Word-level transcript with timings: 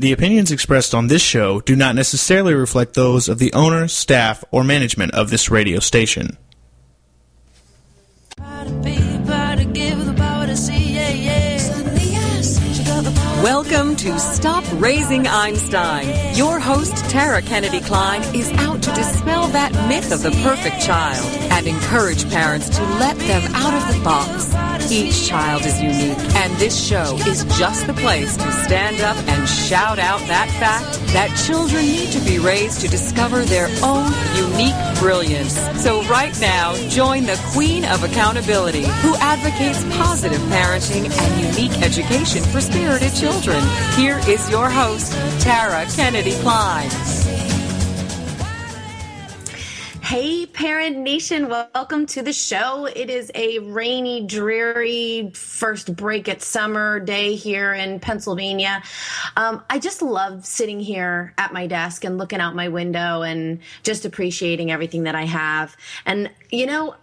The 0.00 0.12
opinions 0.12 0.52
expressed 0.52 0.94
on 0.94 1.08
this 1.08 1.22
show 1.22 1.60
do 1.60 1.74
not 1.74 1.96
necessarily 1.96 2.54
reflect 2.54 2.94
those 2.94 3.28
of 3.28 3.40
the 3.40 3.52
owner, 3.52 3.88
staff, 3.88 4.44
or 4.52 4.62
management 4.62 5.12
of 5.12 5.28
this 5.28 5.50
radio 5.50 5.80
station. 5.80 6.36
Welcome 13.42 13.94
to 13.98 14.18
Stop 14.18 14.64
Raising 14.72 15.28
Einstein. 15.28 16.34
Your 16.34 16.58
host, 16.58 16.96
Tara 17.08 17.40
Kennedy 17.40 17.78
Kline, 17.78 18.20
is 18.34 18.50
out 18.54 18.82
to 18.82 18.92
dispel 18.94 19.46
that 19.48 19.72
myth 19.88 20.10
of 20.10 20.24
the 20.24 20.32
perfect 20.42 20.82
child 20.82 21.24
and 21.52 21.68
encourage 21.68 22.28
parents 22.30 22.68
to 22.70 22.82
let 22.98 23.16
them 23.16 23.42
out 23.54 23.74
of 23.74 23.94
the 23.94 24.02
box. 24.02 24.52
Each 24.90 25.28
child 25.28 25.64
is 25.64 25.80
unique, 25.80 26.18
and 26.34 26.52
this 26.56 26.84
show 26.84 27.16
is 27.28 27.44
just 27.56 27.86
the 27.86 27.94
place 27.94 28.36
to 28.36 28.52
stand 28.64 29.00
up 29.02 29.16
and 29.28 29.48
shout 29.48 30.00
out 30.00 30.18
that 30.22 30.48
fact 30.58 30.98
that 31.12 31.28
children 31.46 31.84
need 31.84 32.10
to 32.10 32.20
be 32.20 32.40
raised 32.40 32.80
to 32.80 32.88
discover 32.88 33.44
their 33.44 33.68
own 33.84 34.10
unique 34.34 34.74
brilliance. 34.98 35.54
So, 35.80 36.02
right 36.04 36.36
now, 36.40 36.74
join 36.88 37.24
the 37.24 37.40
Queen 37.52 37.84
of 37.84 38.02
Accountability, 38.02 38.82
who 38.82 39.14
advocates 39.16 39.84
positive 39.96 40.40
parenting 40.50 41.08
and 41.08 41.56
unique 41.56 41.82
education 41.82 42.42
for 42.42 42.60
spirited 42.60 43.14
children. 43.14 43.27
Here 43.28 44.18
is 44.26 44.48
your 44.50 44.70
host, 44.70 45.12
Tara 45.42 45.84
Kennedy 45.94 46.32
Kline. 46.36 46.88
Hey, 50.02 50.46
Parent 50.46 50.96
Nation, 50.96 51.50
welcome 51.50 52.06
to 52.06 52.22
the 52.22 52.32
show. 52.32 52.86
It 52.86 53.10
is 53.10 53.30
a 53.34 53.58
rainy, 53.58 54.26
dreary 54.26 55.30
first 55.34 55.94
break 55.94 56.26
at 56.30 56.40
summer 56.40 57.00
day 57.00 57.34
here 57.34 57.74
in 57.74 58.00
Pennsylvania. 58.00 58.82
Um, 59.36 59.62
I 59.68 59.78
just 59.78 60.00
love 60.00 60.46
sitting 60.46 60.80
here 60.80 61.34
at 61.36 61.52
my 61.52 61.66
desk 61.66 62.04
and 62.04 62.16
looking 62.16 62.40
out 62.40 62.54
my 62.54 62.68
window 62.68 63.20
and 63.20 63.58
just 63.82 64.06
appreciating 64.06 64.70
everything 64.70 65.02
that 65.02 65.14
I 65.14 65.24
have. 65.24 65.76
And, 66.06 66.30
you 66.50 66.64
know, 66.64 66.94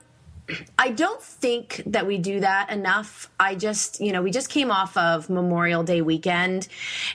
I 0.78 0.92
don't 0.92 1.22
think 1.22 1.82
that 1.88 2.06
we 2.06 2.18
do 2.18 2.40
that 2.40 2.70
enough. 2.70 3.32
I 3.40 3.56
just, 3.56 4.00
you 4.00 4.12
know, 4.12 4.22
we 4.22 4.32
just 4.32 4.50
came 4.50 4.70
off 4.70 4.96
of 4.96 5.30
Memorial 5.30 5.84
Day 5.84 6.02
weekend, 6.02 6.68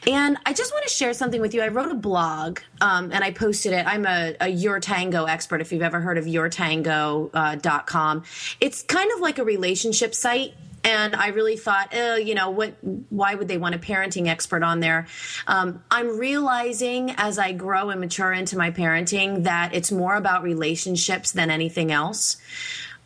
and 0.07 0.37
I 0.45 0.53
just 0.53 0.73
want 0.73 0.85
to 0.85 0.93
share 0.93 1.15
something 1.15 1.41
with 1.41 1.55
you. 1.55 1.63
I 1.63 1.69
wrote 1.69 1.93
a 1.93 1.97
blog 1.97 2.61
um, 2.81 3.13
and 3.13 3.23
I 3.23 3.31
posted 3.31 3.73
it. 3.73 3.87
I'm 3.87 4.07
a, 4.07 4.35
a 4.41 4.49
Your 4.49 4.81
Tango 4.81 5.25
expert. 5.25 5.61
If 5.61 5.73
you've 5.73 5.83
ever 5.83 6.01
heard 6.01 6.19
of 6.19 6.25
YourTango.com, 6.25 8.19
uh, 8.19 8.23
it's 8.61 8.83
kind 8.83 9.13
of 9.13 9.21
like 9.21 9.39
a 9.39 9.45
relationship 9.45 10.15
site 10.15 10.55
and 10.83 11.15
I 11.15 11.29
really 11.29 11.57
thought, 11.57 11.93
oh, 11.95 12.17
you 12.17 12.35
know, 12.35 12.51
what? 12.51 12.75
Why 13.11 13.35
would 13.35 13.49
they 13.49 13.59
want 13.59 13.75
a 13.75 13.79
parenting 13.79 14.29
expert 14.29 14.63
on 14.63 14.81
there? 14.81 15.07
Um, 15.47 15.83
I'm 15.91 16.19
realizing 16.19 17.11
as 17.17 17.39
I 17.39 17.53
grow 17.53 17.91
and 17.91 18.01
mature 18.01 18.33
into 18.33 18.57
my 18.57 18.71
parenting 18.71 19.45
that 19.45 19.75
it's 19.75 19.93
more 19.93 20.15
about 20.15 20.43
relationships 20.43 21.33
than 21.33 21.51
anything 21.51 21.93
else. 21.93 22.39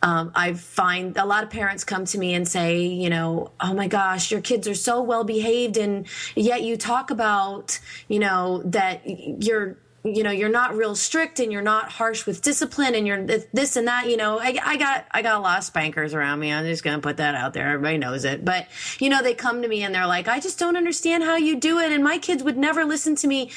Um, 0.01 0.31
I 0.35 0.53
find 0.53 1.17
a 1.17 1.25
lot 1.25 1.43
of 1.43 1.49
parents 1.49 1.83
come 1.83 2.05
to 2.05 2.17
me 2.17 2.33
and 2.33 2.47
say, 2.47 2.85
you 2.85 3.09
know, 3.09 3.51
oh 3.59 3.73
my 3.73 3.87
gosh, 3.87 4.31
your 4.31 4.41
kids 4.41 4.67
are 4.67 4.75
so 4.75 5.01
well 5.01 5.23
behaved, 5.23 5.77
and 5.77 6.05
yet 6.35 6.61
you 6.61 6.77
talk 6.77 7.09
about, 7.09 7.79
you 8.07 8.19
know, 8.19 8.61
that 8.65 9.01
you're 9.05 9.77
you 10.05 10.21
know 10.21 10.29
you're 10.29 10.49
not 10.49 10.75
real 10.75 10.95
strict 10.95 11.39
and 11.39 11.51
you're 11.51 11.63
not 11.63 11.91
harsh 11.91 12.25
with 12.27 12.41
discipline 12.41 12.93
and 12.93 13.07
you're 13.07 13.25
this 13.25 13.75
and 13.75 13.87
that 13.87 14.07
you 14.07 14.17
know 14.17 14.39
I, 14.39 14.57
I, 14.63 14.77
got 14.77 15.05
i 15.11 15.23
got 15.23 15.37
a 15.37 15.39
lot 15.39 15.57
of 15.57 15.63
spankers 15.63 16.13
around 16.13 16.39
me. 16.39 16.53
I'm 16.53 16.65
just 16.65 16.83
gonna 16.83 16.99
put 16.99 17.17
that 17.17 17.33
out 17.33 17.53
there. 17.53 17.67
Everybody 17.67 17.97
knows 17.97 18.23
it. 18.23 18.45
But 18.45 18.67
you 18.99 19.09
know 19.09 19.23
they 19.23 19.33
come 19.33 19.63
to 19.63 19.67
me 19.67 19.81
and 19.83 19.95
they're 19.95 20.05
like 20.05 20.27
i 20.27 20.39
just 20.39 20.59
don't 20.59 20.77
understand 20.77 21.23
how 21.23 21.37
you 21.37 21.59
do 21.59 21.79
it 21.79 21.91
and 21.91 22.03
my 22.03 22.19
kids 22.19 22.43
would 22.43 22.57
never 22.57 22.85
listen 22.85 23.15
to 23.17 23.27
me. 23.27 23.51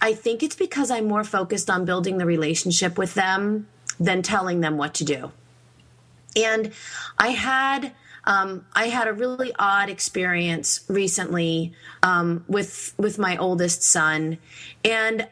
I 0.00 0.14
think 0.14 0.42
it's 0.42 0.56
because 0.56 0.90
i'm 0.90 1.06
more 1.06 1.24
focused 1.24 1.68
on 1.68 1.84
building 1.84 2.18
the 2.18 2.26
relationship 2.26 2.96
with 2.96 3.14
them 3.14 3.68
than 4.00 4.22
telling 4.22 4.60
them 4.60 4.78
what 4.78 4.94
to 4.94 5.04
do 5.04 5.32
and 6.36 6.72
I 7.18 7.28
had 7.28 7.92
um, 8.26 8.64
I 8.74 8.88
had 8.88 9.06
a 9.06 9.12
really 9.12 9.52
odd 9.58 9.90
experience 9.90 10.84
recently 10.88 11.72
um, 12.02 12.44
with 12.48 12.94
with 12.96 13.18
my 13.18 13.36
oldest 13.36 13.82
son, 13.82 14.38
and 14.84 15.28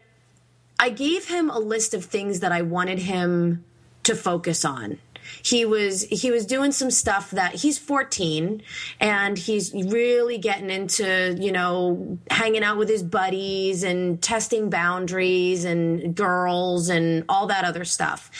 I 0.78 0.90
gave 0.90 1.28
him 1.28 1.48
a 1.48 1.58
list 1.58 1.94
of 1.94 2.04
things 2.04 2.40
that 2.40 2.52
I 2.52 2.62
wanted 2.62 2.98
him 2.98 3.64
to 4.02 4.14
focus 4.14 4.64
on. 4.64 4.98
He 5.42 5.64
was 5.64 6.02
he 6.04 6.30
was 6.30 6.44
doing 6.44 6.72
some 6.72 6.90
stuff 6.90 7.30
that 7.30 7.54
he's 7.54 7.78
14 7.78 8.62
and 9.00 9.38
he's 9.38 9.72
really 9.72 10.36
getting 10.36 10.70
into, 10.70 11.36
you 11.38 11.52
know, 11.52 12.18
hanging 12.30 12.64
out 12.64 12.76
with 12.76 12.88
his 12.88 13.02
buddies 13.02 13.84
and 13.84 14.20
testing 14.20 14.68
boundaries 14.68 15.64
and 15.64 16.14
girls 16.14 16.88
and 16.88 17.24
all 17.28 17.46
that 17.46 17.64
other 17.64 17.84
stuff. 17.84 18.30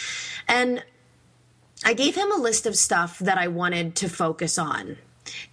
And 0.49 0.83
I 1.85 1.95
gave 1.95 2.15
him 2.15 2.33
a 2.33 2.37
list 2.37 2.67
of 2.67 2.77
stuff 2.77 3.19
that 3.21 3.39
I 3.39 3.49
wanted 3.49 3.97
to 3.97 4.09
focus 4.09 4.59
on. 4.59 4.97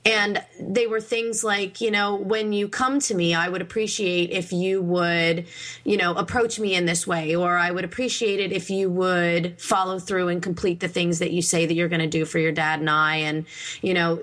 And 0.04 0.44
they 0.60 0.88
were 0.88 1.00
things 1.00 1.44
like, 1.44 1.80
you 1.80 1.92
know, 1.92 2.16
when 2.16 2.54
you 2.54 2.68
come 2.68 3.00
to 3.02 3.16
me, 3.16 3.34
I 3.34 3.50
would 3.50 3.62
appreciate 3.62 4.32
if 4.32 4.52
you 4.52 4.82
would, 4.82 5.46
you 5.84 5.98
know, 5.98 6.14
approach 6.16 6.60
me 6.60 6.74
in 6.74 6.86
this 6.86 7.06
way, 7.06 7.36
or 7.36 7.56
I 7.56 7.72
would 7.72 7.86
appreciate 7.86 8.40
it 8.40 8.52
if 8.52 8.70
you 8.70 8.90
would 8.90 9.62
follow 9.62 10.00
through 10.00 10.30
and 10.30 10.42
complete 10.42 10.80
the 10.80 10.88
things 10.88 11.20
that 11.20 11.32
you 11.32 11.42
say 11.42 11.66
that 11.66 11.74
you're 11.74 11.88
going 11.88 12.02
to 12.02 12.08
do 12.08 12.26
for 12.26 12.40
your 12.40 12.52
dad 12.52 12.80
and 12.80 12.90
I. 12.90 13.18
And, 13.18 13.46
you 13.82 13.94
know, 13.94 14.20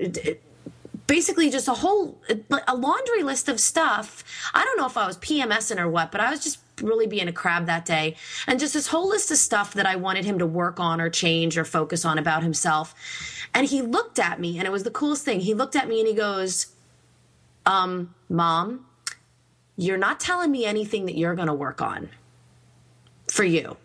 basically 1.07 1.51
just 1.51 1.69
a 1.69 1.75
whole 1.75 2.19
a 2.67 2.77
laundry 2.77 3.23
list 3.23 3.49
of 3.49 3.61
stuff. 3.61 4.25
I 4.55 4.65
don't 4.65 4.77
know 4.77 4.87
if 4.87 4.97
I 4.97 5.07
was 5.07 5.17
PMSing 5.19 5.79
or 5.79 5.89
what, 5.89 6.11
but 6.11 6.21
I 6.21 6.31
was 6.31 6.43
just 6.43 6.59
really 6.83 7.07
being 7.07 7.29
a 7.29 7.33
crab 7.33 7.67
that 7.67 7.85
day. 7.85 8.17
And 8.47 8.61
just 8.61 8.75
this 8.75 8.89
whole 8.89 9.09
list 9.09 9.31
of 9.31 9.39
stuff 9.39 9.75
that 9.75 9.87
I 9.87 9.97
wanted 9.97 10.25
him 10.25 10.39
to 10.39 10.47
work 10.47 10.79
on 10.81 11.01
or 11.01 11.11
change 11.11 11.57
or 11.57 11.65
focus 11.65 12.05
on 12.05 12.19
about 12.19 12.43
himself. 12.43 12.95
And 13.55 13.67
he 13.67 13.83
looked 13.83 14.19
at 14.19 14.41
me, 14.41 14.59
and 14.59 14.67
it 14.67 14.71
was 14.71 14.83
the 14.83 14.91
coolest 14.91 15.25
thing. 15.25 15.41
He 15.41 15.55
looked 15.55 15.77
at 15.77 15.89
me 15.89 16.01
and 16.01 16.09
he 16.09 16.15
goes, 16.15 16.67
um, 17.65 18.15
Mom, 18.29 18.87
you're 19.77 19.99
not 19.99 20.21
telling 20.21 20.51
me 20.51 20.65
anything 20.65 21.07
that 21.07 21.17
you're 21.17 21.35
going 21.35 21.49
to 21.49 21.55
work 21.55 21.83
on 21.83 22.09
for 23.31 23.45
you 23.45 23.77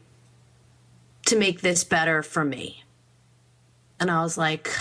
to 1.26 1.36
make 1.36 1.62
this 1.62 1.84
better 1.84 2.24
for 2.24 2.44
me. 2.44 2.84
And 4.00 4.10
I 4.10 4.24
was 4.24 4.38
like, 4.38 4.72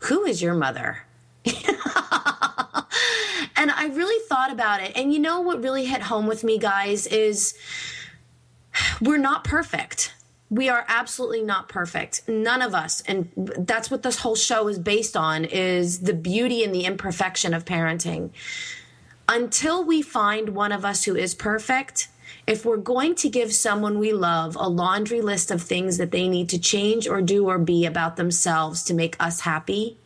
Who 0.00 0.24
is 0.24 0.42
your 0.42 0.54
mother? 0.54 1.04
And 3.56 3.70
I 3.70 3.86
really 3.86 4.22
thought 4.28 4.52
about 4.52 4.82
it. 4.82 4.92
And 4.96 5.12
you 5.12 5.18
know 5.18 5.40
what 5.40 5.62
really 5.62 5.86
hit 5.86 6.02
home 6.02 6.26
with 6.26 6.44
me, 6.44 6.58
guys, 6.58 7.06
is 7.06 7.56
we're 9.00 9.18
not 9.18 9.44
perfect. 9.44 10.14
We 10.48 10.68
are 10.68 10.84
absolutely 10.88 11.42
not 11.42 11.68
perfect. 11.68 12.28
None 12.28 12.60
of 12.60 12.74
us. 12.74 13.02
And 13.02 13.30
that's 13.36 13.90
what 13.90 14.02
this 14.02 14.18
whole 14.18 14.34
show 14.34 14.66
is 14.68 14.78
based 14.78 15.16
on 15.16 15.44
is 15.44 16.00
the 16.00 16.14
beauty 16.14 16.64
and 16.64 16.74
the 16.74 16.84
imperfection 16.84 17.54
of 17.54 17.64
parenting. 17.64 18.30
Until 19.28 19.84
we 19.84 20.02
find 20.02 20.50
one 20.50 20.72
of 20.72 20.84
us 20.84 21.04
who 21.04 21.14
is 21.14 21.36
perfect, 21.36 22.08
if 22.48 22.64
we're 22.64 22.78
going 22.78 23.14
to 23.16 23.28
give 23.28 23.52
someone 23.52 24.00
we 24.00 24.12
love 24.12 24.56
a 24.56 24.68
laundry 24.68 25.20
list 25.20 25.52
of 25.52 25.62
things 25.62 25.98
that 25.98 26.10
they 26.10 26.28
need 26.28 26.48
to 26.48 26.58
change 26.58 27.06
or 27.06 27.22
do 27.22 27.46
or 27.46 27.58
be 27.58 27.86
about 27.86 28.16
themselves 28.16 28.82
to 28.84 28.94
make 28.94 29.14
us 29.20 29.40
happy, 29.42 29.98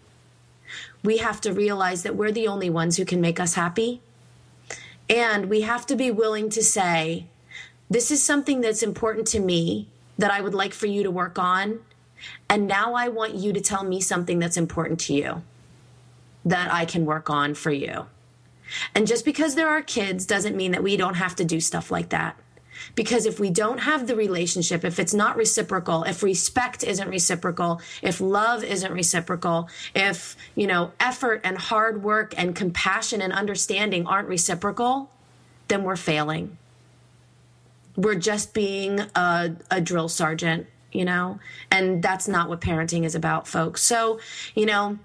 we 1.05 1.19
have 1.19 1.41
to 1.43 1.53
realize 1.53 2.03
that 2.03 2.17
we're 2.17 2.33
the 2.33 2.49
only 2.49 2.71
ones 2.71 2.97
who 2.97 3.05
can 3.05 3.21
make 3.21 3.39
us 3.39 3.55
happy. 3.55 4.01
And 5.09 5.51
we 5.51 5.61
have 5.61 5.85
to 5.87 5.97
be 5.97 6.11
willing 6.11 6.49
to 6.51 6.63
say, 6.63 7.27
this 7.91 8.11
is 8.11 8.23
something 8.25 8.63
that's 8.63 8.83
important 8.83 9.27
to 9.29 9.41
me 9.41 9.87
that 10.17 10.31
I 10.31 10.41
would 10.41 10.55
like 10.55 10.73
for 10.73 10.87
you 10.87 11.03
to 11.03 11.11
work 11.11 11.39
on. 11.39 11.81
And 12.49 12.67
now 12.67 12.95
I 12.95 13.09
want 13.09 13.35
you 13.35 13.53
to 13.53 13.61
tell 13.61 13.85
me 13.85 14.01
something 14.01 14.39
that's 14.39 14.57
important 14.57 14.99
to 15.01 15.15
you 15.15 15.43
that 16.47 16.73
I 16.73 16.87
can 16.87 17.05
work 17.05 17.29
on 17.29 17.55
for 17.55 17.71
you. 17.71 18.07
And 18.95 19.07
just 19.07 19.27
because 19.27 19.55
there 19.55 19.69
are 19.69 19.83
kids 19.83 20.25
doesn't 20.25 20.57
mean 20.57 20.73
that 20.73 20.83
we 20.83 20.97
don't 20.97 21.15
have 21.15 21.37
to 21.37 21.45
do 21.45 21.61
stuff 21.61 21.91
like 21.91 22.09
that. 22.09 22.37
Because 22.95 23.27
if 23.27 23.41
we 23.41 23.51
don't 23.51 23.79
have 23.79 24.07
the 24.07 24.17
relationship, 24.17 24.85
if 24.85 24.99
it's 24.99 25.15
not 25.15 25.37
reciprocal, 25.37 26.05
if 26.05 26.23
respect 26.23 26.85
isn't 26.85 27.09
reciprocal, 27.09 27.81
if 28.03 28.21
love 28.21 28.65
isn't 28.65 28.93
reciprocal, 28.93 29.69
if, 29.95 30.37
you 30.55 30.67
know, 30.67 30.93
effort 31.01 31.41
and 31.45 31.59
hard 31.59 32.03
work 32.03 32.35
and 32.37 32.55
compassion 32.55 33.21
and 33.21 33.33
understanding 33.33 34.07
aren't 34.07 34.29
reciprocal, 34.29 35.11
then 35.69 35.83
we're 35.83 35.97
failing. 35.97 36.57
We're 37.97 38.17
just 38.17 38.55
being 38.55 39.01
a, 39.15 39.53
a 39.71 39.81
drill 39.81 40.09
sergeant, 40.09 40.67
you 40.93 41.05
know? 41.05 41.39
And 41.71 42.03
that's 42.03 42.29
not 42.29 42.49
what 42.49 42.61
parenting 42.61 43.05
is 43.05 43.15
about, 43.15 43.47
folks. 43.47 43.83
So, 43.83 44.21
you 44.55 44.67
know, 44.67 44.99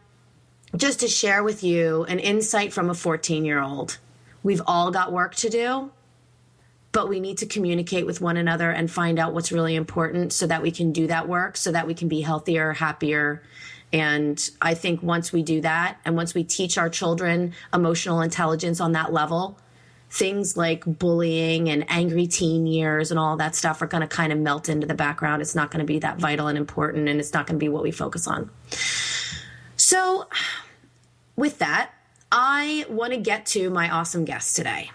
just 0.76 1.00
to 1.00 1.08
share 1.08 1.44
with 1.44 1.64
you 1.64 2.04
an 2.06 2.20
insight 2.20 2.74
from 2.74 2.90
a 2.90 2.94
14 2.94 3.46
year 3.46 3.62
old. 3.62 3.98
We've 4.44 4.62
all 4.68 4.92
got 4.92 5.12
work 5.12 5.36
to 5.36 5.50
do 5.50 5.92
but 6.92 7.08
we 7.08 7.20
need 7.20 7.38
to 7.38 7.46
communicate 7.46 8.06
with 8.06 8.20
one 8.22 8.38
another 8.38 8.72
and 8.72 8.90
find 8.90 9.20
out 9.20 9.34
what's 9.34 9.52
really 9.52 9.76
important 9.76 10.34
so 10.34 10.48
that 10.48 10.62
we 10.62 10.72
can 10.72 10.92
do 10.92 11.08
that 11.08 11.28
work 11.28 11.58
so 11.58 11.72
that 11.72 11.88
we 11.88 11.94
can 11.94 12.08
be 12.08 12.22
healthier 12.22 12.74
happier 12.74 13.42
and 13.92 14.50
i 14.62 14.74
think 14.74 15.02
once 15.02 15.32
we 15.32 15.44
do 15.44 15.62
that 15.62 15.98
and 16.06 16.16
once 16.16 16.34
we 16.34 16.44
teach 16.44 16.78
our 16.78 16.90
children 16.90 17.54
emotional 17.74 18.22
intelligence 18.22 18.80
on 18.80 18.94
that 18.94 19.14
level 19.14 19.58
things 20.12 20.58
like 20.58 20.84
bullying 20.86 21.70
and 21.70 21.86
angry 21.88 22.28
teen 22.28 22.66
years 22.66 23.12
and 23.12 23.20
all 23.20 23.38
that 23.38 23.56
stuff 23.56 23.82
are 23.82 23.88
going 23.88 24.02
to 24.02 24.08
kind 24.08 24.34
of 24.34 24.40
melt 24.40 24.68
into 24.68 24.88
the 24.88 24.96
background. 24.96 25.42
It's 25.42 25.56
not 25.56 25.70
going 25.72 25.80
to 25.80 25.86
be 25.86 26.00
that 26.00 26.18
vital 26.18 26.48
and 26.48 26.58
important, 26.58 27.08
and 27.08 27.20
it's 27.20 27.34
not 27.34 27.46
going 27.46 27.60
to 27.60 27.64
be 27.64 27.70
what 27.70 27.84
we 27.84 27.92
focus 27.92 28.28
on. 28.28 28.50
So, 29.78 30.28
with 31.36 31.60
that, 31.60 31.92
I 32.32 32.86
want 32.90 33.14
to 33.14 33.20
get 33.20 33.46
to 33.48 33.70
my 33.70 33.90
awesome 33.90 34.26
guest 34.26 34.56
today. 34.56 34.92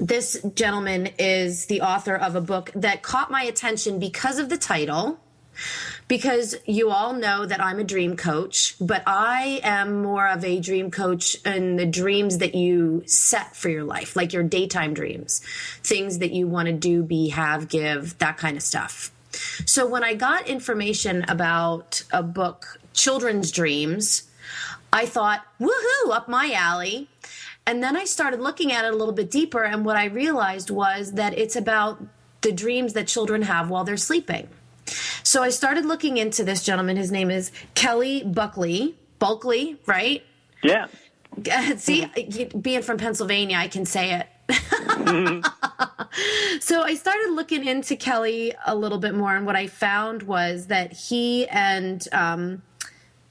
This 0.00 0.40
gentleman 0.54 1.10
is 1.18 1.66
the 1.66 1.82
author 1.82 2.16
of 2.16 2.34
a 2.34 2.40
book 2.40 2.70
that 2.74 3.02
caught 3.02 3.30
my 3.30 3.42
attention 3.42 3.98
because 3.98 4.38
of 4.38 4.48
the 4.48 4.56
title 4.56 5.20
because 6.08 6.56
you 6.64 6.90
all 6.90 7.12
know 7.12 7.44
that 7.44 7.62
I'm 7.62 7.78
a 7.78 7.84
dream 7.84 8.16
coach, 8.16 8.74
but 8.80 9.02
I 9.06 9.60
am 9.62 10.02
more 10.02 10.26
of 10.26 10.44
a 10.44 10.58
dream 10.58 10.90
coach 10.90 11.36
in 11.44 11.76
the 11.76 11.86
dreams 11.86 12.38
that 12.38 12.54
you 12.54 13.02
set 13.06 13.54
for 13.54 13.68
your 13.68 13.84
life, 13.84 14.16
like 14.16 14.32
your 14.32 14.42
daytime 14.42 14.94
dreams, 14.94 15.42
things 15.84 16.18
that 16.18 16.32
you 16.32 16.48
want 16.48 16.66
to 16.66 16.72
do, 16.72 17.02
be, 17.02 17.28
have, 17.28 17.68
give, 17.68 18.18
that 18.18 18.38
kind 18.38 18.56
of 18.56 18.62
stuff. 18.62 19.12
So 19.66 19.86
when 19.86 20.02
I 20.02 20.14
got 20.14 20.48
information 20.48 21.24
about 21.28 22.02
a 22.10 22.22
book, 22.22 22.80
Children's 22.94 23.52
Dreams, 23.52 24.28
I 24.92 25.06
thought, 25.06 25.44
woohoo, 25.60 26.10
up 26.10 26.28
my 26.28 26.52
alley. 26.52 27.08
And 27.66 27.82
then 27.82 27.96
I 27.96 28.04
started 28.04 28.40
looking 28.40 28.72
at 28.72 28.84
it 28.84 28.92
a 28.92 28.96
little 28.96 29.14
bit 29.14 29.30
deeper, 29.30 29.62
and 29.62 29.84
what 29.84 29.96
I 29.96 30.06
realized 30.06 30.70
was 30.70 31.12
that 31.12 31.38
it's 31.38 31.56
about 31.56 32.02
the 32.40 32.52
dreams 32.52 32.94
that 32.94 33.06
children 33.06 33.42
have 33.42 33.70
while 33.70 33.84
they're 33.84 33.96
sleeping. 33.96 34.48
So 35.22 35.42
I 35.42 35.50
started 35.50 35.84
looking 35.84 36.16
into 36.16 36.42
this 36.42 36.64
gentleman. 36.64 36.96
His 36.96 37.12
name 37.12 37.30
is 37.30 37.52
Kelly 37.74 38.22
Buckley. 38.24 38.96
Bulkley, 39.18 39.76
right? 39.86 40.24
Yeah. 40.62 40.86
See, 41.76 42.06
being 42.60 42.82
from 42.82 42.98
Pennsylvania, 42.98 43.56
I 43.56 43.68
can 43.68 43.86
say 43.86 44.20
it. 44.20 44.26
so 46.60 46.82
I 46.82 46.94
started 46.94 47.30
looking 47.30 47.66
into 47.66 47.94
Kelly 47.94 48.54
a 48.66 48.74
little 48.74 48.98
bit 48.98 49.14
more, 49.14 49.36
and 49.36 49.46
what 49.46 49.54
I 49.56 49.68
found 49.68 50.24
was 50.24 50.66
that 50.66 50.92
he 50.92 51.46
and 51.48 52.04
um, 52.12 52.62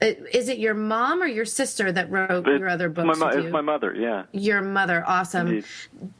is 0.00 0.48
it 0.48 0.58
your 0.58 0.72
mom 0.74 1.22
or 1.22 1.26
your 1.26 1.44
sister 1.44 1.92
that 1.92 2.10
wrote 2.10 2.46
it's 2.46 2.58
your 2.58 2.68
other 2.68 2.88
books? 2.88 3.18
My, 3.18 3.32
it's 3.32 3.52
my 3.52 3.60
mother, 3.60 3.94
yeah. 3.94 4.24
Your 4.32 4.62
mother, 4.62 5.04
awesome. 5.06 5.48
Indeed. 5.48 5.64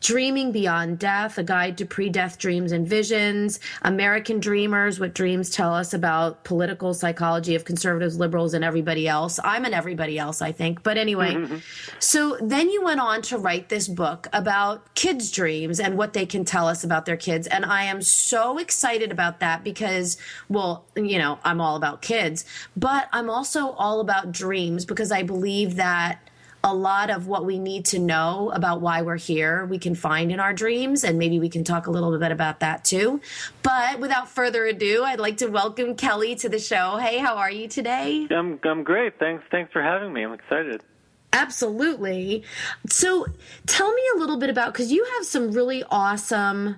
Dreaming 0.00 0.52
Beyond 0.52 0.98
Death, 0.98 1.38
a 1.38 1.42
guide 1.42 1.78
to 1.78 1.86
pre 1.86 2.10
death 2.10 2.38
dreams 2.38 2.72
and 2.72 2.86
visions. 2.86 3.58
American 3.82 4.38
Dreamers, 4.38 5.00
what 5.00 5.14
dreams 5.14 5.48
tell 5.48 5.74
us 5.74 5.94
about 5.94 6.44
political 6.44 6.92
psychology 6.92 7.54
of 7.54 7.64
conservatives, 7.64 8.18
liberals, 8.18 8.52
and 8.52 8.64
everybody 8.64 9.08
else. 9.08 9.40
I'm 9.42 9.64
an 9.64 9.72
everybody 9.72 10.18
else, 10.18 10.42
I 10.42 10.52
think. 10.52 10.82
But 10.82 10.98
anyway, 10.98 11.34
mm-hmm. 11.34 11.56
so 11.98 12.36
then 12.42 12.68
you 12.68 12.82
went 12.82 13.00
on 13.00 13.22
to 13.22 13.38
write 13.38 13.70
this 13.70 13.88
book 13.88 14.28
about 14.34 14.94
kids' 14.94 15.30
dreams 15.30 15.80
and 15.80 15.96
what 15.96 16.12
they 16.12 16.26
can 16.26 16.44
tell 16.44 16.68
us 16.68 16.84
about 16.84 17.06
their 17.06 17.16
kids. 17.16 17.46
And 17.46 17.64
I 17.64 17.84
am 17.84 18.02
so 18.02 18.58
excited 18.58 19.10
about 19.10 19.40
that 19.40 19.64
because, 19.64 20.18
well, 20.50 20.84
you 20.96 21.18
know, 21.18 21.38
I'm 21.44 21.62
all 21.62 21.76
about 21.76 22.02
kids, 22.02 22.44
but 22.76 23.08
I'm 23.12 23.30
also 23.30 23.69
all 23.78 24.00
about 24.00 24.32
dreams 24.32 24.84
because 24.84 25.12
I 25.12 25.22
believe 25.22 25.76
that 25.76 26.20
a 26.62 26.74
lot 26.74 27.10
of 27.10 27.26
what 27.26 27.44
we 27.44 27.58
need 27.58 27.86
to 27.86 27.98
know 27.98 28.50
about 28.54 28.80
why 28.80 29.02
we're 29.02 29.16
here 29.16 29.64
we 29.66 29.78
can 29.78 29.94
find 29.94 30.30
in 30.30 30.38
our 30.38 30.52
dreams 30.52 31.04
and 31.04 31.18
maybe 31.18 31.38
we 31.38 31.48
can 31.48 31.64
talk 31.64 31.86
a 31.86 31.90
little 31.90 32.16
bit 32.18 32.32
about 32.32 32.60
that 32.60 32.84
too. 32.84 33.20
But 33.62 33.98
without 33.98 34.28
further 34.28 34.66
ado 34.66 35.02
i'd 35.04 35.20
like 35.20 35.38
to 35.38 35.46
welcome 35.46 35.94
kelly 35.94 36.34
to 36.36 36.48
the 36.48 36.58
show. 36.58 36.96
Hey 36.98 37.18
how 37.18 37.36
are 37.36 37.50
you 37.50 37.68
today? 37.68 38.26
I'm, 38.30 38.58
I'm 38.64 38.82
great. 38.84 39.18
Thanks 39.18 39.44
thanks 39.50 39.72
for 39.72 39.82
having 39.82 40.12
me. 40.12 40.22
I'm 40.22 40.32
excited. 40.32 40.82
Absolutely. 41.32 42.42
So 42.88 43.26
tell 43.66 43.92
me 43.92 44.02
a 44.14 44.18
little 44.18 44.36
bit 44.36 44.50
about 44.50 44.72
because 44.72 44.92
you 44.92 45.04
have 45.16 45.24
some 45.24 45.52
really 45.52 45.82
awesome 45.90 46.76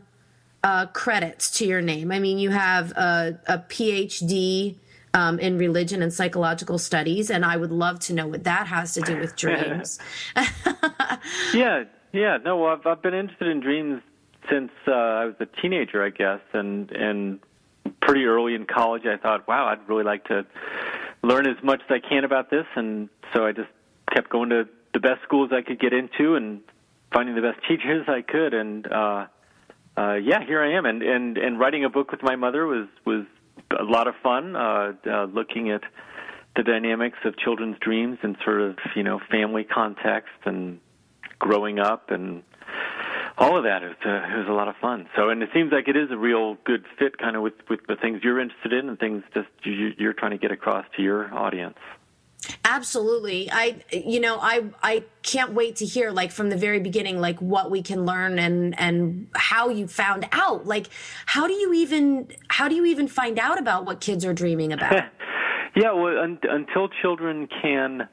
uh, 0.63 0.87
credits 0.87 1.51
to 1.59 1.67
your 1.67 1.81
name. 1.81 2.13
I 2.13 2.21
mean 2.21 2.39
you 2.39 2.51
have 2.51 2.93
a, 2.93 3.41
a 3.49 3.59
phd 3.59 4.77
um, 5.15 5.39
in 5.39 5.59
religion 5.59 6.03
and 6.03 6.13
psychological 6.13 6.79
studies, 6.79 7.31
and 7.31 7.45
I 7.45 7.57
would 7.57 7.73
love 7.73 8.01
to 8.01 8.15
know 8.15 8.27
what 8.27 8.45
that 8.45 8.67
has 8.67 8.95
to 8.95 9.01
do 9.03 9.19
with 9.19 9.37
dreams. 9.37 9.99
yeah, 11.55 11.85
yeah. 12.13 12.39
No, 12.45 12.67
I've, 12.67 12.87
I've 12.87 13.03
been 13.03 13.15
interested 13.15 13.49
in 13.49 13.61
dreams 13.61 14.03
since 14.51 14.71
uh, 14.89 14.93
I 14.93 15.25
was 15.27 15.35
a 15.41 15.47
teenager, 15.47 16.05
I 16.05 16.11
guess, 16.11 16.41
and 16.53 16.91
and 16.93 17.41
pretty 18.01 18.25
early 18.25 18.55
in 18.55 18.67
college, 18.67 19.03
I 19.07 19.17
thought, 19.17 19.47
wow, 19.47 19.67
I'd 19.67 19.89
really 19.89 20.05
like 20.05 20.25
to 20.25 20.47
learn 21.23 21.47
as 21.47 21.63
much 21.63 21.81
as 21.89 21.91
I 22.03 22.09
can 22.09 22.25
about 22.25 22.51
this, 22.51 22.67
and 22.75 23.09
so 23.33 23.47
I 23.47 23.53
just 23.53 23.69
kept 24.13 24.31
going 24.31 24.51
to 24.51 24.69
the 24.93 25.01
best 25.01 25.23
schools 25.23 25.51
I 25.53 25.63
could 25.63 25.81
get 25.81 25.93
into 25.93 26.35
and 26.35 26.61
finding 27.13 27.35
the 27.35 27.43
best 27.43 27.61
teachers 27.69 28.07
I 28.09 28.23
could, 28.23 28.55
and 28.55 28.91
uh, 28.91 29.27
uh, 29.97 30.15
yeah, 30.15 30.45
here 30.45 30.63
I 30.63 30.77
am, 30.77 30.87
and 30.87 31.03
and 31.03 31.39
and 31.39 31.59
writing 31.59 31.85
a 31.85 31.91
book 31.91 32.11
with 32.11 32.23
my 32.23 32.37
mother 32.37 32.67
was 32.67 32.89
was 33.05 33.25
a 33.79 33.85
lot 33.85 34.09
of 34.09 34.15
fun 34.23 34.57
uh, 34.57 34.93
uh, 35.07 35.25
looking 35.25 35.71
at 35.71 35.83
the 36.57 36.63
dynamics 36.63 37.19
of 37.25 37.37
children's 37.39 37.79
dreams 37.79 38.19
and 38.23 38.37
sort 38.45 38.61
of 38.61 38.77
you 38.95 39.03
know 39.03 39.21
family 39.31 39.65
context 39.65 40.35
and 40.45 40.81
growing 41.39 41.79
up 41.79 42.11
and 42.11 42.43
all 43.39 43.57
of 43.57 43.65
that. 43.65 43.83
It 43.83 43.89
was, 43.89 43.97
uh, 44.05 44.35
it 44.35 44.39
was 44.39 44.49
a 44.49 44.53
lot 44.53 44.69
of 44.69 44.77
fun. 44.81 45.09
So, 45.17 45.31
and 45.31 45.43
it 45.43 45.51
seems 45.55 45.73
like 45.73 45.89
it 45.89 45.97
is 45.97 46.11
a 46.11 46.17
real 46.17 46.57
good 46.65 46.85
fit, 46.99 47.19
kind 47.19 47.37
of 47.37 47.43
with 47.43 47.55
with 47.69 47.81
the 47.89 47.97
things 47.97 48.21
you're 48.23 48.41
interested 48.41 48.73
in 48.73 48.89
and 48.89 48.99
things 48.99 49.23
just 49.35 49.49
you, 49.65 49.93
you're 49.99 50.13
trying 50.13 50.33
to 50.33 50.39
get 50.39 50.53
across 50.53 50.85
to 50.97 51.03
your 51.03 51.33
audience. 51.35 51.79
Absolutely. 52.65 53.51
I 53.51 53.77
you 53.93 54.21
know, 54.21 54.39
I 54.41 54.65
I 54.83 55.05
can't 55.23 55.53
wait 55.53 55.77
to 55.77 55.87
hear 55.87 56.11
like 56.11 56.33
from 56.33 56.49
the 56.49 56.57
very 56.57 56.81
beginning 56.81 57.21
like 57.21 57.41
what 57.41 57.71
we 57.71 57.83
can 57.83 58.05
learn 58.05 58.39
and 58.39 58.79
and 58.79 59.29
how 59.35 59.69
you 59.69 59.87
found 59.87 60.27
out. 60.33 60.67
Like 60.67 60.89
how 61.27 61.47
do 61.47 61.53
you 61.53 61.73
even 61.73 62.29
how 62.49 62.69
do 62.69 62.75
you 62.75 62.85
even 62.87 63.09
find 63.09 63.39
out 63.39 63.59
about 63.59 63.85
what 63.85 64.01
kids 64.01 64.25
are 64.25 64.35
dreaming 64.35 64.73
about? 64.73 65.05
yeah, 65.77 65.93
well 65.93 66.19
un- 66.19 66.39
until 66.43 66.89
children 66.89 67.49
can 67.61 68.09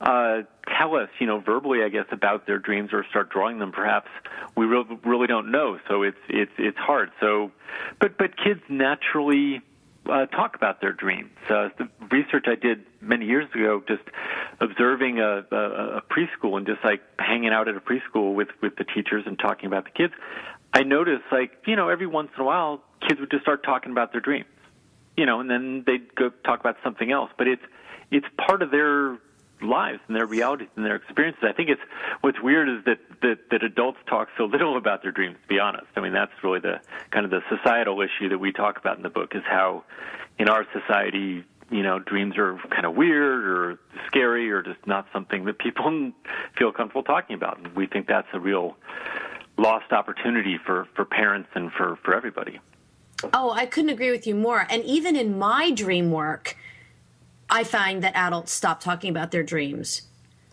uh, 0.00 0.42
tell 0.78 0.96
us, 0.96 1.08
you 1.18 1.26
know, 1.26 1.40
verbally, 1.40 1.82
I 1.82 1.90
guess, 1.90 2.06
about 2.10 2.46
their 2.46 2.58
dreams 2.58 2.90
or 2.92 3.04
start 3.10 3.30
drawing 3.30 3.58
them. 3.58 3.70
Perhaps 3.70 4.08
we 4.56 4.64
re- 4.64 4.98
really 5.04 5.26
don't 5.26 5.50
know, 5.50 5.78
so 5.88 6.02
it's 6.02 6.18
it's 6.28 6.52
it's 6.58 6.78
hard. 6.78 7.10
So, 7.20 7.52
but 8.00 8.16
but 8.18 8.36
kids 8.36 8.60
naturally 8.68 9.60
uh, 10.06 10.26
talk 10.26 10.56
about 10.56 10.80
their 10.80 10.92
dreams. 10.92 11.30
Uh, 11.48 11.68
the 11.78 11.88
research 12.10 12.46
I 12.46 12.54
did 12.54 12.84
many 13.00 13.26
years 13.26 13.48
ago, 13.54 13.82
just 13.86 14.02
observing 14.60 15.18
a, 15.18 15.44
a, 15.50 15.98
a 15.98 16.02
preschool 16.02 16.56
and 16.56 16.66
just 16.66 16.82
like 16.84 17.02
hanging 17.18 17.50
out 17.50 17.68
at 17.68 17.76
a 17.76 17.80
preschool 17.80 18.34
with 18.34 18.48
with 18.62 18.76
the 18.76 18.84
teachers 18.84 19.24
and 19.26 19.38
talking 19.38 19.66
about 19.66 19.84
the 19.84 19.90
kids, 19.90 20.12
I 20.72 20.82
noticed 20.82 21.24
like 21.30 21.52
you 21.66 21.76
know 21.76 21.88
every 21.88 22.06
once 22.06 22.30
in 22.36 22.42
a 22.42 22.44
while 22.44 22.82
kids 23.06 23.20
would 23.20 23.30
just 23.30 23.42
start 23.42 23.62
talking 23.62 23.92
about 23.92 24.12
their 24.12 24.20
dreams, 24.20 24.46
you 25.16 25.26
know, 25.26 25.40
and 25.40 25.50
then 25.50 25.84
they'd 25.86 26.14
go 26.14 26.30
talk 26.44 26.60
about 26.60 26.76
something 26.82 27.10
else. 27.10 27.30
But 27.36 27.48
it's 27.48 27.62
it's 28.10 28.26
part 28.36 28.62
of 28.62 28.70
their 28.70 29.18
lives 29.62 30.00
and 30.06 30.16
their 30.16 30.26
realities 30.26 30.68
and 30.76 30.84
their 30.84 30.96
experiences. 30.96 31.42
I 31.46 31.52
think 31.52 31.68
it's 31.68 31.80
what's 32.20 32.40
weird 32.40 32.68
is 32.68 32.84
that, 32.84 32.98
that 33.22 33.50
that 33.50 33.62
adults 33.62 33.98
talk 34.08 34.28
so 34.36 34.44
little 34.44 34.76
about 34.76 35.02
their 35.02 35.12
dreams. 35.12 35.36
To 35.42 35.48
be 35.48 35.58
honest, 35.58 35.86
I 35.96 36.00
mean 36.00 36.12
that's 36.12 36.32
really 36.42 36.60
the 36.60 36.80
kind 37.10 37.24
of 37.24 37.30
the 37.30 37.40
societal 37.48 38.00
issue 38.00 38.28
that 38.28 38.38
we 38.38 38.52
talk 38.52 38.78
about 38.78 38.96
in 38.96 39.02
the 39.02 39.10
book 39.10 39.32
is 39.34 39.42
how 39.46 39.84
in 40.38 40.48
our 40.48 40.66
society 40.72 41.44
you 41.70 41.82
know 41.82 41.98
dreams 41.98 42.36
are 42.36 42.58
kind 42.70 42.84
of 42.84 42.94
weird 42.94 43.44
or 43.44 43.78
scary 44.06 44.50
or 44.50 44.62
just 44.62 44.84
not 44.86 45.06
something 45.12 45.44
that 45.44 45.58
people 45.58 46.12
feel 46.58 46.72
comfortable 46.72 47.02
talking 47.02 47.34
about. 47.34 47.58
And 47.58 47.74
we 47.74 47.86
think 47.86 48.06
that's 48.06 48.28
a 48.32 48.40
real 48.40 48.76
lost 49.56 49.92
opportunity 49.92 50.58
for 50.64 50.88
for 50.94 51.04
parents 51.04 51.48
and 51.54 51.70
for 51.72 51.98
for 52.04 52.14
everybody. 52.14 52.58
Oh, 53.34 53.50
I 53.50 53.66
couldn't 53.66 53.90
agree 53.90 54.10
with 54.10 54.26
you 54.26 54.34
more. 54.34 54.66
And 54.70 54.82
even 54.84 55.14
in 55.14 55.38
my 55.38 55.70
dream 55.70 56.10
work 56.10 56.56
I 57.50 57.64
find 57.64 58.02
that 58.02 58.14
adults 58.14 58.52
stop 58.52 58.80
talking 58.80 59.10
about 59.10 59.30
their 59.30 59.42
dreams. 59.42 60.02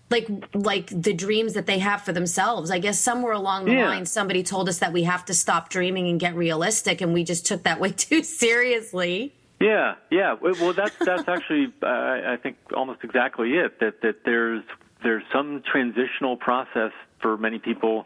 Like 0.09 0.27
like 0.53 0.87
the 0.87 1.13
dreams 1.13 1.53
that 1.53 1.65
they 1.65 1.79
have 1.79 2.01
for 2.01 2.13
themselves. 2.13 2.71
I 2.71 2.79
guess 2.79 2.99
somewhere 2.99 3.33
along 3.33 3.65
the 3.65 3.73
yeah. 3.73 3.89
line 3.89 4.05
somebody 4.05 4.41
told 4.41 4.69
us 4.69 4.79
that 4.79 4.93
we 4.93 5.03
have 5.03 5.25
to 5.25 5.33
stop 5.33 5.69
dreaming 5.69 6.07
and 6.07 6.19
get 6.19 6.33
realistic 6.35 7.01
and 7.01 7.13
we 7.13 7.23
just 7.23 7.45
took 7.45 7.63
that 7.63 7.79
way 7.79 7.91
too 8.07 8.23
seriously. 8.23 9.33
Yeah, 9.59 9.95
yeah. 10.11 10.35
Well, 10.39 10.73
that's 10.73 10.95
that's 10.99 11.27
actually 11.27 11.73
uh, 11.81 11.87
I 11.87 12.37
think 12.41 12.57
almost 12.75 13.03
exactly 13.03 13.53
it. 13.55 13.79
That 13.79 14.01
that 14.01 14.23
there's 14.23 14.63
there's 15.03 15.23
some 15.31 15.61
transitional 15.69 16.37
process 16.37 16.91
for 17.21 17.37
many 17.37 17.59
people 17.59 18.05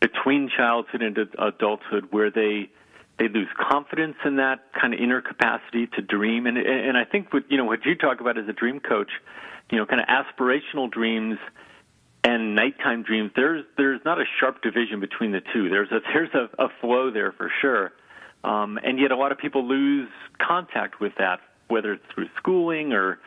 between 0.00 0.48
childhood 0.54 1.02
and 1.02 1.18
adulthood 1.38 2.08
where 2.10 2.30
they 2.30 2.70
they 3.18 3.28
lose 3.28 3.48
confidence 3.58 4.16
in 4.24 4.36
that 4.36 4.60
kind 4.80 4.94
of 4.94 5.00
inner 5.00 5.20
capacity 5.20 5.86
to 5.88 6.02
dream. 6.02 6.46
And 6.46 6.56
and 6.56 6.96
I 6.96 7.04
think 7.04 7.32
what 7.32 7.50
you 7.50 7.56
know 7.56 7.64
what 7.64 7.84
you 7.84 7.94
talk 7.94 8.20
about 8.20 8.38
as 8.38 8.48
a 8.48 8.52
dream 8.52 8.80
coach, 8.80 9.10
you 9.70 9.78
know, 9.78 9.86
kind 9.86 10.00
of 10.00 10.06
aspirational 10.06 10.90
dreams 10.90 11.38
and 12.24 12.54
nighttime 12.54 13.02
dreams. 13.02 13.32
There's 13.34 13.64
there's 13.76 14.00
not 14.04 14.20
a 14.20 14.24
sharp 14.38 14.62
division 14.62 15.00
between 15.00 15.32
the 15.32 15.40
two. 15.52 15.68
There's 15.68 15.90
a 15.90 16.00
there's 16.12 16.34
a, 16.34 16.48
a 16.62 16.68
flow 16.80 17.10
there 17.10 17.32
for 17.32 17.50
sure. 17.60 17.92
Um, 18.44 18.78
and 18.82 19.00
yet 19.00 19.10
a 19.10 19.16
lot 19.16 19.32
of 19.32 19.38
people 19.38 19.66
lose 19.66 20.08
contact 20.40 21.00
with 21.00 21.12
that, 21.18 21.40
whether 21.66 21.92
it's 21.92 22.04
through 22.14 22.28
schooling 22.36 22.92
or 22.92 23.18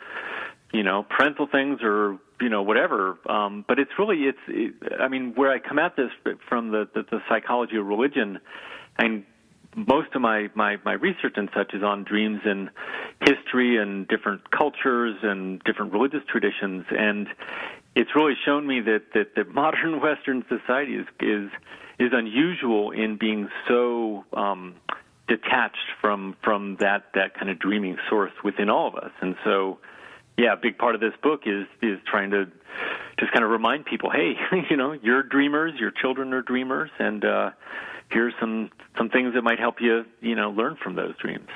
you 0.72 0.84
know 0.84 1.04
parental 1.04 1.48
things 1.48 1.80
or 1.84 2.18
you 2.40 2.50
know 2.50 2.62
whatever. 2.62 3.18
Um, 3.30 3.66
but 3.68 3.80
it's 3.80 3.92
really 4.00 4.24
it's 4.24 4.38
it, 4.48 4.74
I 5.00 5.08
mean 5.08 5.34
where 5.36 5.52
I 5.52 5.60
come 5.60 5.80
at 5.80 5.96
this 5.96 6.12
from 6.48 6.72
the, 6.72 6.88
the 6.94 7.04
the 7.10 7.20
psychology 7.28 7.78
of 7.78 7.86
religion, 7.86 8.40
and 8.98 9.26
most 9.76 10.10
of 10.16 10.22
my, 10.22 10.50
my, 10.54 10.78
my 10.84 10.94
research 10.94 11.34
and 11.36 11.50
such 11.56 11.74
is 11.74 11.84
on 11.84 12.04
dreams 12.04 12.42
and 12.44 12.70
history 13.22 13.78
and 13.78 14.08
different 14.08 14.52
cultures 14.52 15.16
and 15.24 15.62
different 15.64 15.94
religious 15.94 16.22
traditions. 16.30 16.86
And 16.90 17.28
it's 17.96 18.10
really 18.16 18.34
shown 18.46 18.68
me 18.68 18.82
that, 18.82 19.04
that, 19.14 19.36
that 19.36 19.50
modern 19.54 20.02
Western 20.02 20.44
society 20.50 20.96
is, 20.96 21.08
is, 21.20 21.50
is 22.00 22.10
unusual 22.12 22.92
in 22.92 23.18
being 23.18 23.50
so 23.68 24.26
um, 24.34 24.76
detached 25.28 25.78
from, 26.02 26.36
from 26.44 26.78
that, 26.80 27.06
that 27.14 27.36
kind 27.36 27.50
of 27.50 27.60
dreaming 27.60 27.98
source 28.10 28.34
within 28.44 28.70
all 28.70 28.88
of 28.88 28.96
us. 28.96 29.12
And 29.22 29.36
so, 29.46 29.80
yeah, 30.38 30.54
a 30.54 30.58
big 30.58 30.78
part 30.78 30.96
of 30.96 31.02
this 31.02 31.14
book 31.24 31.42
is, 31.46 31.66
is 31.82 32.00
trying 32.06 32.32
to 32.32 32.46
just 33.20 33.32
kind 33.32 33.46
of 33.46 33.52
remind 33.52 33.86
people, 33.86 34.10
hey, 34.10 34.34
you 34.70 34.76
know, 34.76 34.92
you're 34.92 35.24
dreamers, 35.24 35.74
your 35.80 35.92
children 35.92 36.34
are 36.34 36.42
dreamers, 36.42 36.90
and, 37.00 37.24
uh, 37.24 37.52
here's 38.12 38.34
some 38.40 38.70
some 38.98 39.10
things 39.10 39.34
that 39.34 39.42
might 39.42 39.60
help 39.60 39.82
you 39.82 40.06
you 40.22 40.36
know 40.36 40.50
learn 40.52 40.76
from 40.76 40.96
those 40.96 41.16
dreams 41.18 41.48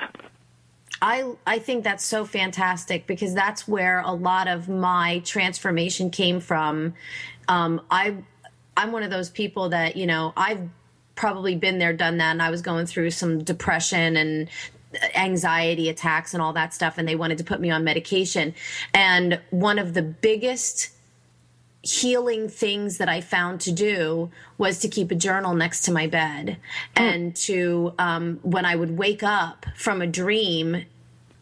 I 1.02 1.34
I 1.46 1.58
think 1.58 1.84
that's 1.84 2.04
so 2.04 2.24
fantastic 2.24 3.06
because 3.06 3.34
that's 3.34 3.68
where 3.68 4.00
a 4.00 4.12
lot 4.12 4.48
of 4.48 4.68
my 4.68 5.20
transformation 5.26 6.10
came 6.10 6.40
from. 6.40 6.94
Um, 7.48 7.82
I 7.90 8.16
I'm 8.76 8.92
one 8.92 9.02
of 9.02 9.10
those 9.10 9.30
people 9.30 9.70
that 9.70 9.96
you 9.96 10.06
know 10.06 10.32
I've 10.36 10.68
probably 11.14 11.56
been 11.56 11.78
there, 11.78 11.92
done 11.92 12.18
that, 12.18 12.32
and 12.32 12.42
I 12.42 12.50
was 12.50 12.62
going 12.62 12.86
through 12.86 13.10
some 13.10 13.42
depression 13.44 14.16
and 14.16 14.48
anxiety 15.14 15.88
attacks 15.88 16.32
and 16.32 16.42
all 16.42 16.52
that 16.54 16.72
stuff, 16.72 16.98
and 16.98 17.06
they 17.06 17.16
wanted 17.16 17.38
to 17.38 17.44
put 17.44 17.60
me 17.60 17.70
on 17.70 17.84
medication. 17.84 18.54
And 18.94 19.40
one 19.50 19.78
of 19.78 19.94
the 19.94 20.02
biggest 20.02 20.95
healing 21.86 22.48
things 22.48 22.98
that 22.98 23.08
I 23.08 23.20
found 23.20 23.60
to 23.62 23.72
do 23.72 24.30
was 24.58 24.78
to 24.80 24.88
keep 24.88 25.10
a 25.10 25.14
journal 25.14 25.54
next 25.54 25.82
to 25.82 25.92
my 25.92 26.06
bed 26.06 26.58
mm. 26.96 27.00
and 27.00 27.36
to, 27.36 27.94
um, 27.98 28.40
when 28.42 28.64
I 28.64 28.76
would 28.76 28.96
wake 28.96 29.22
up 29.22 29.66
from 29.76 30.02
a 30.02 30.06
dream, 30.06 30.84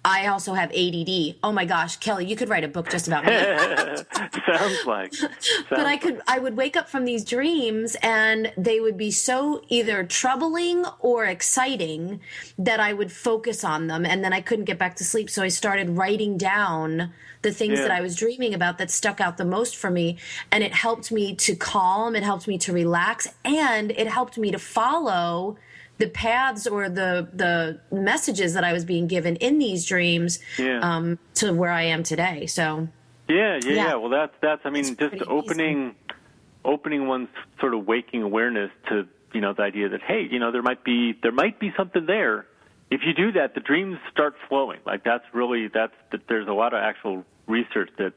I 0.05 0.27
also 0.27 0.53
have 0.53 0.71
ADD. 0.73 1.37
Oh 1.43 1.51
my 1.51 1.65
gosh, 1.65 1.97
Kelly, 1.97 2.27
you 2.27 2.37
could 2.37 2.51
write 2.51 2.65
a 2.65 2.69
book 2.69 2.91
just 2.91 3.09
about 3.09 3.25
me. 3.25 3.33
Sounds 4.47 4.87
like. 4.87 5.15
Sounds 5.15 5.65
but 5.71 5.87
I 5.87 5.97
could 5.97 6.21
I 6.29 6.39
would 6.39 6.57
wake 6.57 6.77
up 6.77 6.91
from 6.91 7.07
these 7.07 7.25
dreams 7.25 7.97
and 8.03 8.53
they 8.57 8.81
would 8.81 8.99
be 8.99 9.11
so 9.11 9.63
either 9.69 10.05
troubling 10.05 10.85
or 11.01 11.25
exciting 11.25 12.21
that 12.59 12.81
I 12.81 12.93
would 12.93 13.13
focus 13.13 13.65
on 13.65 13.87
them 13.87 14.05
and 14.05 14.23
then 14.23 14.33
I 14.33 14.43
couldn't 14.43 14.67
get 14.67 14.79
back 14.79 14.97
to 14.97 15.05
sleep. 15.05 15.31
So 15.31 15.43
I 15.43 15.49
started 15.49 15.97
writing 15.97 16.37
down 16.37 17.13
the 17.45 17.53
things 17.53 17.79
yeah. 17.79 17.89
that 17.89 17.91
I 17.93 18.01
was 18.01 18.17
dreaming 18.17 18.53
about 18.53 18.79
that 18.79 18.91
stuck 18.91 19.21
out 19.21 19.37
the 19.37 19.45
most 19.45 19.77
for 19.77 19.91
me. 19.91 20.19
And 20.51 20.65
it 20.65 20.75
helped 20.75 21.13
me 21.13 21.35
to 21.37 21.55
calm, 21.55 22.17
it 22.17 22.23
helped 22.23 22.49
me 22.49 22.59
to 22.59 22.73
relax, 22.73 23.29
and 23.45 23.93
it 23.93 24.09
helped 24.09 24.37
me 24.37 24.51
to 24.51 24.59
follow 24.59 25.57
the 25.99 26.09
paths 26.09 26.67
or 26.67 26.89
the 26.89 27.29
the 27.33 27.81
messages 27.95 28.55
that 28.55 28.65
I 28.65 28.73
was 28.73 28.85
being 28.85 29.07
given 29.07 29.37
in 29.37 29.59
these 29.59 29.87
dreams 29.87 30.39
yeah. 30.59 30.81
um, 30.81 31.19
to 31.35 31.53
where 31.53 31.71
I 31.71 31.83
am 31.83 32.03
today. 32.03 32.47
So 32.47 32.89
yeah, 33.29 33.37
yeah, 33.37 33.61
yeah. 33.65 33.75
yeah. 33.75 33.95
Well, 33.95 34.11
that's 34.11 34.35
that's 34.41 34.63
I 34.65 34.71
mean, 34.71 34.97
just 34.97 35.23
opening 35.27 35.89
easy. 35.89 36.17
opening 36.65 37.07
one's 37.07 37.29
sort 37.61 37.75
of 37.75 37.87
waking 37.87 38.23
awareness 38.23 38.71
to 38.89 39.07
you 39.33 39.41
know 39.41 39.53
the 39.53 39.63
idea 39.63 39.89
that 39.89 40.03
hey, 40.03 40.27
you 40.31 40.39
know 40.39 40.51
there 40.51 40.63
might 40.63 40.85
be 40.85 41.15
there 41.23 41.33
might 41.33 41.59
be 41.59 41.73
something 41.77 42.07
there. 42.07 42.47
If 42.91 43.01
you 43.05 43.15
do 43.15 43.33
that, 43.33 43.55
the 43.55 43.61
dreams 43.61 43.99
start 44.11 44.35
flowing. 44.49 44.81
Like 44.85 45.05
that's 45.05 45.25
really 45.33 45.69
that's 45.73 45.95
that. 46.13 46.23
There's 46.29 46.49
a 46.49 46.53
lot 46.53 46.75
of 46.75 46.81
actual 46.81 47.25
research 47.47 47.91
that 47.99 48.13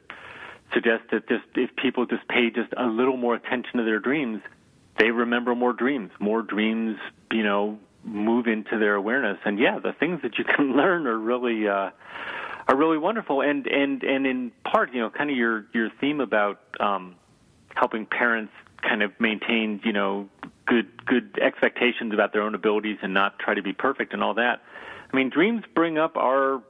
suggests 0.73 1.07
that 1.11 1.27
just 1.27 1.45
if 1.55 1.75
people 1.75 2.05
just 2.05 2.27
pay 2.27 2.49
just 2.49 2.73
a 2.75 2.85
little 2.85 3.17
more 3.17 3.35
attention 3.35 3.77
to 3.77 3.83
their 3.83 3.99
dreams 3.99 4.41
they 4.97 5.11
remember 5.11 5.55
more 5.55 5.73
dreams. 5.73 6.11
More 6.19 6.41
dreams, 6.41 6.97
you 7.31 7.43
know, 7.43 7.79
move 8.03 8.47
into 8.47 8.79
their 8.79 8.95
awareness. 8.95 9.37
And 9.45 9.59
yeah, 9.59 9.79
the 9.79 9.93
things 9.93 10.21
that 10.23 10.37
you 10.37 10.43
can 10.43 10.75
learn 10.77 11.07
are 11.07 11.17
really 11.17 11.67
uh, 11.67 11.91
are 12.67 12.75
really 12.75 12.97
wonderful. 12.97 13.41
And 13.41 13.67
and 13.67 14.03
and 14.03 14.25
in 14.25 14.51
part, 14.63 14.93
you 14.93 15.01
know, 15.01 15.09
kind 15.09 15.29
of 15.29 15.37
your 15.37 15.65
your 15.73 15.89
theme 15.99 16.21
about 16.21 16.59
um, 16.79 17.15
helping 17.75 18.05
parents 18.05 18.53
kind 18.81 19.03
of 19.03 19.11
maintain, 19.19 19.81
you 19.83 19.93
know, 19.93 20.29
good 20.65 21.05
good 21.05 21.39
expectations 21.41 22.13
about 22.13 22.33
their 22.33 22.41
own 22.41 22.55
abilities 22.55 22.97
and 23.01 23.13
not 23.13 23.39
try 23.39 23.53
to 23.53 23.61
be 23.61 23.73
perfect 23.73 24.13
and 24.13 24.23
all 24.23 24.33
that. 24.35 24.61
I 25.11 25.15
mean, 25.15 25.29
dreams 25.29 25.63
bring 25.73 25.97
up 25.97 26.17
our 26.17 26.61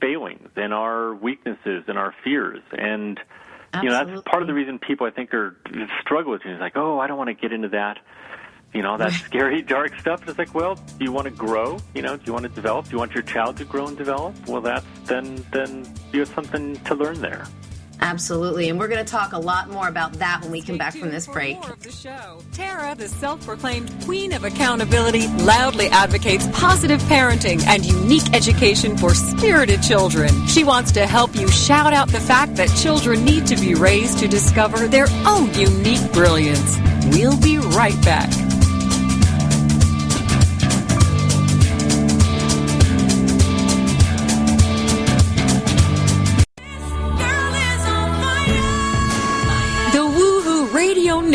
failings 0.00 0.48
and 0.56 0.72
our 0.72 1.14
weaknesses 1.14 1.84
and 1.86 1.98
our 1.98 2.14
fears 2.24 2.62
and 2.72 3.20
Absolutely. 3.72 3.98
You 3.98 4.04
know, 4.06 4.14
that's 4.14 4.28
part 4.28 4.42
of 4.42 4.48
the 4.48 4.54
reason 4.54 4.78
people 4.78 5.06
I 5.06 5.10
think 5.10 5.32
are 5.32 5.56
struggle 6.00 6.32
with 6.32 6.42
it. 6.44 6.50
It's 6.50 6.60
like, 6.60 6.76
oh, 6.76 6.98
I 6.98 7.06
don't 7.06 7.18
want 7.18 7.28
to 7.28 7.34
get 7.34 7.52
into 7.52 7.68
that. 7.68 7.98
You 8.72 8.82
know, 8.82 8.96
that 8.98 9.12
scary, 9.26 9.62
dark 9.62 9.98
stuff. 9.98 10.28
It's 10.28 10.38
like, 10.38 10.54
well, 10.54 10.74
do 10.74 11.04
you 11.04 11.12
want 11.12 11.26
to 11.26 11.32
grow? 11.32 11.78
You 11.94 12.02
know, 12.02 12.16
do 12.16 12.22
you 12.26 12.32
want 12.32 12.44
to 12.44 12.48
develop? 12.48 12.86
Do 12.86 12.92
you 12.92 12.98
want 12.98 13.14
your 13.14 13.22
child 13.22 13.56
to 13.58 13.64
grow 13.64 13.86
and 13.86 13.96
develop? 13.96 14.34
Well, 14.48 14.60
that's 14.60 14.86
then 15.04 15.44
then 15.52 15.92
you 16.12 16.20
have 16.20 16.28
something 16.28 16.76
to 16.84 16.94
learn 16.94 17.20
there. 17.20 17.46
Absolutely. 18.00 18.68
And 18.68 18.78
we're 18.78 18.88
going 18.88 19.04
to 19.04 19.10
talk 19.10 19.32
a 19.32 19.38
lot 19.38 19.68
more 19.68 19.88
about 19.88 20.14
that 20.14 20.40
when 20.42 20.50
we 20.50 20.62
come 20.62 20.78
back 20.78 20.94
from 20.96 21.10
this 21.10 21.26
break. 21.26 21.58
Tara, 22.52 22.94
the 22.94 23.08
self 23.08 23.44
proclaimed 23.44 23.92
queen 24.04 24.32
of 24.32 24.44
accountability, 24.44 25.28
loudly 25.28 25.88
advocates 25.88 26.46
positive 26.52 27.00
parenting 27.02 27.64
and 27.66 27.84
unique 27.84 28.34
education 28.34 28.96
for 28.96 29.14
spirited 29.14 29.82
children. 29.82 30.30
She 30.46 30.64
wants 30.64 30.92
to 30.92 31.06
help 31.06 31.34
you 31.34 31.48
shout 31.48 31.92
out 31.92 32.08
the 32.08 32.20
fact 32.20 32.56
that 32.56 32.68
children 32.76 33.24
need 33.24 33.46
to 33.46 33.56
be 33.56 33.74
raised 33.74 34.18
to 34.20 34.28
discover 34.28 34.88
their 34.88 35.06
own 35.26 35.52
unique 35.54 36.12
brilliance. 36.12 36.78
We'll 37.12 37.40
be 37.40 37.58
right 37.58 38.00
back. 38.02 38.49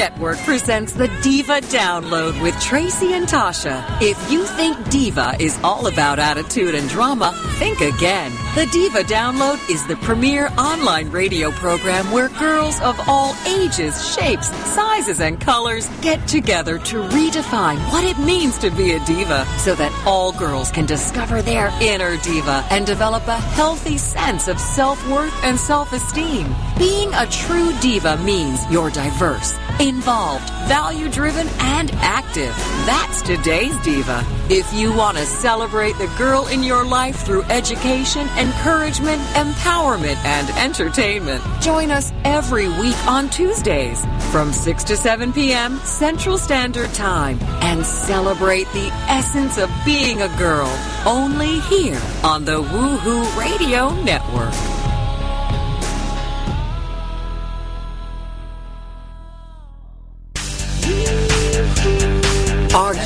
Network 0.06 0.38
presents 0.46 0.94
the 0.94 1.08
Diva 1.24 1.62
Download 1.62 2.40
with 2.40 2.54
Tracy 2.62 3.14
and 3.14 3.26
Tasha. 3.26 3.84
If 4.04 4.32
you 4.32 4.46
think 4.46 4.78
Diva 4.92 5.36
is 5.40 5.58
all 5.64 5.88
about 5.88 6.20
attitude 6.20 6.76
and 6.76 6.88
drama, 6.88 7.34
think 7.58 7.82
again. 7.82 8.32
The 8.56 8.68
Diva 8.68 9.04
Download 9.04 9.60
is 9.70 9.86
the 9.86 9.98
premier 9.98 10.48
online 10.58 11.12
radio 11.12 11.52
program 11.52 12.10
where 12.10 12.30
girls 12.30 12.80
of 12.80 12.98
all 13.06 13.36
ages, 13.46 14.16
shapes, 14.16 14.48
sizes, 14.48 15.20
and 15.20 15.42
colors 15.42 15.90
get 16.00 16.26
together 16.26 16.80
to 16.80 17.04
redefine 17.10 17.78
what 17.92 18.06
it 18.06 18.18
means 18.18 18.58
to 18.60 18.70
be 18.70 18.94
a 18.94 19.04
diva 19.04 19.46
so 19.58 19.76
that 19.76 19.92
all 20.08 20.32
girls 20.32 20.72
can 20.72 20.86
discover 20.86 21.42
their 21.42 21.68
inner 21.82 22.16
diva 22.22 22.66
and 22.70 22.86
develop 22.86 23.28
a 23.28 23.36
healthy 23.36 23.98
sense 23.98 24.48
of 24.48 24.58
self 24.58 25.06
worth 25.10 25.36
and 25.44 25.60
self 25.60 25.92
esteem. 25.92 26.48
Being 26.78 27.14
a 27.14 27.28
true 27.28 27.78
diva 27.82 28.16
means 28.20 28.62
you're 28.72 28.90
diverse 28.90 29.60
involved, 29.80 30.50
value 30.68 31.10
driven, 31.10 31.48
and 31.60 31.92
active. 31.96 32.56
That's 32.86 33.22
today's 33.22 33.78
Diva. 33.82 34.24
If 34.50 34.72
you 34.74 34.94
want 34.94 35.18
to 35.18 35.26
celebrate 35.26 35.98
the 35.98 36.12
girl 36.18 36.48
in 36.48 36.64
your 36.64 36.86
life 36.86 37.18
through 37.26 37.44
education, 37.44 38.28
encouragement, 38.46 39.22
empowerment, 39.34 40.24
and 40.24 40.50
entertainment, 40.52 41.44
join 41.62 41.90
us 41.90 42.14
every 42.24 42.68
week 42.80 42.96
on 43.08 43.28
Tuesdays 43.30 44.06
from 44.32 44.54
6 44.54 44.84
to 44.84 44.96
7 44.96 45.34
p.m. 45.34 45.78
Central 45.80 46.38
Standard 46.38 46.94
Time 46.94 47.40
and 47.62 47.84
celebrate 47.86 48.68
the 48.74 48.90
essence 49.08 49.58
of 49.58 49.70
being 49.84 50.22
a 50.22 50.38
girl 50.38 50.68
only 51.08 51.60
here 51.62 52.02
on 52.24 52.46
the 52.46 52.62
Woohoo 52.62 53.38
Radio 53.38 53.90
Network. 54.04 54.75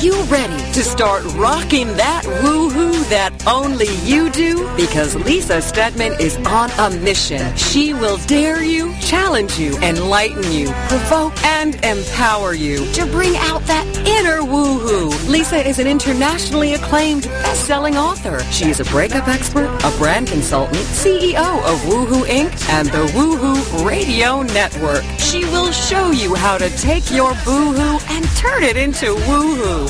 You 0.00 0.14
ready 0.24 0.56
to 0.72 0.82
start 0.82 1.24
rocking 1.34 1.88
that 1.96 2.24
woohoo 2.24 3.08
that 3.10 3.46
only 3.46 3.88
you 4.02 4.30
do? 4.30 4.74
Because 4.74 5.14
Lisa 5.14 5.60
Steadman 5.60 6.18
is 6.18 6.36
on 6.46 6.70
a 6.78 6.88
mission. 7.00 7.54
She 7.56 7.92
will 7.92 8.16
dare 8.26 8.62
you, 8.62 8.94
challenge 9.00 9.58
you, 9.58 9.76
enlighten 9.78 10.50
you, 10.52 10.70
provoke, 10.88 11.36
and 11.44 11.74
empower 11.84 12.54
you 12.54 12.90
to 12.94 13.04
bring 13.06 13.36
out 13.36 13.62
that 13.66 13.86
inner 14.06 14.40
woohoo. 14.40 15.10
Lisa 15.28 15.66
is 15.68 15.78
an 15.78 15.86
internationally 15.86 16.74
acclaimed 16.74 17.24
best-selling 17.24 17.96
author. 17.96 18.40
She 18.50 18.70
is 18.70 18.80
a 18.80 18.84
breakup 18.84 19.28
expert, 19.28 19.68
a 19.84 19.98
brand 19.98 20.28
consultant, 20.28 20.78
CEO 20.78 21.36
of 21.36 21.78
Woohoo 21.80 22.24
Inc. 22.24 22.70
and 22.70 22.88
the 22.88 23.06
Woohoo 23.12 23.84
Radio 23.84 24.42
Network. 24.42 25.04
She 25.18 25.44
will 25.46 25.72
show 25.72 26.10
you 26.10 26.34
how 26.34 26.56
to 26.56 26.70
take 26.78 27.10
your 27.10 27.34
boohoo 27.44 27.98
and 28.08 28.24
turn 28.36 28.62
it 28.62 28.78
into 28.78 29.14
woohoo 29.28 29.50
woohoo, 29.60 29.89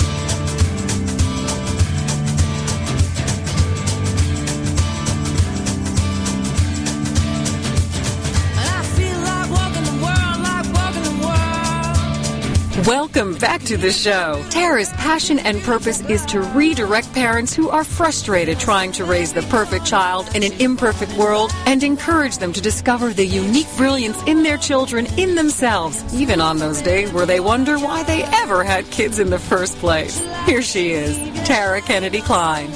Welcome 12.87 13.35
back 13.35 13.61
to 13.65 13.77
the 13.77 13.91
show. 13.91 14.43
Tara's 14.49 14.89
passion 14.93 15.37
and 15.37 15.61
purpose 15.61 16.01
is 16.09 16.25
to 16.25 16.41
redirect 16.41 17.13
parents 17.13 17.53
who 17.53 17.69
are 17.69 17.83
frustrated 17.83 18.59
trying 18.59 18.91
to 18.93 19.05
raise 19.05 19.33
the 19.33 19.43
perfect 19.43 19.85
child 19.85 20.35
in 20.35 20.41
an 20.41 20.53
imperfect 20.53 21.13
world 21.13 21.51
and 21.67 21.83
encourage 21.83 22.39
them 22.39 22.51
to 22.53 22.59
discover 22.59 23.13
the 23.13 23.25
unique 23.25 23.67
brilliance 23.77 24.19
in 24.23 24.41
their 24.41 24.57
children 24.57 25.05
in 25.19 25.35
themselves, 25.35 26.03
even 26.11 26.41
on 26.41 26.57
those 26.57 26.81
days 26.81 27.13
where 27.13 27.27
they 27.27 27.39
wonder 27.39 27.77
why 27.77 28.01
they 28.01 28.23
ever 28.23 28.63
had 28.63 28.89
kids 28.89 29.19
in 29.19 29.29
the 29.29 29.37
first 29.37 29.77
place. 29.77 30.19
Here 30.47 30.63
she 30.63 30.89
is, 30.89 31.17
Tara 31.45 31.81
Kennedy 31.81 32.21
Kline. 32.21 32.71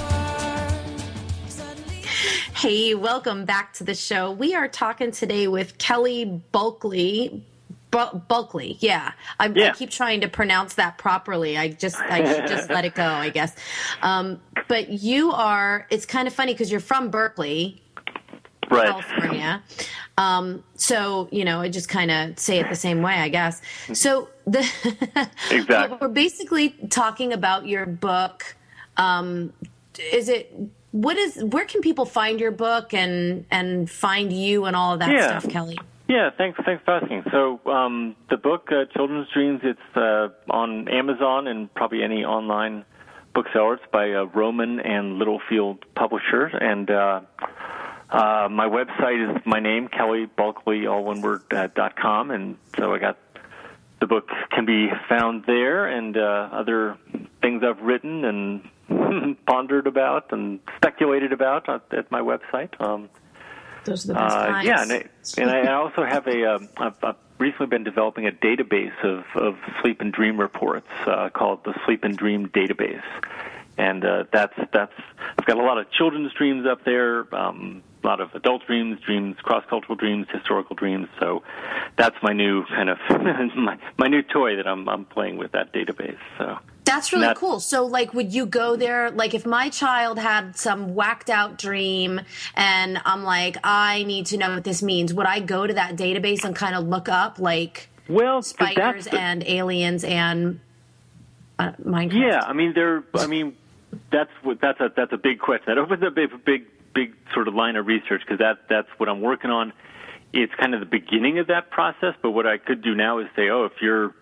Hey, 2.53 2.93
welcome 2.93 3.45
back 3.45 3.73
to 3.73 3.83
the 3.83 3.95
show. 3.95 4.31
We 4.31 4.53
are 4.53 4.67
talking 4.67 5.09
today 5.09 5.47
with 5.47 5.79
Kelly 5.79 6.25
Bulkley. 6.51 7.43
Bulkley, 7.91 8.77
yeah. 8.79 9.13
I, 9.39 9.47
yeah. 9.47 9.69
I, 9.69 9.71
keep 9.71 9.89
trying 9.89 10.21
to 10.21 10.27
pronounce 10.27 10.73
that 10.75 10.97
properly. 10.97 11.57
I 11.57 11.69
just 11.69 11.99
I 11.99 12.25
should 12.25 12.47
just 12.47 12.69
let 12.69 12.85
it 12.85 12.95
go, 12.95 13.05
I 13.05 13.29
guess. 13.29 13.55
Um, 14.01 14.41
but 14.67 14.89
you 14.89 15.31
are. 15.31 15.87
It's 15.89 16.05
kind 16.05 16.27
of 16.27 16.33
funny 16.33 16.53
because 16.53 16.71
you're 16.71 16.79
from 16.79 17.09
Berkeley, 17.09 17.81
right. 18.69 18.89
California. 18.89 19.63
Um, 20.17 20.63
so 20.75 21.29
you 21.31 21.45
know, 21.45 21.61
I 21.61 21.69
just 21.69 21.89
kind 21.89 22.11
of 22.11 22.39
say 22.39 22.59
it 22.59 22.69
the 22.69 22.75
same 22.75 23.01
way, 23.01 23.13
I 23.13 23.29
guess. 23.29 23.61
So 23.93 24.29
the 24.45 24.59
exactly. 25.51 25.97
we're 26.01 26.07
basically 26.09 26.69
talking 26.89 27.33
about 27.33 27.67
your 27.67 27.85
book. 27.85 28.55
Um, 28.97 29.53
is 30.11 30.29
it? 30.29 30.53
What 30.91 31.17
is? 31.17 31.43
Where 31.43 31.65
can 31.65 31.81
people 31.81 32.05
find 32.05 32.39
your 32.39 32.51
book 32.51 32.93
and 32.93 33.45
and 33.51 33.89
find 33.89 34.31
you 34.31 34.65
and 34.65 34.75
all 34.75 34.93
of 34.93 34.99
that 34.99 35.11
yeah. 35.11 35.37
stuff, 35.37 35.51
Kelly? 35.51 35.77
Yeah, 36.07 36.29
thanks. 36.37 36.59
Thanks 36.63 36.83
for 36.85 36.91
asking. 36.91 37.23
So 37.31 37.59
um, 37.65 38.15
the 38.29 38.37
book 38.37 38.69
uh, 38.71 38.85
Children's 38.93 39.27
Dreams, 39.33 39.61
it's 39.63 39.97
uh, 39.97 40.29
on 40.49 40.87
Amazon 40.87 41.47
and 41.47 41.73
probably 41.73 42.03
any 42.03 42.23
online 42.23 42.85
bookseller. 43.33 43.75
It's 43.75 43.83
by 43.91 44.11
uh, 44.11 44.25
Rowman 44.25 44.79
and 44.79 45.17
Littlefield 45.17 45.83
Publishers, 45.95 46.51
and 46.59 46.89
uh, 46.91 47.21
uh, 48.09 48.47
my 48.51 48.67
website 48.67 49.37
is 49.37 49.41
my 49.45 49.59
name, 49.59 49.87
Kelly 49.87 50.27
Bulkley, 50.27 50.85
all 50.85 51.03
one 51.03 51.21
word 51.21 51.41
uh, 51.51 51.67
dot 51.73 51.95
com, 51.95 52.29
and 52.29 52.57
so 52.77 52.93
I 52.93 52.99
got 52.99 53.17
the 53.99 54.05
book 54.05 54.29
can 54.51 54.65
be 54.65 54.89
found 55.09 55.45
there, 55.45 55.87
and 55.87 56.15
uh, 56.15 56.49
other 56.51 56.97
things 57.41 57.63
I've 57.63 57.81
written 57.81 58.25
and 58.25 59.37
pondered 59.47 59.87
about 59.87 60.31
and 60.31 60.59
speculated 60.75 61.33
about 61.33 61.67
at, 61.67 61.81
at 61.91 62.11
my 62.11 62.21
website. 62.21 62.79
Um, 62.79 63.09
those 63.85 64.05
are 64.05 64.07
the 64.09 64.13
best 64.13 64.35
uh, 64.35 64.61
yeah, 64.63 64.81
and, 64.81 64.91
I, 64.91 65.05
and 65.37 65.69
I 65.69 65.73
also 65.73 66.03
have 66.03 66.27
a. 66.27 66.55
Um, 66.55 66.69
I've, 66.77 67.03
I've 67.03 67.15
recently 67.37 67.67
been 67.67 67.83
developing 67.83 68.27
a 68.27 68.31
database 68.31 69.03
of, 69.03 69.23
of 69.35 69.57
sleep 69.81 70.01
and 70.01 70.11
dream 70.11 70.39
reports 70.39 70.87
uh, 71.05 71.29
called 71.29 71.63
the 71.63 71.73
Sleep 71.85 72.03
and 72.03 72.17
Dream 72.17 72.47
Database, 72.49 73.03
and 73.77 74.03
uh, 74.03 74.25
that's 74.31 74.57
that's. 74.73 74.93
I've 75.37 75.45
got 75.45 75.57
a 75.57 75.63
lot 75.63 75.77
of 75.77 75.89
children's 75.91 76.33
dreams 76.33 76.65
up 76.65 76.83
there, 76.83 77.33
um, 77.35 77.83
a 78.05 78.07
lot 78.07 78.21
of 78.21 78.33
adult 78.35 78.65
dreams, 78.67 78.99
dreams, 79.01 79.35
cross-cultural 79.41 79.95
dreams, 79.95 80.27
historical 80.31 80.75
dreams. 80.75 81.07
So 81.19 81.43
that's 81.97 82.15
my 82.21 82.33
new 82.33 82.63
kind 82.65 82.89
of 82.89 82.97
my 83.55 83.77
my 83.97 84.07
new 84.07 84.21
toy 84.21 84.55
that 84.57 84.67
I'm 84.67 84.87
I'm 84.87 85.05
playing 85.05 85.37
with 85.37 85.51
that 85.53 85.73
database. 85.73 86.19
So. 86.37 86.59
That's 86.85 87.11
really 87.11 87.25
that, 87.25 87.37
cool. 87.37 87.59
So, 87.59 87.83
like, 87.83 88.13
would 88.13 88.31
you 88.31 88.45
go 88.45 88.75
there? 88.75 89.09
Like, 89.09 89.33
if 89.33 89.43
my 89.43 89.69
child 89.69 90.19
had 90.19 90.55
some 90.55 90.93
whacked 90.93 91.31
out 91.31 91.57
dream 91.57 92.21
and 92.53 93.01
I'm 93.03 93.23
like, 93.23 93.57
I 93.63 94.03
need 94.03 94.27
to 94.27 94.37
know 94.37 94.53
what 94.53 94.63
this 94.63 94.83
means, 94.83 95.11
would 95.11 95.25
I 95.25 95.39
go 95.39 95.65
to 95.65 95.73
that 95.73 95.95
database 95.95 96.43
and 96.43 96.55
kind 96.55 96.75
of 96.75 96.87
look 96.87 97.09
up, 97.09 97.39
like, 97.39 97.89
well, 98.07 98.43
spiders 98.43 99.05
the, 99.05 99.19
and 99.19 99.43
aliens 99.47 100.03
and 100.03 100.59
uh, 101.57 101.71
Minecraft? 101.83 102.21
Yeah, 102.21 102.41
I 102.45 102.53
mean, 102.53 102.73
they're, 102.75 103.03
I 103.15 103.25
mean, 103.25 103.57
that's 104.11 104.31
what 104.43 104.61
that's 104.61 104.79
a 104.79 104.91
that's 104.95 105.11
a 105.11 105.17
big 105.17 105.39
question. 105.39 105.65
That 105.67 105.79
opens 105.79 106.03
up 106.03 106.09
a 106.09 106.11
big 106.11 106.45
big 106.45 106.67
big 106.95 107.13
sort 107.33 107.47
of 107.47 107.53
line 107.53 107.75
of 107.75 107.85
research 107.85 108.21
because 108.21 108.39
that 108.39 108.67
that's 108.69 108.87
what 108.97 109.09
I'm 109.09 109.21
working 109.21 109.51
on. 109.51 109.73
It's 110.33 110.53
kind 110.55 110.73
of 110.73 110.79
the 110.79 110.85
beginning 110.85 111.37
of 111.39 111.47
that 111.47 111.69
process, 111.69 112.15
but 112.21 112.31
what 112.31 112.47
I 112.47 112.57
could 112.57 112.81
do 112.81 112.95
now 112.95 113.19
is 113.19 113.27
say, 113.35 113.49
oh, 113.49 113.65
if 113.65 113.73
you're 113.81 114.15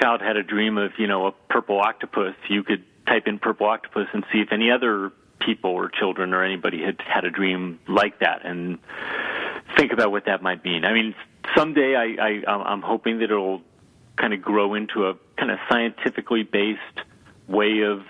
child 0.00 0.20
had 0.20 0.36
a 0.36 0.42
dream 0.42 0.78
of, 0.78 0.92
you 0.98 1.06
know, 1.06 1.26
a 1.26 1.32
purple 1.48 1.80
octopus, 1.80 2.34
you 2.48 2.62
could 2.62 2.84
type 3.06 3.26
in 3.26 3.38
purple 3.38 3.66
octopus 3.66 4.06
and 4.12 4.24
see 4.32 4.38
if 4.40 4.48
any 4.52 4.70
other 4.70 5.12
people 5.40 5.70
or 5.70 5.88
children 5.88 6.32
or 6.32 6.42
anybody 6.42 6.82
had 6.82 7.00
had 7.06 7.24
a 7.24 7.30
dream 7.30 7.78
like 7.86 8.18
that 8.20 8.44
and 8.44 8.78
think 9.76 9.92
about 9.92 10.10
what 10.10 10.24
that 10.26 10.42
might 10.42 10.64
mean. 10.64 10.84
I 10.84 10.92
mean, 10.92 11.14
someday 11.56 11.94
I, 11.94 12.40
I 12.48 12.52
I'm 12.52 12.82
hoping 12.82 13.18
that 13.18 13.24
it'll 13.24 13.62
kind 14.16 14.32
of 14.32 14.40
grow 14.40 14.74
into 14.74 15.06
a 15.06 15.14
kind 15.36 15.50
of 15.50 15.58
scientifically 15.68 16.44
based 16.44 16.80
way 17.46 17.82
of 17.82 18.02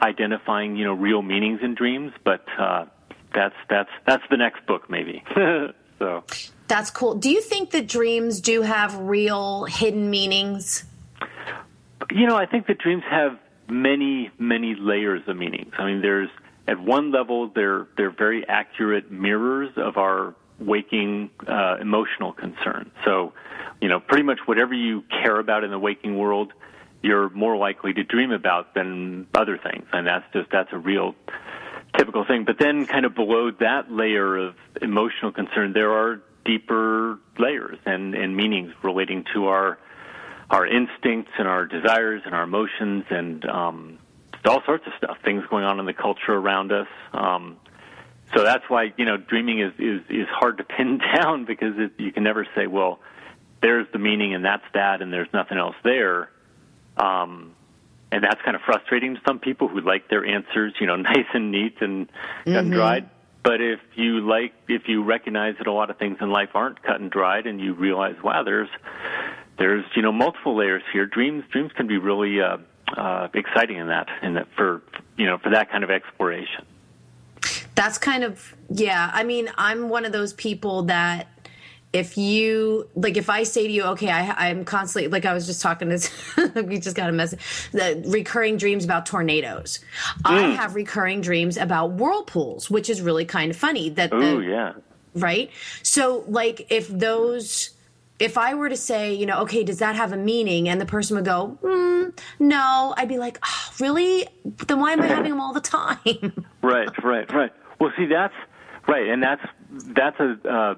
identifying, 0.00 0.76
you 0.76 0.84
know, 0.84 0.92
real 0.92 1.22
meanings 1.22 1.60
in 1.62 1.74
dreams, 1.74 2.12
but 2.24 2.44
uh 2.58 2.86
that's 3.34 3.54
that's 3.68 3.90
that's 4.06 4.22
the 4.30 4.36
next 4.36 4.66
book 4.66 4.88
maybe. 4.88 5.22
so 5.98 6.24
That's 6.68 6.90
cool. 6.90 7.14
Do 7.14 7.30
you 7.30 7.40
think 7.40 7.70
that 7.70 7.86
dreams 7.86 8.40
do 8.40 8.62
have 8.62 8.96
real 8.96 9.64
hidden 9.64 10.10
meanings? 10.10 10.84
You 12.10 12.26
know, 12.26 12.36
I 12.36 12.46
think 12.46 12.66
that 12.68 12.78
dreams 12.78 13.02
have 13.10 13.38
many, 13.68 14.30
many 14.38 14.74
layers 14.74 15.22
of 15.26 15.36
meanings. 15.36 15.72
I 15.78 15.86
mean, 15.86 16.02
there's 16.02 16.28
at 16.66 16.80
one 16.80 17.12
level 17.12 17.50
they're 17.54 17.86
they're 17.96 18.10
very 18.10 18.46
accurate 18.48 19.10
mirrors 19.10 19.70
of 19.76 19.96
our 19.96 20.34
waking 20.58 21.30
uh, 21.46 21.76
emotional 21.80 22.32
concerns. 22.32 22.90
So, 23.04 23.32
you 23.80 23.88
know, 23.88 24.00
pretty 24.00 24.22
much 24.22 24.38
whatever 24.46 24.72
you 24.72 25.02
care 25.22 25.38
about 25.38 25.64
in 25.64 25.70
the 25.70 25.78
waking 25.78 26.16
world, 26.16 26.52
you're 27.02 27.28
more 27.30 27.56
likely 27.56 27.92
to 27.92 28.04
dream 28.04 28.30
about 28.30 28.74
than 28.74 29.26
other 29.34 29.58
things, 29.58 29.86
and 29.92 30.06
that's 30.06 30.24
just 30.32 30.50
that's 30.50 30.72
a 30.72 30.78
real 30.78 31.14
typical 32.04 32.24
thing. 32.24 32.44
But 32.44 32.58
then, 32.58 32.86
kind 32.86 33.06
of 33.06 33.14
below 33.14 33.50
that 33.60 33.90
layer 33.90 34.36
of 34.36 34.54
emotional 34.82 35.32
concern, 35.32 35.72
there 35.72 35.92
are 35.92 36.20
deeper 36.44 37.18
layers 37.38 37.78
and, 37.86 38.14
and 38.14 38.36
meanings 38.36 38.72
relating 38.82 39.24
to 39.32 39.46
our 39.46 39.78
our 40.50 40.66
instincts 40.66 41.32
and 41.38 41.48
our 41.48 41.64
desires 41.64 42.20
and 42.26 42.34
our 42.34 42.42
emotions 42.42 43.04
and 43.08 43.46
um, 43.46 43.98
all 44.46 44.62
sorts 44.66 44.86
of 44.86 44.92
stuff, 44.98 45.16
things 45.24 45.42
going 45.48 45.64
on 45.64 45.80
in 45.80 45.86
the 45.86 45.94
culture 45.94 46.34
around 46.34 46.70
us. 46.70 46.86
Um, 47.14 47.56
so 48.34 48.44
that's 48.44 48.64
why 48.68 48.92
you 48.98 49.06
know 49.06 49.16
dreaming 49.16 49.60
is 49.60 49.72
is 49.78 50.02
is 50.10 50.28
hard 50.28 50.58
to 50.58 50.64
pin 50.76 50.98
down 50.98 51.46
because 51.46 51.74
it, 51.78 51.92
you 51.98 52.12
can 52.12 52.22
never 52.22 52.46
say, 52.54 52.66
well, 52.66 53.00
there's 53.62 53.86
the 53.92 53.98
meaning 53.98 54.34
and 54.34 54.44
that's 54.44 54.64
that, 54.74 55.00
and 55.00 55.12
there's 55.12 55.32
nothing 55.32 55.56
else 55.56 55.76
there. 55.82 56.30
Um, 56.96 57.54
and 58.14 58.22
that's 58.22 58.40
kind 58.42 58.54
of 58.54 58.62
frustrating 58.62 59.16
to 59.16 59.20
some 59.26 59.40
people 59.40 59.66
who 59.66 59.80
like 59.80 60.08
their 60.08 60.24
answers, 60.24 60.72
you 60.80 60.86
know, 60.86 60.94
nice 61.12 61.26
and 61.34 61.50
neat 61.50 61.74
and 61.80 62.08
cut 62.08 62.14
and 62.46 62.66
Mm-hmm. 62.66 62.72
dried. 62.72 63.10
But 63.42 63.60
if 63.60 63.80
you 63.94 64.20
like, 64.20 64.54
if 64.68 64.82
you 64.88 65.02
recognize 65.02 65.56
that 65.58 65.66
a 65.66 65.72
lot 65.72 65.90
of 65.90 65.98
things 65.98 66.16
in 66.20 66.30
life 66.30 66.50
aren't 66.54 66.82
cut 66.82 67.00
and 67.00 67.10
dried, 67.10 67.46
and 67.46 67.60
you 67.60 67.74
realize, 67.74 68.14
wow, 68.22 68.42
there's 68.42 68.70
there's 69.58 69.84
you 69.96 70.00
know 70.00 70.12
multiple 70.12 70.56
layers 70.56 70.82
here. 70.92 71.04
Dreams 71.04 71.44
dreams 71.50 71.72
can 71.76 71.86
be 71.86 71.98
really 71.98 72.40
uh, 72.40 72.56
uh, 72.96 73.28
exciting 73.34 73.76
in 73.78 73.88
that 73.88 74.08
in 74.22 74.34
that 74.34 74.46
for 74.56 74.80
you 75.18 75.26
know 75.26 75.36
for 75.38 75.50
that 75.50 75.70
kind 75.70 75.84
of 75.84 75.90
exploration. 75.90 76.64
That's 77.74 77.98
kind 77.98 78.24
of 78.24 78.54
yeah. 78.70 79.10
I 79.12 79.24
mean, 79.24 79.50
I'm 79.58 79.88
one 79.90 80.06
of 80.06 80.12
those 80.12 80.32
people 80.32 80.84
that 80.84 81.28
if 81.94 82.18
you 82.18 82.88
like, 82.96 83.16
if 83.16 83.30
I 83.30 83.44
say 83.44 83.68
to 83.68 83.72
you, 83.72 83.84
okay, 83.84 84.10
I, 84.10 84.48
I'm 84.48 84.64
constantly 84.64 85.08
like 85.08 85.24
I 85.24 85.32
was 85.32 85.46
just 85.46 85.62
talking 85.62 85.96
to 85.96 86.62
we 86.66 86.78
just 86.78 86.96
got 86.96 87.08
a 87.08 87.12
message. 87.12 87.40
The 87.70 88.02
recurring 88.06 88.56
dreams 88.56 88.84
about 88.84 89.06
tornadoes. 89.06 89.78
I 90.24 90.40
have 90.40 90.74
recurring 90.74 91.20
dreams 91.20 91.56
about 91.56 91.92
whirlpools, 91.92 92.68
which 92.68 92.90
is 92.90 93.00
really 93.00 93.24
kind 93.24 93.50
of 93.50 93.56
funny. 93.56 93.90
That 93.90 94.10
the, 94.10 94.38
yeah. 94.38 94.72
right? 95.14 95.50
So, 95.84 96.24
like, 96.26 96.66
if 96.68 96.88
those 96.88 97.70
if 98.18 98.36
I 98.36 98.54
were 98.54 98.68
to 98.68 98.76
say, 98.76 99.14
you 99.14 99.26
know, 99.26 99.42
okay, 99.42 99.62
does 99.62 99.78
that 99.78 99.94
have 99.94 100.12
a 100.12 100.16
meaning? 100.16 100.68
And 100.68 100.80
the 100.80 100.86
person 100.86 101.14
would 101.16 101.24
go, 101.24 101.58
mm, 101.62 102.18
no, 102.40 102.94
I'd 102.96 103.08
be 103.08 103.18
like, 103.18 103.38
oh, 103.44 103.70
really? 103.78 104.26
Then 104.66 104.80
why 104.80 104.92
am 104.92 105.00
I 105.00 105.06
having 105.06 105.30
them 105.30 105.40
all 105.40 105.52
the 105.52 105.60
time? 105.60 106.44
right, 106.60 106.88
right, 107.04 107.32
right. 107.32 107.52
Well, 107.80 107.92
see, 107.96 108.06
that's 108.06 108.34
right, 108.88 109.06
and 109.06 109.22
that's 109.22 109.42
that's 109.70 110.18
a 110.18 110.36
uh, 110.48 110.74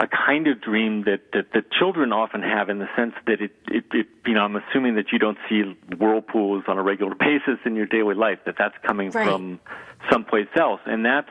a 0.00 0.08
kind 0.08 0.46
of 0.46 0.60
dream 0.62 1.04
that, 1.04 1.20
that 1.34 1.52
that 1.52 1.70
children 1.70 2.10
often 2.12 2.42
have 2.42 2.70
in 2.70 2.78
the 2.78 2.88
sense 2.96 3.12
that 3.26 3.40
it, 3.42 3.52
it 3.68 3.84
it 3.92 4.06
you 4.26 4.32
know 4.32 4.40
I'm 4.40 4.56
assuming 4.56 4.94
that 4.96 5.12
you 5.12 5.18
don't 5.18 5.38
see 5.48 5.76
whirlpools 5.98 6.64
on 6.68 6.78
a 6.78 6.82
regular 6.82 7.14
basis 7.18 7.58
in 7.66 7.76
your 7.76 7.86
daily 7.86 8.14
life 8.14 8.38
that 8.46 8.56
that's 8.58 8.76
coming 8.84 9.10
Right. 9.10 9.26
from 9.26 9.60
someplace 10.10 10.48
else, 10.56 10.80
and 10.86 11.04
that's 11.04 11.28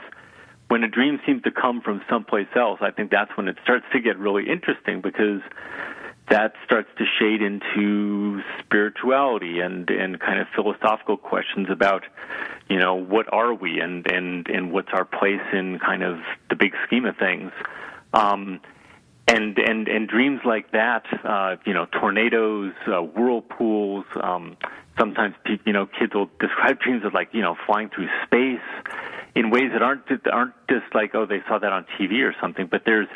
when 0.68 0.84
a 0.84 0.88
dream 0.88 1.20
seems 1.26 1.42
to 1.44 1.52
come 1.52 1.82
from 1.82 2.02
someplace 2.08 2.48
else, 2.56 2.80
I 2.82 2.92
think 2.92 3.10
that's 3.10 3.36
when 3.36 3.48
it 3.48 3.58
starts 3.64 3.86
to 3.92 4.00
get 4.00 4.20
really 4.20 4.48
interesting 4.48 5.02
because 5.02 5.42
that 6.30 6.54
starts 6.64 6.90
to 7.00 7.06
shade 7.20 7.42
into 7.42 8.42
spirituality 8.60 9.60
and 9.62 9.90
and 9.90 10.20
kind 10.20 10.40
of 10.40 10.48
philosophical 10.56 11.18
questions 11.18 11.68
about 11.72 12.04
you 12.70 12.78
know 12.78 12.94
what 12.94 13.32
are 13.34 13.54
we 13.54 13.80
and 13.80 14.06
and 14.12 14.48
and 14.48 14.72
what's 14.72 14.90
our 14.94 15.06
place 15.06 15.42
in 15.54 15.80
kind 15.80 16.04
of 16.04 16.20
the 16.50 16.56
big 16.56 16.74
scheme 16.86 17.06
of 17.06 17.18
things 17.18 17.52
um 18.14 18.60
and 19.28 19.58
and 19.58 19.88
and 19.88 20.08
dreams 20.08 20.42
like 20.46 20.72
that 20.72 21.06
uh 21.24 21.56
you 21.66 21.74
know 21.74 21.86
tornadoes 22.00 22.74
uh, 22.88 23.02
whirlpools 23.02 24.06
um 24.22 24.58
sometimes 24.98 25.36
you 25.66 25.74
know 25.74 25.86
kids 25.86 26.14
will 26.14 26.30
describe 26.40 26.80
dreams 26.80 27.06
of 27.06 27.14
like 27.14 27.30
you 27.32 27.42
know 27.42 27.56
flying 27.66 27.90
through 27.90 28.08
space 28.26 28.60
in 29.36 29.50
ways 29.50 29.72
that 29.72 29.82
aren't 29.82 30.04
aren't 30.32 30.54
just 30.70 30.94
like 30.94 31.16
oh 31.16 31.26
they 31.26 31.42
saw 31.48 31.58
that 31.60 31.72
on 31.72 31.86
TV 31.98 32.24
or 32.24 32.36
something 32.42 32.68
but 32.68 32.84
there's 32.86 33.08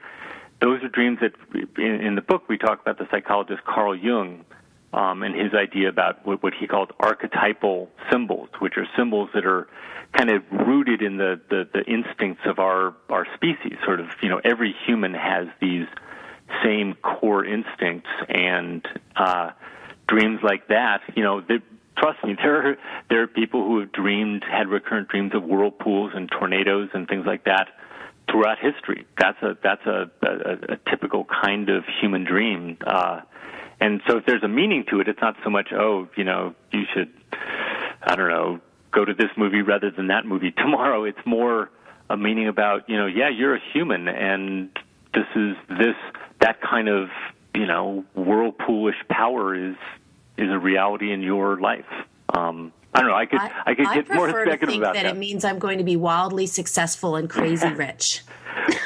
those 0.61 0.81
are 0.83 0.89
dreams 0.89 1.19
that 1.21 1.33
in, 1.77 1.99
in 2.01 2.15
the 2.15 2.21
book 2.21 2.47
we 2.47 2.57
talk 2.57 2.81
about 2.81 2.97
the 2.97 3.07
psychologist 3.11 3.63
Carl 3.65 3.95
Jung 3.95 4.45
um, 4.93 5.23
and 5.23 5.35
his 5.35 5.53
idea 5.53 5.89
about 5.89 6.25
what, 6.25 6.43
what 6.43 6.53
he 6.53 6.67
called 6.67 6.91
archetypal 6.99 7.89
symbols, 8.11 8.49
which 8.59 8.77
are 8.77 8.87
symbols 8.97 9.29
that 9.33 9.45
are 9.45 9.67
kind 10.13 10.29
of 10.29 10.43
rooted 10.51 11.01
in 11.01 11.17
the, 11.17 11.41
the, 11.49 11.67
the 11.73 11.83
instincts 11.85 12.43
of 12.45 12.59
our, 12.59 12.95
our 13.09 13.25
species. 13.33 13.77
Sort 13.83 13.99
of, 13.99 14.07
you 14.21 14.29
know, 14.29 14.39
every 14.43 14.75
human 14.85 15.13
has 15.13 15.47
these 15.59 15.87
same 16.63 16.93
core 17.01 17.43
instincts, 17.43 18.09
and 18.29 18.85
uh, 19.15 19.51
dreams 20.07 20.39
like 20.43 20.67
that, 20.67 21.01
you 21.15 21.23
know, 21.23 21.41
they, 21.41 21.59
trust 21.97 22.23
me, 22.23 22.35
there 22.41 22.71
are, 22.71 22.77
there 23.09 23.23
are 23.23 23.27
people 23.27 23.65
who 23.65 23.79
have 23.79 23.91
dreamed, 23.91 24.43
had 24.43 24.67
recurrent 24.67 25.07
dreams 25.07 25.33
of 25.33 25.43
whirlpools 25.43 26.11
and 26.13 26.29
tornadoes 26.29 26.89
and 26.93 27.07
things 27.07 27.25
like 27.25 27.45
that 27.45 27.69
throughout 28.29 28.57
history. 28.59 29.05
That's 29.19 29.41
a 29.41 29.57
that's 29.61 29.85
a, 29.85 30.09
a, 30.21 30.73
a 30.73 30.77
typical 30.89 31.25
kind 31.25 31.69
of 31.69 31.83
human 31.99 32.23
dream. 32.23 32.77
Uh, 32.85 33.21
and 33.83 34.01
so 34.07 34.15
if 34.15 34.25
there's 34.25 34.43
a 34.43 34.47
meaning 34.47 34.85
to 34.91 35.01
it, 35.01 35.09
it's 35.09 35.19
not 35.19 35.35
so 35.43 35.49
much, 35.49 35.73
oh, 35.73 36.07
you 36.15 36.23
know, 36.23 36.55
you 36.71 36.85
should, 36.93 37.11
I 38.01 38.15
don't 38.15 38.29
know, 38.29 38.61
go 38.91 39.03
to 39.03 39.13
this 39.13 39.27
movie 39.35 39.61
rather 39.61 39.91
than 39.91 40.07
that 40.07 40.25
movie 40.25 40.51
tomorrow. 40.57 41.03
It's 41.03 41.19
more 41.25 41.69
a 42.09 42.15
meaning 42.15 42.47
about, 42.47 42.89
you 42.89 42.95
know, 42.95 43.07
yeah, 43.07 43.27
you're 43.27 43.55
a 43.55 43.59
human 43.73 44.07
and 44.07 44.69
this 45.13 45.25
is 45.35 45.57
this, 45.67 45.97
that 46.39 46.61
kind 46.61 46.87
of, 46.87 47.09
you 47.53 47.65
know, 47.65 48.05
whirlpoolish 48.17 49.05
power 49.09 49.53
is, 49.53 49.75
is 50.37 50.49
a 50.49 50.57
reality 50.57 51.11
in 51.11 51.21
your 51.21 51.59
life. 51.59 51.85
Um, 52.33 52.71
I 52.93 53.01
don't 53.01 53.09
know. 53.09 53.17
I 53.17 53.25
could 53.25 53.41
I, 53.41 53.51
I 53.65 53.75
could 53.75 53.87
get 53.93 54.15
more 54.15 54.25
prefer 54.27 54.45
to 54.45 54.51
speculative 54.51 54.69
think 54.69 54.81
about 54.81 54.93
that, 54.93 55.03
that. 55.03 55.15
it 55.15 55.19
means 55.19 55.43
I'm 55.43 55.59
going 55.59 55.79
to 55.79 55.83
be 55.83 55.97
wildly 55.97 56.45
successful 56.45 57.17
and 57.17 57.29
crazy 57.29 57.67
rich. 57.73 58.21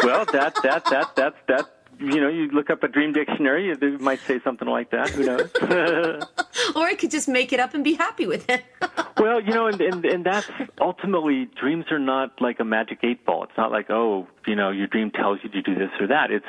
well, 0.02 0.26
that 0.32 0.56
that 0.64 0.86
that 0.86 1.16
that 1.16 1.36
that 1.48 1.77
you 2.00 2.22
know, 2.22 2.30
you 2.30 2.48
look 2.50 2.70
up 2.70 2.84
a 2.84 2.88
dream 2.88 3.14
dictionary, 3.14 3.76
they 3.76 3.92
might 3.98 4.20
say 4.22 4.40
something 4.44 4.68
like 4.68 4.92
that. 4.92 5.10
Who 5.10 5.26
knows? 5.26 5.52
or 6.76 6.86
I 6.86 6.96
could 6.96 7.12
just 7.12 7.28
make 7.28 7.54
it 7.54 7.60
up 7.60 7.74
and 7.74 7.84
be 7.84 7.94
happy 7.94 8.26
with 8.26 8.50
it. 8.50 8.64
well, 9.18 9.42
you 9.42 9.54
know, 9.54 9.68
and, 9.68 9.80
and 9.82 10.06
and 10.06 10.26
that's 10.26 10.50
ultimately 10.80 11.50
dreams 11.60 11.86
are 11.92 12.00
not 12.00 12.42
like 12.42 12.60
a 12.60 12.66
magic 12.66 13.00
eight 13.04 13.26
ball. 13.26 13.44
It's 13.44 13.58
not 13.58 13.72
like 13.72 13.90
oh, 13.90 14.28
you 14.46 14.56
know, 14.56 14.72
your 14.72 14.88
dream 14.88 15.12
tells 15.12 15.40
you 15.44 15.50
to 15.50 15.62
do 15.62 15.76
this 15.76 15.92
or 16.00 16.08
that. 16.08 16.32
It's 16.32 16.46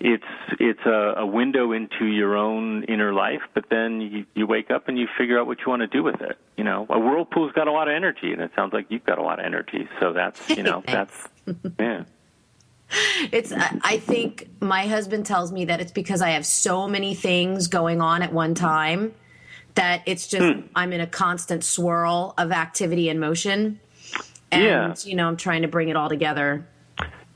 it's 0.00 0.24
it's 0.60 0.86
a, 0.86 1.14
a 1.18 1.26
window 1.26 1.72
into 1.72 2.06
your 2.06 2.36
own 2.36 2.84
inner 2.84 3.12
life, 3.12 3.42
but 3.54 3.64
then 3.68 4.00
you, 4.00 4.26
you 4.34 4.46
wake 4.46 4.70
up 4.70 4.88
and 4.88 4.98
you 4.98 5.08
figure 5.18 5.40
out 5.40 5.46
what 5.46 5.58
you 5.60 5.64
want 5.68 5.80
to 5.80 5.88
do 5.88 6.02
with 6.02 6.20
it. 6.20 6.38
You 6.56 6.64
know, 6.64 6.86
a 6.88 6.98
whirlpool's 6.98 7.52
got 7.52 7.66
a 7.66 7.72
lot 7.72 7.88
of 7.88 7.94
energy, 7.94 8.32
and 8.32 8.40
it 8.40 8.52
sounds 8.54 8.72
like 8.72 8.86
you've 8.90 9.04
got 9.04 9.18
a 9.18 9.22
lot 9.22 9.40
of 9.40 9.46
energy. 9.46 9.88
So 9.98 10.12
that's 10.12 10.48
you 10.50 10.62
know 10.62 10.82
that's 10.86 11.28
yeah. 11.78 12.04
It's. 13.32 13.52
I 13.52 13.98
think 13.98 14.48
my 14.60 14.86
husband 14.86 15.26
tells 15.26 15.52
me 15.52 15.66
that 15.66 15.80
it's 15.80 15.92
because 15.92 16.22
I 16.22 16.30
have 16.30 16.46
so 16.46 16.88
many 16.88 17.14
things 17.14 17.66
going 17.68 18.00
on 18.00 18.22
at 18.22 18.32
one 18.32 18.54
time 18.54 19.14
that 19.74 20.02
it's 20.06 20.26
just 20.26 20.54
I'm 20.74 20.92
in 20.92 21.00
a 21.00 21.06
constant 21.06 21.64
swirl 21.64 22.34
of 22.38 22.50
activity 22.50 23.08
and 23.10 23.20
motion, 23.20 23.78
and 24.50 24.62
Yeah. 24.64 24.94
you 25.04 25.16
know 25.16 25.28
I'm 25.28 25.36
trying 25.36 25.62
to 25.62 25.68
bring 25.68 25.88
it 25.88 25.96
all 25.96 26.08
together. 26.08 26.66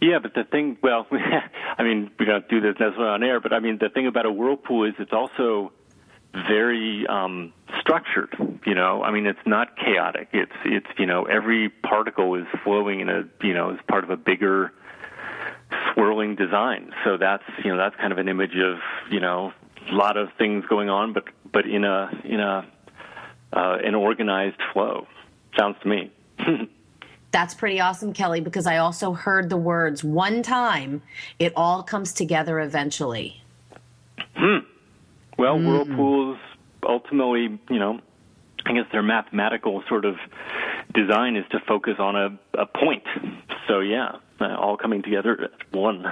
Yeah, 0.01 0.19
but 0.19 0.35
the 0.35 0.43
thing, 0.43 0.79
well, 0.83 1.07
I 1.79 1.83
mean, 1.85 2.11
we 2.19 2.27
don't 2.27 2.49
do 2.49 2.61
this 2.61 2.75
necessarily 2.81 3.11
on 3.11 3.23
air, 3.23 3.39
but 3.39 3.53
I 3.53 3.61
mean, 3.61 3.79
the 3.79 3.89
thing 3.89 4.09
about 4.09 4.27
a 4.27 4.33
whirlpool 4.33 4.85
is 4.85 4.95
it's 4.99 5.13
also 5.13 5.71
very 6.49 7.07
um, 7.07 7.53
structured. 7.79 8.35
You 8.67 8.75
know, 8.75 9.03
I 9.03 9.11
mean, 9.13 9.27
it's 9.27 9.47
not 9.47 9.77
chaotic. 9.77 10.29
It's 10.33 10.53
it's 10.65 10.87
you 10.99 11.07
know 11.07 11.25
every 11.25 11.69
particle 11.69 12.35
is 12.35 12.47
flowing 12.65 13.01
in 13.01 13.09
a 13.11 13.25
you 13.43 13.55
know 13.55 13.71
as 13.71 13.79
part 13.87 14.03
of 14.03 14.11
a 14.11 14.17
bigger 14.17 14.73
swirling 15.93 16.37
design. 16.37 16.93
So 17.05 17.17
that's 17.17 17.45
you 17.65 17.71
know 17.71 17.77
that's 17.77 17.97
kind 17.97 18.13
of 18.13 18.19
an 18.19 18.29
image 18.29 18.57
of 18.57 18.79
you 19.11 19.21
know 19.21 19.53
a 19.91 19.95
lot 19.95 20.17
of 20.17 20.29
things 20.39 20.65
going 20.67 20.89
on, 20.89 21.13
but 21.13 21.25
but 21.53 21.67
in 21.67 21.85
a 21.85 22.11
in 22.25 22.41
a 22.41 22.67
uh, 23.53 23.79
an 23.85 23.95
organized 23.95 24.61
flow. 24.73 25.07
Sounds 25.59 25.77
to 25.83 25.89
me. 25.89 26.11
That's 27.33 27.55
pretty 27.55 27.81
awesome, 27.81 28.13
Kelly, 28.13 28.41
because 28.41 28.67
I 28.67 28.77
also 28.77 29.13
heard 29.13 29.49
the 29.49 29.57
words 29.57 30.05
one 30.05 30.43
time, 30.43 31.03
it 31.39 31.55
all 31.57 31.83
comes 31.83 32.13
together 32.13 32.61
eventually. 32.61 33.43
Well, 35.39 35.59
whirlpools 35.59 36.39
ultimately, 36.83 37.59
you 37.71 37.79
know, 37.79 38.01
I 38.67 38.75
guess 38.75 38.85
their 38.93 39.03
mathematical 39.03 39.83
sort 39.89 40.05
of 40.05 40.17
design 40.95 41.37
is 41.37 41.45
to 41.53 41.61
focus 41.67 41.95
on 41.99 42.17
a, 42.17 42.39
a 42.61 42.67
point. 42.67 43.03
So 43.67 43.81
yeah, 43.81 44.17
uh, 44.43 44.57
all 44.57 44.77
coming 44.77 45.03
together 45.03 45.39
at 45.45 45.73
one 45.75 46.05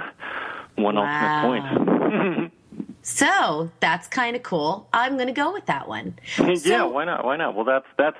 one 0.75 0.95
Wow. 0.95 1.51
ultimate 1.51 1.87
point. 2.17 2.51
So 3.03 3.71
that's 3.79 4.07
kind 4.07 4.35
of 4.35 4.43
cool. 4.43 4.87
I'm 4.93 5.15
going 5.15 5.25
to 5.27 5.33
go 5.33 5.51
with 5.51 5.65
that 5.65 5.87
one. 5.87 6.19
yeah, 6.37 6.53
So- 6.55 6.87
why 6.89 7.03
not? 7.05 7.25
Why 7.25 7.35
not? 7.35 7.55
Well, 7.55 7.65
that's 7.65 7.87
that's 7.97 8.17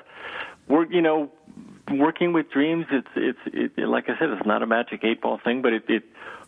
we're 0.68 0.86
you 0.92 1.02
know 1.02 1.32
working 1.92 2.34
with 2.34 2.50
dreams. 2.50 2.86
It's 2.92 3.08
it's 3.16 3.40
it, 3.78 3.88
like 3.88 4.10
I 4.10 4.18
said, 4.18 4.30
it's 4.32 4.46
not 4.46 4.64
a 4.64 4.66
magic 4.68 5.04
eight 5.04 5.22
ball 5.22 5.40
thing, 5.44 5.62
but 5.62 5.74
it, 5.74 5.84
it 5.88 6.04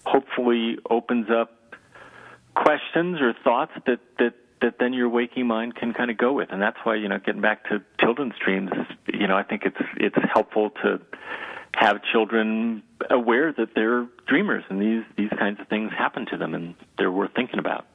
hopefully 0.05 0.77
opens 0.89 1.29
up 1.29 1.75
questions 2.55 3.21
or 3.21 3.33
thoughts 3.43 3.71
that 3.85 3.99
that 4.17 4.33
that 4.61 4.79
then 4.79 4.93
your 4.93 5.09
waking 5.09 5.45
mind 5.45 5.75
can 5.75 5.93
kind 5.93 6.09
of 6.09 6.17
go 6.17 6.33
with, 6.33 6.49
and 6.51 6.61
that's 6.61 6.77
why 6.83 6.95
you 6.95 7.07
know 7.07 7.19
getting 7.19 7.41
back 7.41 7.69
to 7.69 7.81
children's 7.99 8.33
dreams, 8.43 8.71
you 9.13 9.27
know 9.27 9.37
I 9.37 9.43
think 9.43 9.63
it's 9.65 9.77
it's 9.97 10.17
helpful 10.33 10.71
to 10.83 10.99
have 11.73 12.01
children 12.11 12.83
aware 13.09 13.51
that 13.53 13.69
they're 13.75 14.07
dreamers 14.27 14.63
and 14.69 14.81
these 14.81 15.03
these 15.17 15.29
kinds 15.37 15.59
of 15.59 15.67
things 15.67 15.91
happen 15.91 16.25
to 16.27 16.37
them 16.37 16.53
and 16.53 16.75
they're 16.97 17.11
worth 17.11 17.31
thinking 17.35 17.59
about. 17.59 17.85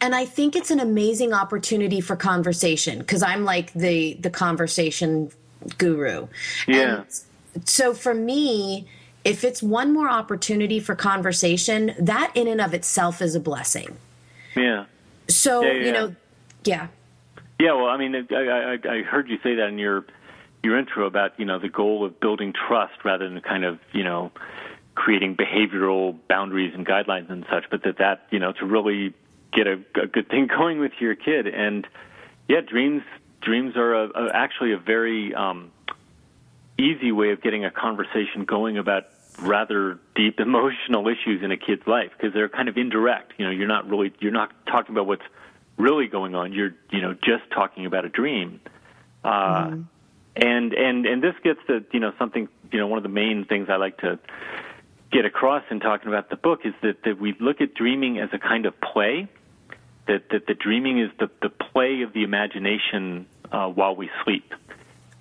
And 0.00 0.14
I 0.14 0.24
think 0.24 0.56
it's 0.56 0.70
an 0.70 0.80
amazing 0.80 1.32
opportunity 1.32 2.00
for 2.00 2.16
conversation 2.16 2.98
because 2.98 3.22
I'm 3.22 3.44
like 3.44 3.72
the 3.72 4.14
the 4.14 4.30
conversation 4.30 5.30
guru. 5.78 6.28
Yeah. 6.66 7.04
And 7.54 7.68
so 7.68 7.94
for 7.94 8.14
me, 8.14 8.86
if 9.24 9.44
it's 9.44 9.62
one 9.62 9.92
more 9.92 10.08
opportunity 10.08 10.80
for 10.80 10.94
conversation, 10.94 11.94
that 11.98 12.32
in 12.34 12.48
and 12.48 12.60
of 12.60 12.74
itself 12.74 13.20
is 13.20 13.34
a 13.34 13.40
blessing. 13.40 13.96
Yeah. 14.56 14.86
So, 15.28 15.62
Yeah, 15.62 15.72
yeah. 15.72 15.84
you 15.84 15.92
know, 15.92 16.14
yeah. 16.64 16.86
Yeah, 17.60 17.72
well, 17.72 17.86
I 17.86 17.96
mean, 17.96 18.14
I, 18.14 18.34
I, 18.34 18.78
I 18.88 19.02
heard 19.02 19.28
you 19.28 19.38
say 19.42 19.56
that 19.56 19.68
in 19.68 19.78
your 19.78 20.04
your 20.62 20.78
intro 20.78 21.06
about 21.06 21.38
you 21.38 21.44
know 21.44 21.58
the 21.58 21.68
goal 21.68 22.04
of 22.04 22.20
building 22.20 22.52
trust 22.52 23.04
rather 23.04 23.28
than 23.28 23.40
kind 23.40 23.64
of 23.64 23.78
you 23.92 24.04
know 24.04 24.32
creating 24.94 25.36
behavioral 25.36 26.16
boundaries 26.28 26.74
and 26.74 26.84
guidelines 26.84 27.30
and 27.30 27.46
such, 27.50 27.64
but 27.70 27.82
that 27.84 27.98
that 27.98 28.26
you 28.30 28.38
know 28.38 28.52
to 28.52 28.66
really 28.66 29.14
get 29.52 29.66
a, 29.66 29.80
a 30.00 30.06
good 30.06 30.28
thing 30.28 30.46
going 30.58 30.80
with 30.80 30.92
your 31.00 31.14
kid 31.14 31.46
and 31.46 31.86
yeah, 32.48 32.60
dreams 32.62 33.02
dreams 33.40 33.76
are 33.76 33.94
a, 33.94 34.08
a, 34.08 34.30
actually 34.34 34.72
a 34.72 34.78
very 34.78 35.34
um, 35.34 35.70
easy 36.78 37.12
way 37.12 37.30
of 37.30 37.42
getting 37.42 37.64
a 37.64 37.70
conversation 37.70 38.44
going 38.44 38.78
about 38.78 39.04
rather 39.40 39.98
deep 40.14 40.40
emotional 40.40 41.06
issues 41.08 41.42
in 41.42 41.52
a 41.52 41.56
kid's 41.56 41.86
life 41.86 42.10
because 42.16 42.32
they're 42.34 42.48
kind 42.48 42.68
of 42.68 42.76
indirect. 42.76 43.34
You 43.36 43.44
know, 43.44 43.50
you're 43.50 43.68
not 43.68 43.88
really 43.88 44.12
you're 44.18 44.32
not 44.32 44.50
talking 44.66 44.94
about 44.94 45.06
what's 45.06 45.22
really 45.76 46.06
going 46.06 46.34
on. 46.34 46.52
You're 46.52 46.74
you 46.90 47.02
know 47.02 47.14
just 47.14 47.50
talking 47.52 47.86
about 47.86 48.04
a 48.04 48.08
dream. 48.08 48.60
Uh, 49.22 49.76
And 50.38 50.72
and 50.72 51.04
and 51.04 51.22
this 51.22 51.34
gets 51.42 51.58
to 51.66 51.84
you 51.92 52.00
know 52.00 52.12
something 52.18 52.48
you 52.70 52.78
know 52.78 52.86
one 52.86 52.98
of 52.98 53.02
the 53.02 53.08
main 53.08 53.44
things 53.44 53.68
I 53.68 53.76
like 53.76 53.98
to 53.98 54.18
get 55.10 55.24
across 55.24 55.64
in 55.70 55.80
talking 55.80 56.08
about 56.08 56.30
the 56.30 56.36
book 56.36 56.60
is 56.64 56.74
that, 56.82 57.02
that 57.04 57.18
we 57.18 57.34
look 57.40 57.60
at 57.60 57.74
dreaming 57.74 58.18
as 58.18 58.28
a 58.32 58.38
kind 58.38 58.66
of 58.66 58.80
play. 58.80 59.28
That 60.06 60.30
that 60.30 60.46
the 60.46 60.54
dreaming 60.54 61.00
is 61.00 61.10
the 61.18 61.28
the 61.42 61.50
play 61.50 62.02
of 62.02 62.12
the 62.12 62.22
imagination 62.22 63.26
uh, 63.50 63.68
while 63.68 63.96
we 63.96 64.10
sleep. 64.24 64.54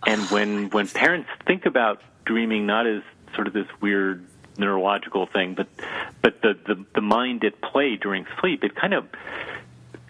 And 0.05 0.21
when 0.29 0.69
when 0.69 0.87
parents 0.87 1.29
think 1.45 1.65
about 1.65 2.01
dreaming 2.25 2.67
not 2.67 2.85
as 2.85 3.01
sort 3.33 3.47
of 3.47 3.53
this 3.53 3.67
weird 3.81 4.25
neurological 4.57 5.25
thing, 5.25 5.55
but 5.55 5.67
but 6.21 6.41
the, 6.41 6.57
the, 6.67 6.85
the 6.95 7.01
mind 7.01 7.43
at 7.43 7.59
play 7.61 7.95
during 7.95 8.25
sleep, 8.39 8.63
it 8.63 8.75
kind 8.75 8.93
of 8.93 9.05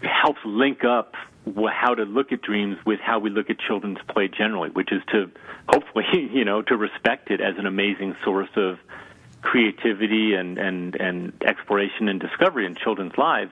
helps 0.02 0.40
link 0.46 0.84
up 0.84 1.16
how 1.72 1.94
to 1.96 2.04
look 2.04 2.32
at 2.32 2.42
dreams 2.42 2.78
with 2.86 3.00
how 3.00 3.20
we 3.20 3.30
look 3.30 3.50
at 3.50 3.60
children's 3.60 4.00
play 4.10 4.28
generally, 4.28 4.70
which 4.70 4.92
is 4.92 5.02
to 5.12 5.32
hopefully, 5.70 6.30
you 6.32 6.46
know, 6.46 6.62
to 6.62 6.78
respect 6.78 7.32
it 7.32 7.42
as 7.42 7.58
an 7.58 7.66
amazing 7.66 8.16
source 8.24 8.50
of 8.56 8.80
creativity 9.42 10.34
and, 10.34 10.58
and, 10.58 10.96
and 10.96 11.34
exploration 11.46 12.10
and 12.10 12.20
discovery 12.20 12.66
in 12.66 12.76
children's 12.76 13.18
lives. 13.18 13.52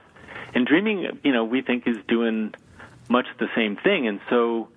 And 0.54 0.66
dreaming, 0.66 1.18
you 1.22 1.32
know, 1.32 1.44
we 1.44 1.62
think 1.62 1.86
is 1.86 1.98
doing 2.08 2.54
much 3.08 3.26
the 3.38 3.48
same 3.54 3.76
thing. 3.76 4.06
And 4.06 4.20
so 4.28 4.68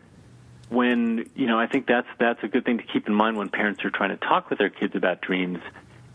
when, 0.69 1.29
you 1.35 1.47
know, 1.47 1.59
I 1.59 1.67
think 1.67 1.87
that's, 1.87 2.07
that's 2.19 2.43
a 2.43 2.47
good 2.47 2.65
thing 2.65 2.77
to 2.77 2.83
keep 2.83 3.07
in 3.07 3.13
mind 3.13 3.37
when 3.37 3.49
parents 3.49 3.83
are 3.83 3.89
trying 3.89 4.11
to 4.11 4.17
talk 4.17 4.49
with 4.49 4.59
their 4.59 4.69
kids 4.69 4.95
about 4.95 5.21
dreams 5.21 5.59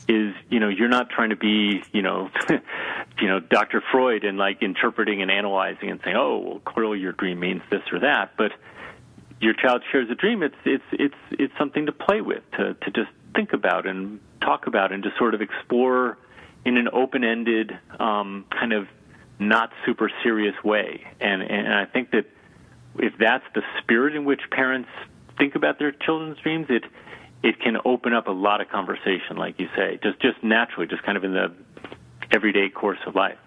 is 0.09 0.35
you 0.51 0.61
know 0.61 0.69
you're 0.69 0.89
not 0.89 1.09
trying 1.11 1.31
to 1.31 1.37
be 1.37 1.83
you 1.93 2.03
know 2.03 2.31
you 3.21 3.27
know 3.27 3.41
Dr. 3.41 3.83
Freud 3.91 4.25
and 4.25 4.37
like 4.39 4.63
interpreting 4.63 5.23
and 5.23 5.31
analyzing 5.31 5.91
and 5.91 6.01
saying 6.05 6.17
oh 6.17 6.39
well 6.39 6.59
clearly 6.61 6.99
your 6.99 7.13
dream 7.13 7.41
means 7.41 7.63
this 7.71 7.83
or 7.93 8.01
that 8.01 8.33
but 8.37 8.53
your 9.41 9.55
child 9.55 9.83
shares 9.91 10.09
a 10.11 10.15
dream 10.15 10.43
it's 10.43 10.57
it's 10.65 10.85
it's 10.93 11.15
it's 11.31 11.53
something 11.59 11.87
to 11.87 11.93
play 11.93 12.21
with 12.21 12.43
to 12.53 12.75
to 12.75 12.91
just 12.91 13.11
think 13.35 13.53
about 13.53 13.87
and 13.87 14.21
talk 14.41 14.67
about 14.67 14.93
and 14.93 15.03
just 15.03 15.17
sort 15.17 15.35
of 15.35 15.41
explore 15.41 16.19
in 16.65 16.77
an 16.77 16.89
open-ended 16.93 17.79
um, 17.99 18.45
kind 18.51 18.73
of 18.73 18.87
not 19.39 19.71
super 19.87 20.11
serious 20.23 20.55
way 20.63 21.05
and 21.21 21.43
and 21.43 21.73
I 21.73 21.87
think 21.87 22.11
that 22.11 22.27
if 22.99 23.15
that's 23.19 23.45
the 23.55 23.63
spirit 23.83 24.15
in 24.15 24.25
which 24.25 24.41
parents 24.51 24.89
think 25.39 25.55
about 25.55 25.79
their 25.79 25.93
children's 25.93 26.39
dreams 26.39 26.67
it 26.69 26.85
it 27.45 27.61
can 27.61 27.77
open 27.85 28.15
up 28.15 28.27
a 28.27 28.33
lot 28.33 28.63
of 28.63 28.71
conversation, 28.71 29.37
like 29.37 29.61
you 29.61 29.69
say, 29.77 30.01
just 30.03 30.19
just 30.21 30.43
naturally, 30.43 30.87
just 30.87 31.03
kind 31.03 31.19
of 31.19 31.25
in 31.25 31.35
the 31.35 31.53
everyday 32.31 32.71
course 32.71 32.99
of 33.07 33.15
life. 33.15 33.39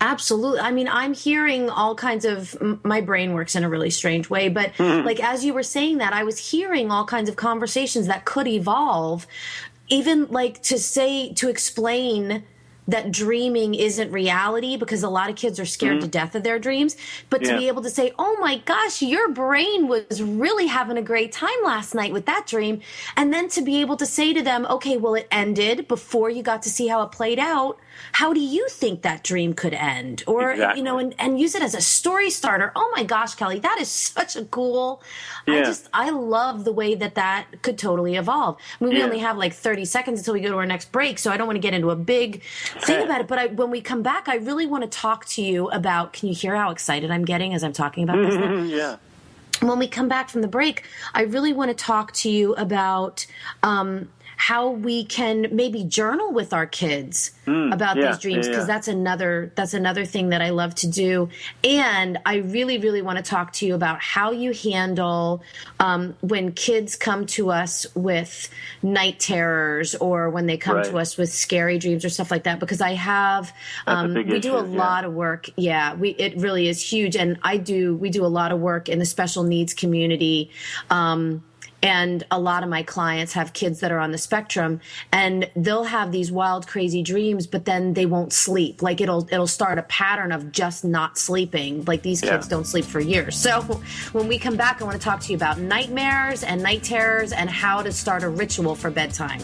Absolutely. 0.00 0.60
I 0.60 0.72
mean, 0.72 0.88
I'm 0.88 1.14
hearing 1.14 1.70
all 1.70 1.94
kinds 1.94 2.24
of 2.24 2.56
my 2.84 3.00
brain 3.00 3.32
works 3.32 3.54
in 3.54 3.62
a 3.62 3.68
really 3.68 3.90
strange 3.90 4.28
way, 4.28 4.48
but 4.48 4.72
mm-hmm. 4.78 5.06
like 5.06 5.22
as 5.22 5.44
you 5.44 5.54
were 5.54 5.62
saying 5.62 5.98
that, 5.98 6.12
I 6.12 6.24
was 6.24 6.50
hearing 6.50 6.90
all 6.90 7.04
kinds 7.04 7.28
of 7.28 7.36
conversations 7.36 8.08
that 8.08 8.24
could 8.24 8.48
evolve 8.48 9.28
even 9.88 10.26
like 10.26 10.62
to 10.62 10.78
say 10.78 11.32
to 11.34 11.48
explain 11.48 12.42
that 12.88 13.12
dreaming 13.12 13.74
isn't 13.74 14.10
reality 14.10 14.76
because 14.76 15.02
a 15.02 15.08
lot 15.08 15.30
of 15.30 15.36
kids 15.36 15.60
are 15.60 15.66
scared 15.66 15.98
mm-hmm. 15.98 16.06
to 16.06 16.08
death 16.08 16.34
of 16.34 16.42
their 16.42 16.58
dreams. 16.58 16.96
But 17.28 17.42
yeah. 17.42 17.52
to 17.52 17.58
be 17.58 17.68
able 17.68 17.82
to 17.82 17.90
say, 17.90 18.12
oh 18.18 18.36
my 18.40 18.58
gosh, 18.58 19.02
your 19.02 19.30
brain 19.30 19.88
was 19.88 20.22
really 20.22 20.66
having 20.66 20.96
a 20.96 21.02
great 21.02 21.32
time 21.32 21.50
last 21.64 21.94
night 21.94 22.12
with 22.12 22.26
that 22.26 22.46
dream. 22.46 22.80
And 23.16 23.32
then 23.32 23.48
to 23.50 23.62
be 23.62 23.80
able 23.80 23.96
to 23.96 24.06
say 24.06 24.32
to 24.32 24.42
them, 24.42 24.66
okay, 24.68 24.96
well, 24.96 25.14
it 25.14 25.28
ended 25.30 25.88
before 25.88 26.30
you 26.30 26.42
got 26.42 26.62
to 26.62 26.70
see 26.70 26.88
how 26.88 27.02
it 27.02 27.12
played 27.12 27.38
out 27.38 27.78
how 28.12 28.32
do 28.32 28.40
you 28.40 28.68
think 28.68 29.02
that 29.02 29.22
dream 29.22 29.52
could 29.54 29.74
end 29.74 30.22
or 30.26 30.52
exactly. 30.52 30.80
you 30.80 30.84
know 30.84 30.98
and, 30.98 31.14
and 31.18 31.40
use 31.40 31.54
it 31.54 31.62
as 31.62 31.74
a 31.74 31.80
story 31.80 32.30
starter 32.30 32.72
oh 32.74 32.92
my 32.94 33.04
gosh 33.04 33.34
kelly 33.34 33.58
that 33.58 33.78
is 33.80 33.88
such 33.90 34.36
a 34.36 34.44
cool 34.46 35.02
yeah. 35.46 35.54
i 35.54 35.62
just 35.62 35.88
i 35.92 36.10
love 36.10 36.64
the 36.64 36.72
way 36.72 36.94
that 36.94 37.14
that 37.14 37.46
could 37.62 37.78
totally 37.78 38.16
evolve 38.16 38.56
I 38.80 38.84
mean, 38.84 38.94
we 38.94 38.98
yeah. 38.98 39.04
only 39.04 39.18
have 39.18 39.36
like 39.36 39.52
30 39.52 39.84
seconds 39.84 40.20
until 40.20 40.34
we 40.34 40.40
go 40.40 40.50
to 40.50 40.56
our 40.56 40.66
next 40.66 40.92
break 40.92 41.18
so 41.18 41.30
i 41.30 41.36
don't 41.36 41.46
want 41.46 41.56
to 41.56 41.60
get 41.60 41.74
into 41.74 41.90
a 41.90 41.96
big 41.96 42.42
thing 42.80 43.02
about 43.04 43.20
it 43.20 43.28
but 43.28 43.38
I, 43.38 43.46
when 43.46 43.70
we 43.70 43.80
come 43.80 44.02
back 44.02 44.28
i 44.28 44.36
really 44.36 44.66
want 44.66 44.84
to 44.84 44.90
talk 44.90 45.26
to 45.26 45.42
you 45.42 45.68
about 45.70 46.12
can 46.12 46.28
you 46.28 46.34
hear 46.34 46.56
how 46.56 46.70
excited 46.70 47.10
i'm 47.10 47.24
getting 47.24 47.54
as 47.54 47.62
i'm 47.62 47.72
talking 47.72 48.04
about 48.04 48.16
this 48.16 48.70
yeah 48.70 48.96
when 49.62 49.78
we 49.78 49.88
come 49.88 50.08
back 50.08 50.28
from 50.28 50.42
the 50.42 50.48
break, 50.48 50.84
I 51.14 51.22
really 51.22 51.52
want 51.52 51.70
to 51.70 51.74
talk 51.74 52.12
to 52.14 52.30
you 52.30 52.54
about 52.54 53.26
um, 53.62 54.08
how 54.40 54.70
we 54.70 55.04
can 55.04 55.46
maybe 55.52 55.84
journal 55.84 56.32
with 56.32 56.54
our 56.54 56.64
kids 56.64 57.32
mm, 57.46 57.74
about 57.74 57.98
yeah, 57.98 58.06
these 58.06 58.18
dreams 58.18 58.48
because 58.48 58.56
yeah, 58.56 58.62
yeah. 58.62 58.66
that's 58.66 58.88
another 58.88 59.52
that's 59.54 59.74
another 59.74 60.06
thing 60.06 60.30
that 60.30 60.40
I 60.40 60.48
love 60.48 60.74
to 60.76 60.88
do 60.88 61.28
and 61.62 62.16
I 62.24 62.36
really 62.36 62.78
really 62.78 63.02
want 63.02 63.18
to 63.18 63.22
talk 63.22 63.52
to 63.54 63.66
you 63.66 63.74
about 63.74 64.00
how 64.00 64.30
you 64.30 64.54
handle 64.54 65.42
um, 65.78 66.16
when 66.22 66.52
kids 66.52 66.96
come 66.96 67.26
to 67.26 67.50
us 67.50 67.86
with 67.94 68.48
night 68.82 69.20
terrors 69.20 69.94
or 69.96 70.30
when 70.30 70.46
they 70.46 70.56
come 70.56 70.76
right. 70.76 70.86
to 70.86 70.96
us 70.96 71.18
with 71.18 71.30
scary 71.30 71.78
dreams 71.78 72.02
or 72.02 72.08
stuff 72.08 72.30
like 72.30 72.44
that 72.44 72.60
because 72.60 72.80
I 72.80 72.94
have 72.94 73.52
um, 73.86 74.14
we 74.14 74.22
issue, 74.22 74.40
do 74.40 74.56
a 74.56 74.64
lot 74.64 75.04
of 75.04 75.12
work 75.12 75.50
yeah 75.56 75.92
we 75.92 76.12
it 76.12 76.38
really 76.38 76.66
is 76.66 76.80
huge 76.80 77.14
and 77.14 77.38
I 77.42 77.58
do 77.58 77.94
we 77.94 78.08
do 78.08 78.24
a 78.24 78.32
lot 78.40 78.52
of 78.52 78.58
work 78.58 78.88
in 78.88 79.00
the 79.00 79.06
special 79.06 79.42
needs 79.42 79.74
community 79.74 80.50
um, 80.88 81.44
and 81.82 82.24
a 82.30 82.38
lot 82.38 82.62
of 82.62 82.68
my 82.68 82.82
clients 82.82 83.32
have 83.32 83.52
kids 83.52 83.80
that 83.80 83.92
are 83.92 83.98
on 83.98 84.12
the 84.12 84.18
spectrum 84.18 84.80
and 85.12 85.50
they'll 85.56 85.84
have 85.84 86.12
these 86.12 86.30
wild 86.30 86.66
crazy 86.66 87.02
dreams 87.02 87.46
but 87.46 87.64
then 87.64 87.94
they 87.94 88.06
won't 88.06 88.32
sleep. 88.32 88.82
Like 88.82 89.00
it'll 89.00 89.26
it'll 89.32 89.46
start 89.46 89.78
a 89.78 89.82
pattern 89.82 90.32
of 90.32 90.52
just 90.52 90.84
not 90.84 91.18
sleeping. 91.18 91.84
Like 91.84 92.02
these 92.02 92.20
kids 92.20 92.46
yeah. 92.46 92.50
don't 92.50 92.66
sleep 92.66 92.84
for 92.84 93.00
years. 93.00 93.36
So 93.36 93.62
when 94.12 94.28
we 94.28 94.38
come 94.38 94.56
back 94.56 94.80
i 94.80 94.84
want 94.84 94.96
to 94.96 95.02
talk 95.02 95.20
to 95.20 95.30
you 95.30 95.36
about 95.36 95.58
nightmares 95.58 96.42
and 96.42 96.62
night 96.62 96.82
terrors 96.82 97.32
and 97.32 97.48
how 97.48 97.82
to 97.82 97.92
start 97.92 98.22
a 98.22 98.28
ritual 98.28 98.74
for 98.74 98.90
bedtime 98.90 99.40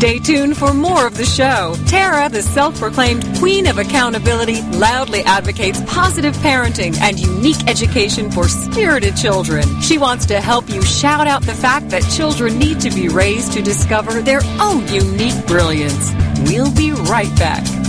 Stay 0.00 0.18
tuned 0.18 0.56
for 0.56 0.72
more 0.72 1.06
of 1.06 1.14
the 1.18 1.26
show. 1.26 1.76
Tara, 1.86 2.30
the 2.30 2.40
self 2.40 2.80
proclaimed 2.80 3.22
queen 3.36 3.66
of 3.66 3.76
accountability, 3.76 4.62
loudly 4.78 5.20
advocates 5.24 5.78
positive 5.86 6.34
parenting 6.38 6.98
and 7.02 7.20
unique 7.20 7.68
education 7.68 8.30
for 8.30 8.48
spirited 8.48 9.14
children. 9.14 9.62
She 9.82 9.98
wants 9.98 10.24
to 10.24 10.40
help 10.40 10.70
you 10.70 10.80
shout 10.80 11.26
out 11.26 11.42
the 11.42 11.52
fact 11.52 11.90
that 11.90 12.00
children 12.16 12.58
need 12.58 12.80
to 12.80 12.90
be 12.90 13.08
raised 13.08 13.52
to 13.52 13.60
discover 13.60 14.22
their 14.22 14.40
own 14.58 14.88
unique 14.88 15.46
brilliance. 15.46 16.12
We'll 16.46 16.74
be 16.74 16.92
right 16.92 17.36
back. 17.36 17.79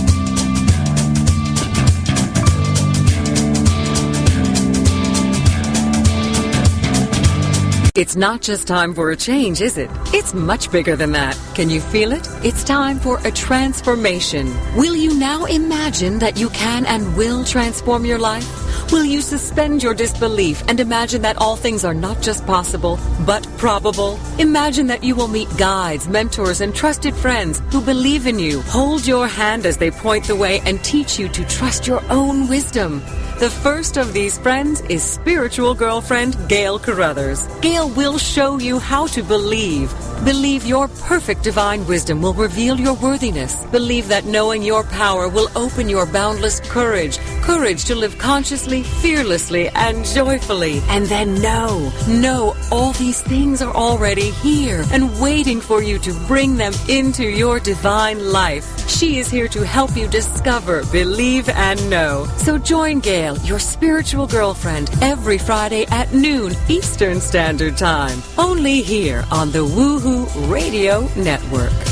It's 7.94 8.16
not 8.16 8.40
just 8.40 8.66
time 8.66 8.94
for 8.94 9.10
a 9.10 9.16
change, 9.16 9.60
is 9.60 9.76
it? 9.76 9.90
It's 10.14 10.32
much 10.32 10.72
bigger 10.72 10.96
than 10.96 11.12
that. 11.12 11.38
Can 11.54 11.68
you 11.68 11.78
feel 11.78 12.10
it? 12.12 12.26
It's 12.42 12.64
time 12.64 12.98
for 12.98 13.18
a 13.26 13.30
transformation. 13.30 14.50
Will 14.74 14.96
you 14.96 15.14
now 15.18 15.44
imagine 15.44 16.18
that 16.20 16.38
you 16.38 16.48
can 16.48 16.86
and 16.86 17.14
will 17.18 17.44
transform 17.44 18.06
your 18.06 18.18
life? 18.18 18.48
Will 18.90 19.04
you 19.04 19.20
suspend 19.20 19.82
your 19.82 19.94
disbelief 19.94 20.62
and 20.68 20.80
imagine 20.80 21.22
that 21.22 21.38
all 21.38 21.56
things 21.56 21.84
are 21.84 21.94
not 21.94 22.20
just 22.20 22.46
possible, 22.46 22.98
but 23.26 23.46
probable? 23.56 24.18
Imagine 24.38 24.86
that 24.88 25.04
you 25.04 25.14
will 25.14 25.28
meet 25.28 25.48
guides, 25.56 26.08
mentors, 26.08 26.60
and 26.60 26.74
trusted 26.74 27.14
friends 27.14 27.62
who 27.70 27.80
believe 27.80 28.26
in 28.26 28.38
you, 28.38 28.60
hold 28.62 29.06
your 29.06 29.26
hand 29.26 29.64
as 29.66 29.76
they 29.76 29.90
point 29.90 30.24
the 30.26 30.36
way, 30.36 30.60
and 30.66 30.82
teach 30.84 31.18
you 31.18 31.28
to 31.28 31.44
trust 31.46 31.86
your 31.86 32.02
own 32.10 32.48
wisdom. 32.48 33.00
The 33.38 33.50
first 33.50 33.96
of 33.96 34.12
these 34.12 34.38
friends 34.38 34.82
is 34.82 35.02
spiritual 35.02 35.74
girlfriend 35.74 36.36
Gail 36.48 36.78
Carruthers. 36.78 37.46
Gail 37.60 37.88
will 37.90 38.18
show 38.18 38.58
you 38.58 38.78
how 38.78 39.06
to 39.08 39.22
believe. 39.22 39.92
Believe 40.24 40.64
your 40.64 40.86
perfect 40.86 41.42
divine 41.42 41.84
wisdom 41.86 42.22
will 42.22 42.34
reveal 42.34 42.78
your 42.78 42.94
worthiness. 42.94 43.64
Believe 43.72 44.06
that 44.06 44.26
knowing 44.26 44.62
your 44.62 44.84
power 44.84 45.28
will 45.28 45.48
open 45.56 45.88
your 45.88 46.06
boundless 46.06 46.60
courage. 46.60 47.18
Courage 47.40 47.84
to 47.86 47.96
live 47.96 48.16
consciously, 48.18 48.71
fearlessly, 48.80 49.68
and 49.68 50.06
joyfully. 50.06 50.80
And 50.88 51.04
then 51.04 51.34
know, 51.42 51.92
know 52.08 52.56
all 52.70 52.92
these 52.92 53.20
things 53.20 53.60
are 53.60 53.74
already 53.74 54.30
here 54.30 54.86
and 54.90 55.20
waiting 55.20 55.60
for 55.60 55.82
you 55.82 55.98
to 55.98 56.14
bring 56.26 56.56
them 56.56 56.72
into 56.88 57.24
your 57.24 57.60
divine 57.60 58.32
life. 58.32 58.88
She 58.88 59.18
is 59.18 59.30
here 59.30 59.48
to 59.48 59.66
help 59.66 59.94
you 59.96 60.08
discover, 60.08 60.84
believe, 60.86 61.50
and 61.50 61.90
know. 61.90 62.24
So 62.38 62.56
join 62.56 63.00
Gail, 63.00 63.36
your 63.38 63.58
spiritual 63.58 64.26
girlfriend, 64.26 64.88
every 65.02 65.36
Friday 65.36 65.84
at 65.90 66.14
noon 66.14 66.54
Eastern 66.68 67.20
Standard 67.20 67.76
Time. 67.76 68.22
Only 68.38 68.80
here 68.80 69.24
on 69.30 69.50
the 69.50 69.66
Woohoo 69.66 70.50
Radio 70.50 71.08
Network. 71.16 71.91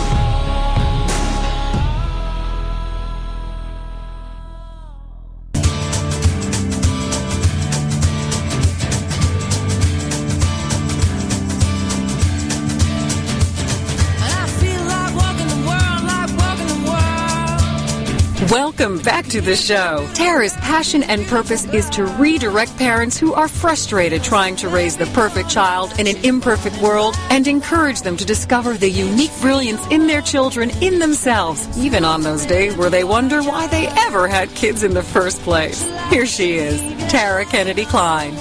Welcome 18.81 19.03
back 19.03 19.27
to 19.27 19.41
the 19.41 19.55
show. 19.55 20.09
Tara's 20.15 20.55
passion 20.55 21.03
and 21.03 21.27
purpose 21.27 21.65
is 21.65 21.87
to 21.91 22.03
redirect 22.03 22.75
parents 22.77 23.15
who 23.15 23.31
are 23.31 23.47
frustrated 23.47 24.23
trying 24.23 24.55
to 24.55 24.69
raise 24.69 24.97
the 24.97 25.05
perfect 25.05 25.49
child 25.49 25.93
in 25.99 26.07
an 26.07 26.15
imperfect 26.25 26.81
world 26.81 27.15
and 27.29 27.47
encourage 27.47 28.01
them 28.01 28.17
to 28.17 28.25
discover 28.25 28.73
the 28.73 28.89
unique 28.89 29.29
brilliance 29.39 29.85
in 29.91 30.07
their 30.07 30.23
children 30.23 30.71
in 30.81 30.97
themselves, 30.97 31.67
even 31.77 32.03
on 32.03 32.23
those 32.23 32.43
days 32.47 32.75
where 32.75 32.89
they 32.89 33.03
wonder 33.03 33.43
why 33.43 33.67
they 33.67 33.85
ever 33.99 34.27
had 34.27 34.49
kids 34.55 34.81
in 34.81 34.95
the 34.95 35.03
first 35.03 35.39
place. 35.41 35.87
Here 36.09 36.25
she 36.25 36.53
is, 36.53 36.81
Tara 37.11 37.45
Kennedy 37.45 37.85
Kline. 37.85 38.33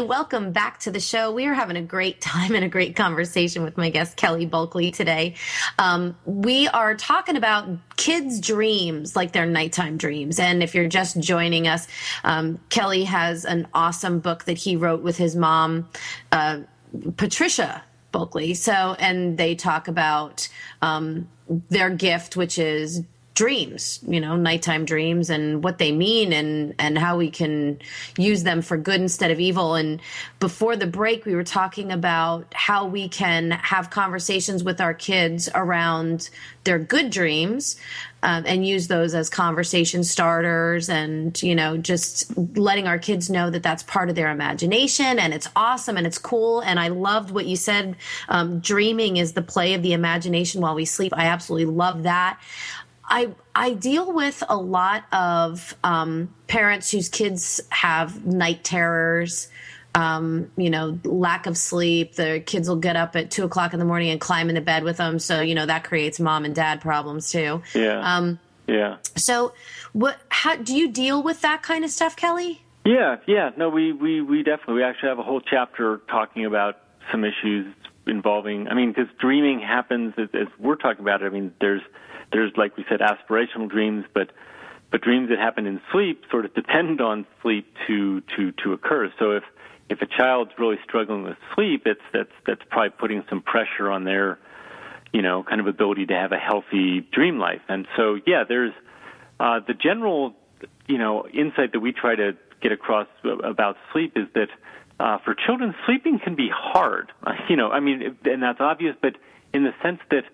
Welcome 0.00 0.52
back 0.52 0.78
to 0.80 0.90
the 0.90 1.00
show. 1.00 1.32
We 1.32 1.46
are 1.46 1.54
having 1.54 1.76
a 1.76 1.82
great 1.82 2.20
time 2.20 2.54
and 2.54 2.64
a 2.64 2.68
great 2.68 2.94
conversation 2.94 3.62
with 3.62 3.76
my 3.76 3.90
guest, 3.90 4.16
Kelly 4.16 4.46
Bulkeley, 4.46 4.90
today. 4.90 5.34
Um, 5.78 6.16
we 6.24 6.68
are 6.68 6.94
talking 6.94 7.36
about 7.36 7.68
kids' 7.96 8.40
dreams, 8.40 9.16
like 9.16 9.32
their 9.32 9.46
nighttime 9.46 9.96
dreams. 9.96 10.38
And 10.38 10.62
if 10.62 10.74
you're 10.74 10.88
just 10.88 11.18
joining 11.20 11.66
us, 11.66 11.88
um, 12.24 12.60
Kelly 12.68 13.04
has 13.04 13.44
an 13.44 13.66
awesome 13.74 14.20
book 14.20 14.44
that 14.44 14.58
he 14.58 14.76
wrote 14.76 15.02
with 15.02 15.16
his 15.16 15.34
mom, 15.34 15.88
uh, 16.32 16.60
Patricia 17.16 17.82
Bulkley. 18.12 18.54
So, 18.54 18.72
and 18.98 19.36
they 19.36 19.54
talk 19.54 19.88
about 19.88 20.48
um, 20.80 21.28
their 21.68 21.90
gift, 21.90 22.36
which 22.36 22.58
is 22.58 23.02
dreams 23.38 24.00
you 24.08 24.20
know 24.20 24.34
nighttime 24.34 24.84
dreams 24.84 25.30
and 25.30 25.62
what 25.62 25.78
they 25.78 25.92
mean 25.92 26.32
and 26.32 26.74
and 26.80 26.98
how 26.98 27.16
we 27.16 27.30
can 27.30 27.78
use 28.18 28.42
them 28.42 28.60
for 28.62 28.76
good 28.76 29.00
instead 29.00 29.30
of 29.30 29.38
evil. 29.38 29.76
And 29.76 30.00
before 30.40 30.74
the 30.74 30.88
break 30.88 31.24
we 31.24 31.36
were 31.36 31.44
talking 31.44 31.92
about 31.92 32.52
how 32.52 32.86
we 32.86 33.08
can 33.08 33.52
have 33.52 33.90
conversations 33.90 34.64
with 34.64 34.80
our 34.80 34.92
kids 34.92 35.48
around 35.54 36.30
their 36.64 36.80
good 36.80 37.10
dreams 37.10 37.76
um, 38.24 38.42
and 38.44 38.66
use 38.66 38.88
those 38.88 39.14
as 39.14 39.30
conversation 39.30 40.02
starters 40.02 40.88
and 40.88 41.40
you 41.40 41.54
know 41.54 41.76
just 41.76 42.36
letting 42.56 42.88
our 42.88 42.98
kids 42.98 43.30
know 43.30 43.50
that 43.50 43.62
that's 43.62 43.84
part 43.84 44.08
of 44.08 44.16
their 44.16 44.32
imagination 44.32 45.20
and 45.20 45.32
it's 45.32 45.48
awesome 45.54 45.96
and 45.96 46.08
it's 46.08 46.18
cool. 46.18 46.58
And 46.60 46.80
i 46.80 46.88
loved 46.88 47.30
what 47.30 47.46
you 47.46 47.54
said 47.54 47.94
um, 48.28 48.58
dreaming 48.58 49.16
is 49.16 49.34
the 49.34 49.42
play 49.42 49.74
of 49.74 49.82
the 49.82 49.92
imagination 49.92 50.60
while 50.60 50.74
we 50.74 50.84
sleep. 50.84 51.12
I 51.16 51.26
absolutely 51.26 51.72
love 51.72 52.02
that 52.02 52.40
I 53.08 53.34
I 53.54 53.72
deal 53.72 54.12
with 54.12 54.42
a 54.48 54.56
lot 54.56 55.04
of 55.12 55.74
um, 55.82 56.32
parents 56.46 56.90
whose 56.90 57.08
kids 57.08 57.60
have 57.70 58.24
night 58.24 58.64
terrors. 58.64 59.48
Um, 59.94 60.50
you 60.56 60.70
know, 60.70 60.98
lack 61.02 61.46
of 61.46 61.56
sleep. 61.56 62.14
The 62.14 62.40
kids 62.44 62.68
will 62.68 62.76
get 62.76 62.94
up 62.94 63.16
at 63.16 63.30
two 63.30 63.44
o'clock 63.44 63.72
in 63.72 63.78
the 63.78 63.84
morning 63.84 64.10
and 64.10 64.20
climb 64.20 64.48
into 64.48 64.60
bed 64.60 64.84
with 64.84 64.98
them. 64.98 65.18
So 65.18 65.40
you 65.40 65.54
know 65.54 65.66
that 65.66 65.84
creates 65.84 66.20
mom 66.20 66.44
and 66.44 66.54
dad 66.54 66.80
problems 66.80 67.30
too. 67.30 67.62
Yeah. 67.74 68.16
Um, 68.16 68.38
yeah. 68.68 68.98
So, 69.16 69.54
what? 69.92 70.18
How 70.28 70.56
do 70.56 70.76
you 70.76 70.88
deal 70.90 71.22
with 71.22 71.40
that 71.40 71.62
kind 71.62 71.84
of 71.84 71.90
stuff, 71.90 72.14
Kelly? 72.14 72.62
Yeah, 72.84 73.16
yeah. 73.26 73.50
No, 73.56 73.70
we 73.70 73.92
we 73.92 74.20
we 74.20 74.42
definitely 74.42 74.74
we 74.74 74.82
actually 74.82 75.08
have 75.08 75.18
a 75.18 75.22
whole 75.22 75.40
chapter 75.40 76.02
talking 76.08 76.44
about 76.44 76.76
some 77.10 77.24
issues 77.24 77.74
involving. 78.06 78.68
I 78.68 78.74
mean, 78.74 78.92
because 78.92 79.08
dreaming 79.18 79.60
happens 79.60 80.14
as, 80.18 80.28
as 80.34 80.48
we're 80.58 80.76
talking 80.76 81.00
about 81.00 81.22
it. 81.22 81.26
I 81.26 81.28
mean, 81.30 81.52
there's 81.60 81.82
there's 82.32 82.52
like 82.56 82.76
we 82.76 82.84
said 82.88 83.00
aspirational 83.00 83.68
dreams, 83.68 84.04
but 84.12 84.30
but 84.90 85.02
dreams 85.02 85.28
that 85.28 85.38
happen 85.38 85.66
in 85.66 85.80
sleep 85.92 86.24
sort 86.30 86.44
of 86.44 86.54
depend 86.54 87.00
on 87.00 87.26
sleep 87.42 87.66
to 87.86 88.20
to 88.36 88.52
to 88.64 88.72
occur. 88.72 89.12
So 89.18 89.32
if 89.32 89.44
if 89.88 90.02
a 90.02 90.06
child's 90.06 90.50
really 90.58 90.78
struggling 90.84 91.22
with 91.22 91.36
sleep, 91.54 91.82
it's 91.86 92.00
that's 92.12 92.32
that's 92.46 92.62
probably 92.70 92.90
putting 92.90 93.24
some 93.28 93.42
pressure 93.42 93.90
on 93.90 94.04
their 94.04 94.38
you 95.12 95.22
know 95.22 95.42
kind 95.42 95.60
of 95.60 95.66
ability 95.66 96.06
to 96.06 96.14
have 96.14 96.32
a 96.32 96.38
healthy 96.38 97.00
dream 97.12 97.38
life. 97.38 97.62
And 97.68 97.86
so 97.96 98.18
yeah, 98.26 98.44
there's 98.48 98.72
uh, 99.40 99.60
the 99.66 99.74
general 99.74 100.34
you 100.86 100.98
know 100.98 101.26
insight 101.28 101.72
that 101.72 101.80
we 101.80 101.92
try 101.92 102.14
to 102.14 102.36
get 102.60 102.72
across 102.72 103.06
about 103.44 103.76
sleep 103.92 104.12
is 104.16 104.26
that 104.34 104.48
uh, 105.00 105.18
for 105.24 105.34
children, 105.34 105.74
sleeping 105.86 106.18
can 106.22 106.34
be 106.34 106.50
hard. 106.52 107.12
You 107.48 107.56
know, 107.56 107.70
I 107.70 107.80
mean, 107.80 108.18
and 108.24 108.42
that's 108.42 108.60
obvious, 108.60 108.94
but 109.00 109.16
in 109.54 109.64
the 109.64 109.72
sense 109.82 110.00
that 110.10 110.24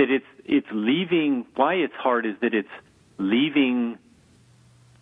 that 0.00 0.10
it's 0.10 0.24
it's 0.46 0.66
leaving. 0.72 1.44
Why 1.56 1.74
it's 1.74 1.94
hard 1.94 2.24
is 2.24 2.34
that 2.40 2.54
it's 2.54 2.68
leaving 3.18 3.98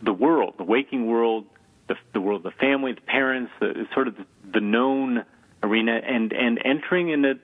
the 0.02 0.12
world, 0.12 0.54
the 0.58 0.64
waking 0.64 1.06
world, 1.06 1.44
the, 1.86 1.94
the 2.12 2.20
world, 2.20 2.42
the 2.42 2.50
family, 2.50 2.92
the 2.94 3.00
parents, 3.00 3.52
the 3.60 3.86
sort 3.94 4.08
of 4.08 4.16
the, 4.16 4.26
the 4.54 4.60
known 4.60 5.24
arena, 5.62 6.00
and 6.04 6.32
and 6.32 6.60
entering 6.64 7.10
in 7.10 7.24
a 7.24 7.34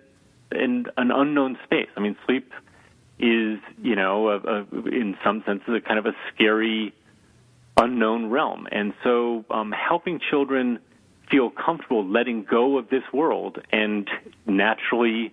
in 0.52 0.86
an 0.96 1.12
unknown 1.12 1.56
space. 1.62 1.88
I 1.96 2.00
mean, 2.00 2.16
sleep 2.26 2.50
is 3.20 3.60
you 3.80 3.94
know 3.94 4.30
a, 4.30 4.38
a, 4.38 4.60
in 4.88 5.16
some 5.22 5.44
senses 5.46 5.68
a 5.68 5.80
kind 5.80 6.00
of 6.00 6.06
a 6.06 6.16
scary 6.34 6.92
unknown 7.76 8.30
realm, 8.30 8.66
and 8.72 8.94
so 9.04 9.44
um, 9.50 9.70
helping 9.70 10.18
children 10.28 10.80
feel 11.30 11.50
comfortable 11.50 12.04
letting 12.04 12.42
go 12.42 12.78
of 12.78 12.90
this 12.90 13.04
world 13.12 13.58
and 13.70 14.10
naturally 14.44 15.32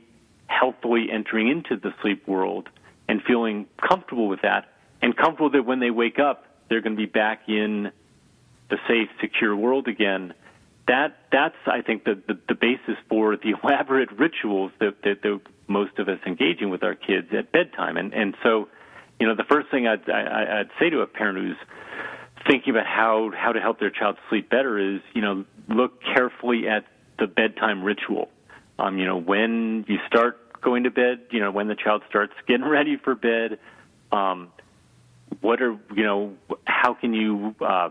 healthily 0.51 1.07
entering 1.11 1.47
into 1.47 1.77
the 1.77 1.93
sleep 2.01 2.27
world 2.27 2.69
and 3.07 3.21
feeling 3.23 3.67
comfortable 3.87 4.27
with 4.27 4.41
that 4.41 4.65
and 5.01 5.15
comfortable 5.15 5.49
that 5.51 5.65
when 5.65 5.79
they 5.79 5.89
wake 5.89 6.19
up, 6.19 6.45
they're 6.69 6.81
going 6.81 6.95
to 6.95 7.01
be 7.01 7.11
back 7.11 7.41
in 7.47 7.91
the 8.69 8.77
safe, 8.87 9.09
secure 9.19 9.55
world 9.55 9.87
again. 9.87 10.33
That 10.87 11.17
that's 11.31 11.55
I 11.65 11.81
think 11.81 12.05
the, 12.05 12.21
the, 12.27 12.39
the 12.47 12.55
basis 12.55 12.95
for 13.09 13.35
the 13.35 13.53
elaborate 13.63 14.11
rituals 14.11 14.71
that, 14.79 15.01
that, 15.03 15.21
that 15.23 15.41
most 15.67 15.99
of 15.99 16.07
us 16.07 16.19
engaging 16.25 16.69
with 16.69 16.83
our 16.83 16.95
kids 16.95 17.27
at 17.37 17.51
bedtime. 17.51 17.97
And 17.97 18.13
and 18.13 18.35
so, 18.43 18.69
you 19.19 19.27
know, 19.27 19.35
the 19.35 19.43
first 19.43 19.69
thing 19.69 19.87
I'd, 19.87 20.09
I, 20.09 20.61
I'd 20.61 20.69
say 20.79 20.89
to 20.89 21.01
a 21.01 21.07
parent 21.07 21.37
who's 21.39 21.57
thinking 22.47 22.71
about 22.71 22.87
how 22.87 23.31
how 23.35 23.51
to 23.51 23.59
help 23.59 23.79
their 23.79 23.91
child 23.91 24.17
sleep 24.29 24.49
better 24.49 24.77
is, 24.77 25.01
you 25.13 25.21
know, 25.21 25.45
look 25.67 26.01
carefully 26.01 26.67
at 26.67 26.85
the 27.19 27.27
bedtime 27.27 27.83
ritual. 27.83 28.29
Um, 28.81 28.97
you 28.97 29.05
know, 29.05 29.17
when 29.19 29.85
you 29.87 29.97
start 30.07 30.59
going 30.61 30.83
to 30.83 30.91
bed, 30.91 31.21
you 31.29 31.39
know, 31.39 31.51
when 31.51 31.67
the 31.67 31.75
child 31.75 32.01
starts 32.09 32.33
getting 32.47 32.65
ready 32.67 32.97
for 32.97 33.13
bed, 33.13 33.59
um, 34.11 34.51
what 35.41 35.61
are, 35.61 35.77
you 35.95 36.03
know, 36.03 36.33
how 36.65 36.93
can 36.93 37.13
you 37.13 37.55
uh, 37.61 37.89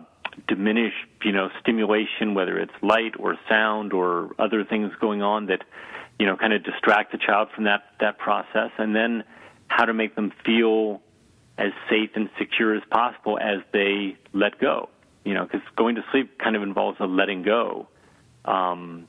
diminish, 0.48 0.92
you 1.24 1.32
know, 1.32 1.48
stimulation, 1.60 2.34
whether 2.34 2.58
it's 2.58 2.72
light 2.82 3.12
or 3.18 3.38
sound 3.48 3.92
or 3.92 4.30
other 4.38 4.64
things 4.64 4.92
going 5.00 5.22
on 5.22 5.46
that, 5.46 5.62
you 6.18 6.26
know, 6.26 6.36
kind 6.36 6.52
of 6.52 6.64
distract 6.64 7.12
the 7.12 7.18
child 7.18 7.48
from 7.54 7.64
that, 7.64 7.84
that 8.00 8.18
process, 8.18 8.70
and 8.76 8.94
then 8.94 9.22
how 9.68 9.84
to 9.84 9.94
make 9.94 10.16
them 10.16 10.32
feel 10.44 11.00
as 11.56 11.70
safe 11.88 12.10
and 12.14 12.28
secure 12.38 12.74
as 12.74 12.82
possible 12.90 13.38
as 13.38 13.60
they 13.72 14.16
let 14.32 14.58
go. 14.58 14.88
You 15.24 15.34
know, 15.34 15.44
because 15.44 15.60
going 15.76 15.94
to 15.96 16.04
sleep 16.10 16.38
kind 16.38 16.56
of 16.56 16.62
involves 16.62 16.98
a 17.00 17.06
letting 17.06 17.42
go. 17.42 17.86
Um, 18.44 19.06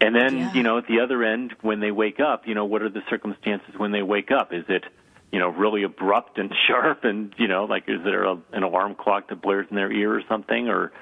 and 0.00 0.14
then, 0.14 0.36
Yeah. 0.36 0.52
you 0.54 0.62
know, 0.62 0.78
at 0.78 0.86
the 0.86 1.00
other 1.00 1.22
end, 1.24 1.54
when 1.62 1.80
they 1.80 1.90
wake 1.90 2.20
up, 2.20 2.46
you 2.46 2.54
know, 2.54 2.64
what 2.64 2.82
are 2.82 2.88
the 2.88 3.02
circumstances 3.08 3.74
when 3.76 3.92
they 3.92 4.02
wake 4.02 4.30
up? 4.30 4.52
Is 4.52 4.64
it 4.68 4.84
you 5.32 5.38
know, 5.38 5.48
really 5.48 5.84
abrupt 5.84 6.38
and 6.38 6.52
sharp, 6.66 7.04
and 7.04 7.32
you 7.38 7.48
know, 7.48 7.64
like 7.64 7.84
is 7.88 8.02
there 8.04 8.24
a, 8.24 8.36
an 8.52 8.62
alarm 8.62 8.94
clock 8.94 9.28
that 9.28 9.40
blares 9.40 9.66
in 9.70 9.76
their 9.76 9.92
ear 9.92 10.12
or 10.14 10.22
something, 10.28 10.68
or 10.68 10.92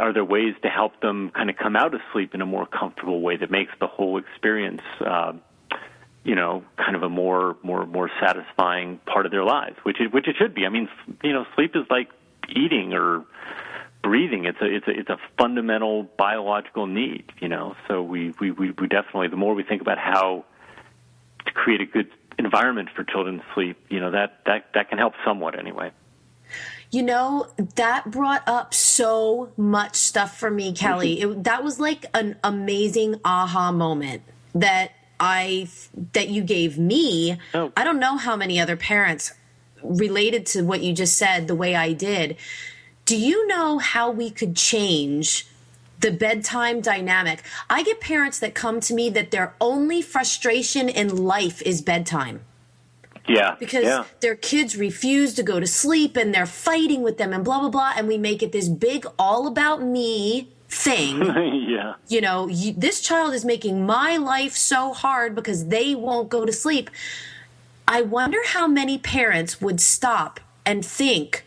are 0.00 0.12
there 0.12 0.24
ways 0.24 0.54
to 0.62 0.68
help 0.68 1.00
them 1.00 1.30
kind 1.30 1.50
of 1.50 1.56
come 1.56 1.76
out 1.76 1.94
of 1.94 2.00
sleep 2.12 2.34
in 2.34 2.40
a 2.40 2.46
more 2.46 2.66
comfortable 2.66 3.20
way 3.20 3.36
that 3.36 3.50
makes 3.50 3.72
the 3.78 3.86
whole 3.86 4.18
experience, 4.18 4.82
uh, 5.00 5.32
you 6.24 6.34
know, 6.34 6.64
kind 6.76 6.96
of 6.96 7.02
a 7.02 7.08
more 7.08 7.56
more 7.62 7.86
more 7.86 8.10
satisfying 8.20 8.98
part 9.06 9.26
of 9.26 9.32
their 9.32 9.44
lives, 9.44 9.76
which 9.84 10.00
it, 10.00 10.12
which 10.12 10.26
it 10.26 10.34
should 10.36 10.54
be. 10.54 10.66
I 10.66 10.68
mean, 10.68 10.88
you 11.22 11.32
know, 11.32 11.46
sleep 11.54 11.76
is 11.76 11.84
like 11.88 12.08
eating 12.48 12.94
or 12.94 13.24
breathing. 14.06 14.44
It's 14.44 14.60
a 14.60 14.66
it's 14.66 14.86
a 14.86 14.90
it's 14.92 15.10
a 15.10 15.18
fundamental 15.36 16.04
biological 16.16 16.86
need, 16.86 17.24
you 17.40 17.48
know. 17.48 17.74
So 17.88 18.02
we 18.02 18.32
we 18.40 18.52
we, 18.52 18.70
we 18.70 18.86
definitely 18.86 19.28
the 19.28 19.36
more 19.36 19.54
we 19.54 19.64
think 19.64 19.82
about 19.82 19.98
how 19.98 20.44
to 21.44 21.52
create 21.52 21.80
a 21.80 21.86
good 21.86 22.08
environment 22.38 22.88
for 22.94 23.02
children 23.02 23.38
to 23.38 23.44
sleep, 23.52 23.76
you 23.88 23.98
know, 23.98 24.12
that 24.12 24.44
that 24.46 24.68
that 24.74 24.88
can 24.90 24.98
help 24.98 25.14
somewhat 25.24 25.58
anyway. 25.58 25.90
You 26.92 27.02
know, 27.02 27.48
that 27.74 28.12
brought 28.12 28.44
up 28.46 28.72
so 28.72 29.50
much 29.56 29.96
stuff 29.96 30.38
for 30.38 30.52
me, 30.52 30.72
Kelly. 30.72 31.20
It, 31.20 31.42
that 31.42 31.64
was 31.64 31.80
like 31.80 32.06
an 32.14 32.36
amazing 32.44 33.20
aha 33.24 33.72
moment 33.72 34.22
that 34.54 34.92
I 35.18 35.68
that 36.12 36.28
you 36.28 36.42
gave 36.44 36.78
me. 36.78 37.38
Oh. 37.54 37.72
I 37.76 37.82
don't 37.82 37.98
know 37.98 38.16
how 38.16 38.36
many 38.36 38.60
other 38.60 38.76
parents 38.76 39.32
related 39.82 40.46
to 40.46 40.62
what 40.62 40.80
you 40.80 40.92
just 40.92 41.18
said 41.18 41.48
the 41.48 41.56
way 41.56 41.74
I 41.74 41.92
did. 41.92 42.36
Do 43.06 43.16
you 43.16 43.46
know 43.46 43.78
how 43.78 44.10
we 44.10 44.30
could 44.30 44.56
change 44.56 45.46
the 46.00 46.10
bedtime 46.10 46.80
dynamic? 46.80 47.42
I 47.70 47.84
get 47.84 48.00
parents 48.00 48.40
that 48.40 48.54
come 48.54 48.80
to 48.80 48.92
me 48.92 49.08
that 49.10 49.30
their 49.30 49.54
only 49.60 50.02
frustration 50.02 50.88
in 50.88 51.24
life 51.24 51.62
is 51.62 51.80
bedtime. 51.80 52.40
Yeah. 53.28 53.54
Because 53.58 53.84
yeah. 53.84 54.04
their 54.20 54.34
kids 54.34 54.76
refuse 54.76 55.34
to 55.34 55.44
go 55.44 55.60
to 55.60 55.66
sleep 55.66 56.16
and 56.16 56.34
they're 56.34 56.46
fighting 56.46 57.02
with 57.02 57.16
them 57.16 57.32
and 57.32 57.44
blah, 57.44 57.60
blah, 57.60 57.68
blah. 57.68 57.92
And 57.96 58.08
we 58.08 58.18
make 58.18 58.42
it 58.42 58.50
this 58.52 58.68
big, 58.68 59.06
all 59.18 59.46
about 59.46 59.82
me 59.82 60.48
thing. 60.68 61.22
yeah. 61.68 61.94
You 62.08 62.20
know, 62.20 62.48
you, 62.48 62.72
this 62.72 63.00
child 63.00 63.34
is 63.34 63.44
making 63.44 63.86
my 63.86 64.16
life 64.16 64.56
so 64.56 64.92
hard 64.92 65.36
because 65.36 65.68
they 65.68 65.94
won't 65.94 66.28
go 66.28 66.44
to 66.44 66.52
sleep. 66.52 66.90
I 67.86 68.02
wonder 68.02 68.38
how 68.46 68.66
many 68.66 68.98
parents 68.98 69.60
would 69.60 69.80
stop 69.80 70.40
and 70.64 70.84
think 70.84 71.44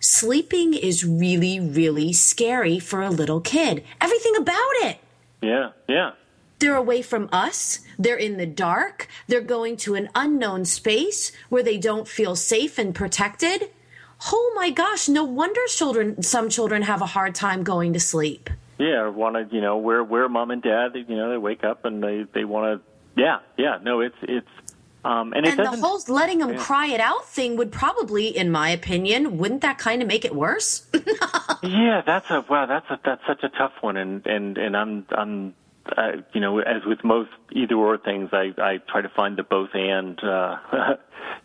sleeping 0.00 0.74
is 0.74 1.04
really, 1.04 1.60
really 1.60 2.12
scary 2.12 2.78
for 2.78 3.02
a 3.02 3.10
little 3.10 3.40
kid. 3.40 3.84
Everything 4.00 4.34
about 4.36 4.72
it. 4.82 4.98
Yeah, 5.42 5.70
yeah. 5.88 6.12
They're 6.58 6.76
away 6.76 7.00
from 7.00 7.28
us. 7.32 7.80
They're 7.98 8.16
in 8.16 8.36
the 8.36 8.46
dark. 8.46 9.08
They're 9.28 9.40
going 9.40 9.76
to 9.78 9.94
an 9.94 10.10
unknown 10.14 10.64
space 10.66 11.32
where 11.48 11.62
they 11.62 11.78
don't 11.78 12.06
feel 12.06 12.36
safe 12.36 12.78
and 12.78 12.94
protected. 12.94 13.70
Oh 14.30 14.52
my 14.54 14.68
gosh, 14.68 15.08
no 15.08 15.24
wonder 15.24 15.60
children 15.68 16.22
some 16.22 16.50
children 16.50 16.82
have 16.82 17.00
a 17.00 17.06
hard 17.06 17.34
time 17.34 17.62
going 17.62 17.94
to 17.94 18.00
sleep. 18.00 18.50
Yeah, 18.76 19.08
want 19.08 19.36
to, 19.36 19.54
you 19.54 19.62
know, 19.62 19.78
where 19.78 20.04
where 20.04 20.28
mom 20.28 20.50
and 20.50 20.62
dad, 20.62 20.94
you 20.94 21.16
know, 21.16 21.30
they 21.30 21.38
wake 21.38 21.64
up 21.64 21.86
and 21.86 22.02
they 22.02 22.26
they 22.34 22.44
want 22.44 22.82
to 22.82 22.90
yeah, 23.20 23.38
yeah, 23.56 23.78
no, 23.82 24.00
it's 24.00 24.16
it's 24.22 24.48
um, 25.04 25.32
and, 25.32 25.46
and 25.46 25.58
the 25.58 25.76
whole 25.76 26.00
letting 26.08 26.38
them 26.38 26.52
yeah. 26.52 26.58
cry 26.58 26.86
it 26.86 27.00
out 27.00 27.26
thing 27.26 27.56
would 27.56 27.72
probably, 27.72 28.36
in 28.36 28.50
my 28.50 28.70
opinion, 28.70 29.38
wouldn't 29.38 29.62
that 29.62 29.78
kind 29.78 30.02
of 30.02 30.08
make 30.08 30.24
it 30.24 30.34
worse? 30.34 30.86
yeah, 31.62 32.02
that's 32.04 32.30
a 32.30 32.44
wow. 32.48 32.66
That's 32.66 32.88
a 32.90 33.00
that's 33.04 33.22
such 33.26 33.42
a 33.42 33.48
tough 33.48 33.72
one, 33.80 33.96
and 33.96 34.26
and 34.26 34.58
and 34.58 34.76
I'm 34.76 35.06
I'm 35.10 35.54
uh, 35.96 36.12
you 36.32 36.40
know, 36.40 36.58
as 36.58 36.84
with 36.86 37.02
most 37.04 37.30
either 37.52 37.74
or 37.74 37.98
things, 37.98 38.30
I, 38.32 38.52
I 38.58 38.78
try 38.88 39.00
to 39.00 39.08
find 39.08 39.36
the 39.36 39.42
both 39.42 39.70
and, 39.74 40.22
uh, 40.22 40.56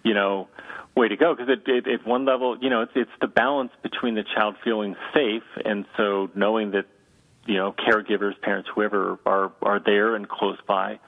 you 0.03 0.13
know, 0.13 0.47
way 0.95 1.07
to 1.07 1.17
go 1.17 1.35
because 1.35 1.49
it, 1.49 1.69
it, 1.69 1.87
at 1.87 2.05
one 2.05 2.25
level, 2.25 2.57
you 2.61 2.69
know, 2.69 2.81
it's, 2.81 2.91
it's 2.95 3.11
the 3.21 3.27
balance 3.27 3.71
between 3.81 4.15
the 4.15 4.23
child 4.35 4.55
feeling 4.63 4.95
safe 5.13 5.43
and 5.63 5.85
so 5.97 6.29
knowing 6.35 6.71
that, 6.71 6.85
you 7.45 7.55
know, 7.55 7.73
caregivers, 7.73 8.39
parents, 8.41 8.69
whoever 8.73 9.19
are 9.25 9.51
are 9.61 9.79
there 9.79 10.15
and 10.15 10.27
close 10.27 10.57
by, 10.67 10.99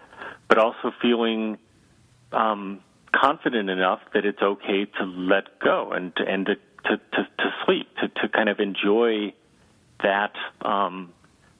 but 0.47 0.57
also 0.57 0.91
feeling 1.01 1.57
um, 2.32 2.82
confident 3.13 3.69
enough 3.69 3.99
that 4.13 4.25
it's 4.25 4.41
okay 4.41 4.86
to 4.86 5.05
let 5.05 5.59
go 5.59 5.91
and 5.91 6.15
to, 6.15 6.23
and 6.23 6.45
to 6.45 6.55
to, 6.86 6.97
to, 6.97 7.28
to 7.38 7.53
sleep 7.65 7.88
to, 7.99 8.07
to 8.07 8.30
kind 8.30 8.47
of 8.47 8.59
enjoy 8.59 9.34
that 10.01 10.34
um, 10.61 11.11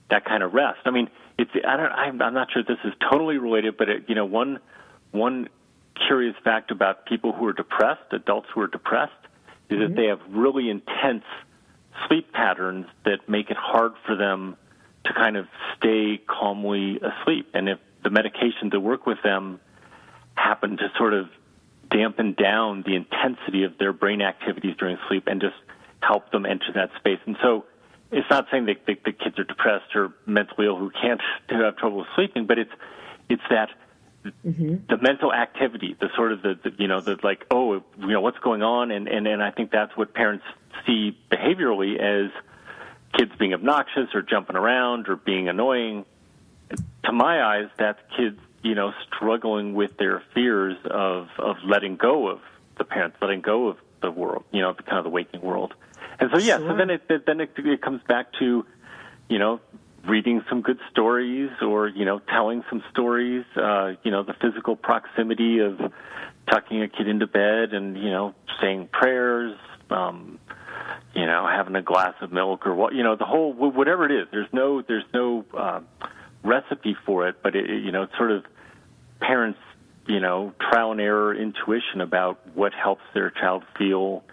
that 0.10 0.26
kind 0.26 0.44
of 0.44 0.54
rest. 0.54 0.80
I 0.86 0.92
mean 0.92 1.10
it's 1.38 1.52
I 1.68 1.78
don't 1.78 1.92
I'm, 1.92 2.22
I'm 2.22 2.34
not 2.34 2.52
sure 2.52 2.64
this 2.64 2.78
is 2.84 2.94
totally 3.10 3.38
related, 3.38 3.78
but 3.78 3.90
it, 3.90 4.04
you 4.08 4.16
know 4.16 4.26
one 4.26 4.60
one 5.12 5.50
curious 6.08 6.36
fact 6.44 6.72
about 6.72 7.06
people 7.06 7.34
who 7.34 7.46
are 7.48 7.54
depressed, 7.54 8.02
adults 8.12 8.48
who 8.54 8.62
are 8.62 8.68
depressed, 8.68 9.14
is 9.70 9.78
mm-hmm. 9.78 9.88
that 9.88 9.96
they 9.96 10.08
have 10.08 10.20
really 10.30 10.70
intense 10.70 11.24
sleep 12.08 12.32
patterns 12.32 12.86
that 13.06 13.28
make 13.28 13.50
it 13.50 13.58
hard 13.58 13.94
for 14.06 14.16
them 14.16 14.56
to 15.06 15.14
kind 15.14 15.38
of 15.38 15.48
stay 15.78 16.22
calmly 16.28 17.00
asleep. 17.00 17.50
And 17.54 17.70
if 17.70 17.80
the 18.04 18.10
medications 18.10 18.72
that 18.72 18.80
work 18.80 19.06
with 19.06 19.18
them 19.24 19.60
happen 20.38 20.78
to 20.78 20.92
sort 20.98 21.14
of 21.14 21.30
dampen 21.90 22.34
down 22.34 22.84
the 22.86 22.96
intensity 22.96 23.64
of 23.64 23.78
their 23.78 23.94
brain 23.94 24.22
activities 24.22 24.76
during 24.78 24.98
sleep 25.08 25.24
and 25.28 25.42
just 25.42 25.56
help 26.02 26.32
them 26.32 26.46
enter 26.46 26.72
that 26.74 26.90
space. 26.98 27.20
And 27.26 27.38
so 27.42 27.66
it's 28.12 28.30
not 28.30 28.48
saying 28.52 28.66
that 28.66 28.86
the, 28.86 28.96
the 29.06 29.12
kids 29.12 29.38
are 29.40 29.44
depressed 29.44 29.96
or 29.96 30.14
mentally 30.26 30.68
ill 30.68 30.78
who 30.78 30.90
can't 30.90 31.22
who 31.50 31.62
have 31.64 31.78
trouble 31.78 32.06
sleeping, 32.16 32.46
but 32.46 32.58
it's 32.58 32.72
it's 33.30 33.42
that 33.50 33.70
mm-hmm. 34.46 34.76
the 34.90 34.98
mental 35.02 35.34
activity, 35.34 35.96
the 36.00 36.10
sort 36.16 36.32
of 36.32 36.42
the, 36.42 36.58
the 36.64 36.72
you 36.78 36.88
know 36.88 37.02
the 37.02 37.18
like 37.24 37.46
oh 37.52 37.84
you 38.00 38.08
know 38.08 38.22
what's 38.22 38.40
going 38.40 38.64
on, 38.64 38.92
and 38.92 39.08
and 39.08 39.28
and 39.28 39.44
I 39.44 39.52
think 39.52 39.72
that's 39.72 39.96
what 39.98 40.14
parents 40.14 40.46
see 40.86 41.18
behaviorally 41.32 42.00
as 42.00 42.32
kids 43.18 43.32
being 43.40 43.54
obnoxious 43.54 44.14
or 44.14 44.22
jumping 44.22 44.56
around 44.56 45.10
or 45.10 45.16
being 45.16 45.50
annoying. 45.50 46.06
To 47.06 47.14
my 47.14 47.42
eyes, 47.42 47.70
that's 47.78 48.00
kids 48.18 48.40
you 48.64 48.76
know 48.76 48.94
struggling 49.06 49.74
with 49.74 49.98
their 49.98 50.24
fears 50.34 50.78
of 50.86 51.28
of 51.40 51.58
letting 51.66 51.96
go 51.96 52.28
of 52.28 52.40
the 52.78 52.84
parents, 52.84 53.18
letting 53.22 53.42
go 53.42 53.68
of 53.68 53.78
the 54.02 54.12
world, 54.12 54.44
you 54.52 54.62
know, 54.62 54.74
the 54.74 54.84
kind 54.84 54.98
of 54.98 55.04
the 55.04 55.10
waking 55.10 55.42
world. 55.42 55.74
And 56.20 56.30
so, 56.32 56.40
yeah, 56.40 56.58
sure. 56.58 56.70
so 56.70 56.78
then 56.78 56.90
it, 56.90 57.26
then 57.26 57.42
it, 57.42 57.52
it 57.58 57.82
comes 57.82 58.02
back 58.08 58.34
to, 58.40 58.66
you 59.30 59.40
know, 59.40 59.60
reading 60.06 60.44
some 60.50 60.62
good 60.62 60.80
stories 60.92 61.52
or, 61.62 61.88
you 61.88 62.06
know, 62.06 62.20
telling 62.20 62.64
some 62.70 62.84
stories, 62.92 63.46
uh, 63.56 63.94
you 64.04 64.12
know, 64.12 64.24
the 64.24 64.34
physical 64.34 64.76
proximity 64.76 65.60
of 65.60 65.80
tucking 66.50 66.82
a 66.82 66.88
kid 66.88 67.08
into 67.08 67.28
bed 67.28 67.74
and, 67.74 67.98
you 67.98 68.10
know, 68.10 68.34
saying 68.62 68.88
prayers, 68.92 69.58
um, 69.90 70.40
you 71.14 71.26
know, 71.26 71.48
having 71.48 71.76
a 71.76 71.82
glass 71.82 72.14
of 72.22 72.32
milk 72.32 72.66
or 72.66 72.74
what, 72.74 72.94
you 72.94 73.04
know, 73.04 73.16
the 73.16 73.26
whole, 73.26 73.54
whatever 73.54 74.06
it 74.06 74.12
is, 74.12 74.28
there's 74.32 74.52
no, 74.54 74.82
there's 74.82 75.04
no, 75.14 75.46
uh, 75.54 75.82
recipe 76.44 76.96
for 77.06 77.28
it, 77.28 77.38
but 77.42 77.56
it, 77.56 77.70
you 77.70 77.92
know, 77.92 78.04
it's 78.04 78.18
sort 78.18 78.32
of 78.32 78.46
parents, 79.20 79.60
you 80.08 80.20
know, 80.20 80.54
trial 80.60 80.92
and 80.92 81.02
error 81.02 81.36
intuition 81.36 82.02
about 82.02 82.40
what 82.56 82.74
helps 82.74 83.04
their 83.14 83.30
child 83.30 83.64
feel, 83.78 84.24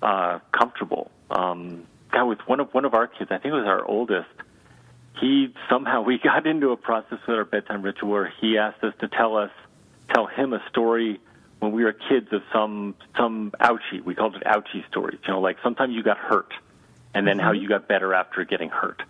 uh, 0.00 0.38
comfortable. 0.52 1.10
Um, 1.30 1.86
God, 2.10 2.26
with 2.26 2.40
one 2.46 2.60
of 2.60 2.72
one 2.72 2.84
of 2.84 2.94
our 2.94 3.06
kids, 3.06 3.30
I 3.30 3.38
think 3.38 3.52
it 3.52 3.56
was 3.56 3.66
our 3.66 3.84
oldest. 3.84 4.28
He 5.20 5.54
somehow 5.68 6.02
we 6.06 6.18
got 6.18 6.46
into 6.46 6.70
a 6.70 6.76
process 6.76 7.18
with 7.26 7.36
our 7.36 7.44
bedtime 7.44 7.82
ritual 7.82 8.10
where 8.10 8.32
he 8.40 8.58
asked 8.58 8.82
us 8.84 8.94
to 9.00 9.08
tell 9.08 9.36
us, 9.36 9.50
tell 10.12 10.26
him 10.26 10.52
a 10.52 10.62
story 10.68 11.20
when 11.58 11.72
we 11.72 11.84
were 11.84 11.92
kids 11.92 12.28
of 12.32 12.42
some 12.52 12.94
some 13.16 13.52
ouchie. 13.60 14.02
We 14.04 14.14
called 14.14 14.36
it 14.36 14.44
ouchie 14.44 14.86
stories. 14.88 15.18
You 15.26 15.34
know, 15.34 15.40
like 15.40 15.58
sometimes 15.62 15.94
you 15.94 16.02
got 16.02 16.18
hurt, 16.18 16.52
and 17.14 17.26
then 17.26 17.36
mm-hmm. 17.38 17.46
how 17.46 17.52
you 17.52 17.68
got 17.68 17.88
better 17.88 18.14
after 18.14 18.44
getting 18.44 18.68
hurt. 18.68 19.02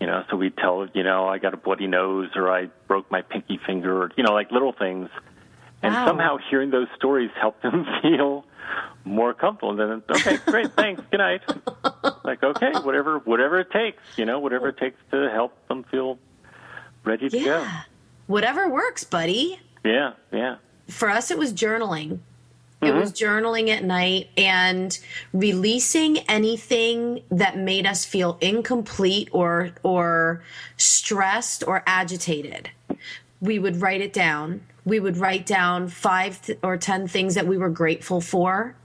You 0.00 0.06
know, 0.06 0.24
so 0.30 0.36
we'd 0.36 0.56
tell, 0.56 0.86
you 0.92 1.02
know, 1.02 1.26
I 1.26 1.38
got 1.38 1.54
a 1.54 1.56
bloody 1.56 1.86
nose 1.86 2.30
or 2.36 2.50
I 2.50 2.66
broke 2.86 3.10
my 3.10 3.22
pinky 3.22 3.58
finger, 3.66 4.02
or, 4.02 4.10
you 4.16 4.24
know, 4.24 4.32
like 4.32 4.50
little 4.50 4.72
things. 4.72 5.08
And 5.82 5.94
wow. 5.94 6.06
somehow 6.06 6.38
hearing 6.50 6.70
those 6.70 6.88
stories 6.96 7.30
helped 7.40 7.62
them 7.62 7.86
feel 8.02 8.44
more 9.04 9.32
comfortable. 9.32 9.80
And 9.80 10.02
then, 10.02 10.02
okay, 10.16 10.36
great, 10.46 10.72
thanks, 10.72 11.02
good 11.10 11.18
night. 11.18 11.42
like, 12.24 12.42
okay, 12.42 12.72
whatever, 12.82 13.20
whatever 13.20 13.58
it 13.60 13.70
takes, 13.70 14.02
you 14.16 14.26
know, 14.26 14.38
whatever 14.38 14.68
it 14.68 14.76
takes 14.76 15.00
to 15.12 15.30
help 15.30 15.54
them 15.68 15.84
feel 15.84 16.18
ready 17.04 17.28
to 17.30 17.38
yeah. 17.38 17.44
go. 17.44 17.66
Whatever 18.26 18.68
works, 18.68 19.04
buddy. 19.04 19.60
Yeah, 19.84 20.12
yeah. 20.32 20.56
For 20.88 21.08
us, 21.08 21.30
it 21.30 21.38
was 21.38 21.52
journaling. 21.52 22.18
It 22.86 22.90
mm-hmm. 22.90 23.00
was 23.00 23.12
journaling 23.12 23.68
at 23.68 23.84
night 23.84 24.30
and 24.36 24.98
releasing 25.32 26.18
anything 26.28 27.22
that 27.30 27.58
made 27.58 27.86
us 27.86 28.04
feel 28.04 28.38
incomplete 28.40 29.28
or 29.32 29.72
or 29.82 30.42
stressed 30.76 31.64
or 31.66 31.82
agitated. 31.86 32.70
We 33.40 33.58
would 33.58 33.82
write 33.82 34.00
it 34.00 34.12
down 34.12 34.62
we 34.86 35.00
would 35.00 35.18
write 35.18 35.44
down 35.44 35.88
five 35.88 36.40
or 36.62 36.78
ten 36.78 37.08
things 37.08 37.34
that 37.34 37.46
we 37.46 37.58
were 37.58 37.68
grateful 37.68 38.22
for 38.22 38.76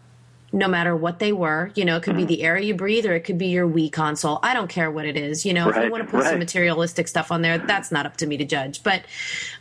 no 0.53 0.67
matter 0.67 0.95
what 0.95 1.19
they 1.19 1.31
were. 1.31 1.71
You 1.75 1.85
know, 1.85 1.95
it 1.97 2.03
could 2.03 2.17
be 2.17 2.25
the 2.25 2.43
air 2.43 2.57
you 2.57 2.73
breathe 2.73 3.05
or 3.05 3.13
it 3.13 3.21
could 3.21 3.37
be 3.37 3.47
your 3.47 3.67
Wii 3.67 3.91
console. 3.91 4.39
I 4.43 4.53
don't 4.53 4.69
care 4.69 4.91
what 4.91 5.05
it 5.05 5.15
is. 5.15 5.45
You 5.45 5.53
know, 5.53 5.69
if 5.69 5.75
you 5.75 5.89
want 5.89 6.05
to 6.05 6.09
put 6.09 6.25
some 6.25 6.39
materialistic 6.39 7.07
stuff 7.07 7.31
on 7.31 7.41
there, 7.41 7.57
that's 7.57 7.91
not 7.91 8.05
up 8.05 8.17
to 8.17 8.27
me 8.27 8.37
to 8.37 8.45
judge. 8.45 8.83
But, 8.83 9.03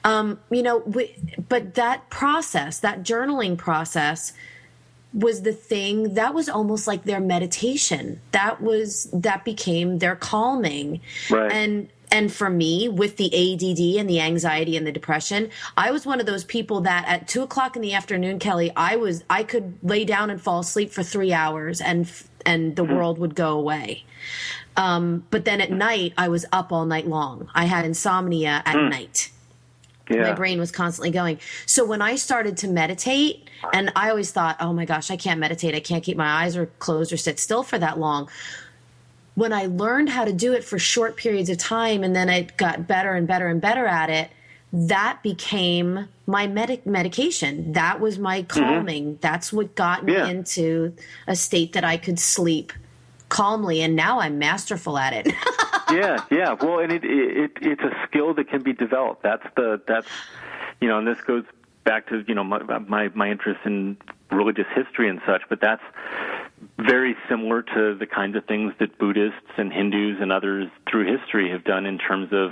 um, 0.05 0.41
you 0.51 0.63
know, 0.63 0.79
we, 0.79 1.15
but 1.49 1.75
that 1.75 2.11
process, 2.11 2.81
that 2.81 3.03
journaling 3.03 3.57
process, 3.57 4.33
was 5.13 5.43
the 5.43 5.53
thing 5.53 6.15
that 6.15 6.35
was 6.35 6.49
almost 6.49 6.87
like 6.87 7.05
their 7.05 7.21
meditation. 7.21 8.21
That 8.31 8.61
was 8.61 9.09
that 9.13 9.45
became 9.45 9.99
their 9.99 10.15
calming. 10.17 11.01
Right. 11.29 11.51
And 11.51 11.89
and 12.13 12.33
for 12.33 12.51
me, 12.51 12.89
with 12.89 13.17
the 13.17 13.27
ADD 13.27 14.01
and 14.01 14.09
the 14.11 14.21
anxiety 14.21 14.77
and 14.77 14.87
the 14.87 14.93
depression, 14.93 15.51
I 15.77 15.91
was 15.91 16.05
one 16.07 16.21
of 16.21 16.27
those 16.27 16.45
people 16.45 16.81
that 16.83 17.05
at 17.07 17.29
two 17.29 17.43
o'clock 17.43 17.77
in 17.77 17.83
the 17.83 17.95
afternoon, 17.95 18.39
Kelly, 18.39 18.73
I 18.77 18.97
was 18.97 19.23
I 19.31 19.45
could 19.45 19.79
lay 19.83 20.05
down 20.05 20.31
and 20.31 20.41
fall 20.41 20.61
asleep 20.61 20.91
for 20.91 21.03
three 21.03 21.33
hours, 21.33 21.81
and 21.81 22.11
and 22.45 22.75
the 22.77 22.85
world 22.85 23.19
would 23.19 23.35
go 23.35 23.59
away. 23.59 24.05
Um, 24.77 25.25
but 25.31 25.45
then 25.45 25.61
at 25.61 25.71
night, 25.71 26.15
I 26.17 26.29
was 26.29 26.47
up 26.53 26.73
all 26.73 26.87
night 26.87 27.07
long. 27.07 27.49
I 27.55 27.67
had 27.67 27.85
insomnia 27.85 28.63
at 28.65 28.75
night 28.77 29.31
Yeah. 30.09 30.23
my 30.23 30.33
brain 30.33 30.59
was 30.59 30.73
constantly 30.73 31.11
going. 31.11 31.39
So 31.67 31.85
when 31.85 32.01
I 32.03 32.17
started 32.17 32.57
to 32.59 32.69
meditate, 32.69 33.49
and 33.73 33.93
I 33.95 34.11
always 34.11 34.31
thought, 34.33 34.57
oh 34.59 34.73
my 34.73 34.85
gosh, 34.87 35.11
I 35.11 35.17
can't 35.17 35.39
meditate. 35.39 35.75
I 35.75 35.81
can't 35.81 36.03
keep 36.03 36.17
my 36.17 36.45
eyes 36.45 36.57
or 36.57 36.67
closed 36.79 37.13
or 37.13 37.17
sit 37.17 37.39
still 37.39 37.63
for 37.63 37.79
that 37.79 37.99
long. 37.99 38.29
When 39.35 39.53
I 39.53 39.67
learned 39.67 40.11
how 40.11 40.25
to 40.25 40.33
do 40.33 40.53
it 40.53 40.65
for 40.65 40.79
short 40.79 41.17
periods 41.17 41.49
of 41.51 41.59
time, 41.59 42.03
and 42.03 42.15
then 42.15 42.29
I 42.29 42.43
got 42.43 42.87
better 42.87 43.13
and 43.15 43.27
better 43.27 43.47
and 43.47 43.61
better 43.61 43.87
at 43.87 44.11
it, 44.11 44.31
that 44.73 45.23
became 45.23 46.09
my 46.27 46.47
medic 46.47 46.87
medication. 46.87 47.73
That 47.73 48.01
was 48.01 48.19
my 48.19 48.43
mm-hmm. 48.43 48.61
calming. 48.61 49.19
That's 49.21 49.53
what 49.53 49.75
got 49.75 50.05
me 50.05 50.15
Yeah. 50.15 50.29
into 50.29 50.95
a 51.27 51.35
state 51.35 51.73
that 51.73 51.85
I 51.85 51.97
could 51.97 52.19
sleep 52.19 52.73
calmly. 53.29 53.81
And 53.83 53.97
now 53.97 54.21
I'm 54.21 54.39
masterful 54.39 54.99
at 54.99 55.13
it. 55.13 55.27
yeah, 55.91 56.25
yeah. 56.31 56.53
Well, 56.53 56.81
and 56.81 56.93
it, 56.93 57.05
it 57.05 57.53
it's 57.61 57.83
a 57.83 57.93
skill 58.07 58.35
that 58.35 58.49
can 58.49 58.63
be 58.63 58.73
developed. 58.73 59.23
That's 59.23 59.47
the 59.57 59.81
that's 59.87 60.09
you 60.81 60.89
know, 60.89 60.99
and 60.99 61.07
this 61.07 61.21
goes 61.23 61.45
back 61.85 62.09
to 62.09 62.25
you 62.27 62.35
know 62.35 62.45
my 62.45 62.63
my, 62.79 63.09
my 63.09 63.31
interest 63.31 63.61
in 63.65 63.97
religious 64.31 64.67
history 64.75 65.09
and 65.09 65.21
such. 65.27 65.43
But 65.49 65.61
that's 65.61 65.83
very 66.79 67.17
similar 67.29 67.63
to 67.63 67.97
the 67.99 68.07
kinds 68.07 68.37
of 68.37 68.45
things 68.47 68.73
that 68.81 68.99
Buddhists 68.99 69.53
and 69.57 69.73
Hindus 69.73 70.19
and 70.21 70.33
others 70.33 70.69
through 70.91 71.17
history 71.17 71.51
have 71.51 71.65
done 71.65 71.87
in 71.87 71.99
terms 71.99 72.29
of 72.33 72.51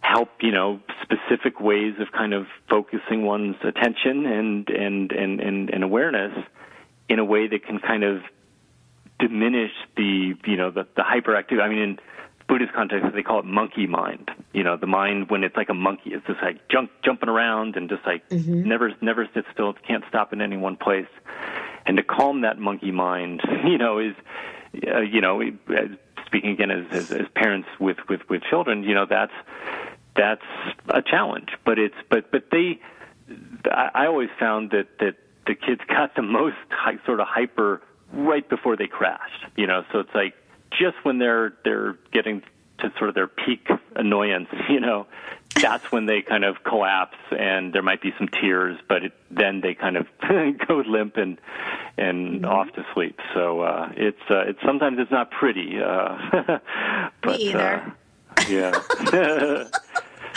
help 0.00 0.28
you 0.40 0.52
know 0.52 0.80
specific 1.02 1.60
ways 1.60 1.94
of 1.98 2.12
kind 2.12 2.34
of 2.34 2.46
focusing 2.68 3.24
one's 3.24 3.56
attention 3.64 4.26
and 4.26 4.68
and 4.68 5.12
and 5.12 5.40
and, 5.40 5.70
and 5.70 5.84
awareness 5.84 6.32
in 7.08 7.18
a 7.18 7.24
way 7.24 7.46
that 7.46 7.64
can 7.64 7.78
kind 7.78 8.04
of 8.04 8.22
diminish 9.18 9.72
the 9.96 10.34
you 10.46 10.56
know 10.56 10.70
the, 10.70 10.86
the 10.96 11.02
hyperactive. 11.02 11.60
I 11.60 11.68
mean, 11.68 11.78
in 11.78 11.98
Buddhist 12.48 12.72
context, 12.74 13.14
they 13.14 13.22
call 13.22 13.40
it 13.40 13.46
monkey 13.46 13.86
mind. 13.86 14.30
You 14.52 14.62
know, 14.62 14.76
the 14.76 14.86
mind 14.86 15.30
when 15.30 15.44
it's 15.44 15.56
like 15.56 15.70
a 15.70 15.74
monkey, 15.74 16.10
it's 16.12 16.26
just 16.26 16.42
like 16.42 16.68
jump 16.68 16.90
jumping 17.04 17.28
around 17.28 17.76
and 17.76 17.88
just 17.88 18.04
like 18.06 18.28
mm-hmm. 18.28 18.68
never 18.68 18.92
never 19.00 19.28
sits 19.34 19.46
still, 19.52 19.70
It 19.70 19.76
can't 19.86 20.04
stop 20.08 20.32
in 20.32 20.40
any 20.40 20.56
one 20.56 20.76
place. 20.76 21.06
And 21.86 21.96
to 21.98 22.02
calm 22.02 22.42
that 22.42 22.58
monkey 22.58 22.90
mind, 22.90 23.42
you 23.64 23.78
know, 23.78 23.98
is 23.98 24.14
uh, 24.86 25.00
you 25.00 25.20
know, 25.20 25.40
speaking 26.26 26.50
again 26.50 26.70
as, 26.70 26.86
as 26.90 27.10
as 27.12 27.26
parents 27.34 27.68
with 27.78 27.98
with 28.08 28.20
with 28.28 28.42
children, 28.42 28.82
you 28.82 28.94
know, 28.94 29.06
that's 29.08 29.32
that's 30.16 30.44
a 30.88 31.02
challenge. 31.02 31.50
But 31.64 31.78
it's 31.78 31.94
but 32.08 32.30
but 32.30 32.44
they, 32.50 32.80
I, 33.70 34.06
always 34.06 34.30
found 34.38 34.70
that 34.70 34.98
that 35.00 35.16
the 35.46 35.54
kids 35.54 35.80
got 35.88 36.14
the 36.14 36.22
most 36.22 36.56
hy- 36.70 36.98
sort 37.06 37.20
of 37.20 37.26
hyper 37.28 37.82
right 38.12 38.48
before 38.48 38.76
they 38.76 38.86
crashed. 38.86 39.44
You 39.56 39.66
know, 39.66 39.84
so 39.92 40.00
it's 40.00 40.14
like 40.14 40.34
just 40.70 40.96
when 41.04 41.18
they're 41.18 41.54
they're 41.64 41.98
getting 42.12 42.42
to 42.78 42.92
sort 42.98 43.08
of 43.08 43.14
their 43.14 43.28
peak 43.28 43.68
annoyance, 43.96 44.48
you 44.68 44.80
know, 44.80 45.06
that's 45.60 45.90
when 45.92 46.06
they 46.06 46.20
kind 46.22 46.44
of 46.44 46.64
collapse 46.64 47.16
and 47.30 47.72
there 47.72 47.82
might 47.82 48.02
be 48.02 48.12
some 48.18 48.28
tears, 48.28 48.78
but 48.88 49.04
it, 49.04 49.12
then 49.30 49.60
they 49.60 49.74
kind 49.74 49.96
of 49.96 50.06
go 50.66 50.82
limp 50.86 51.16
and 51.16 51.38
and 51.96 52.44
off 52.44 52.72
to 52.72 52.84
sleep. 52.92 53.20
So 53.34 53.60
uh, 53.60 53.92
it's 53.96 54.20
uh, 54.28 54.40
it's 54.48 54.58
sometimes 54.64 54.98
it's 54.98 55.12
not 55.12 55.30
pretty. 55.30 55.80
Uh, 55.80 56.18
but, 57.22 57.38
either. 57.38 57.94
Uh, 58.36 58.44
yeah. 58.48 59.64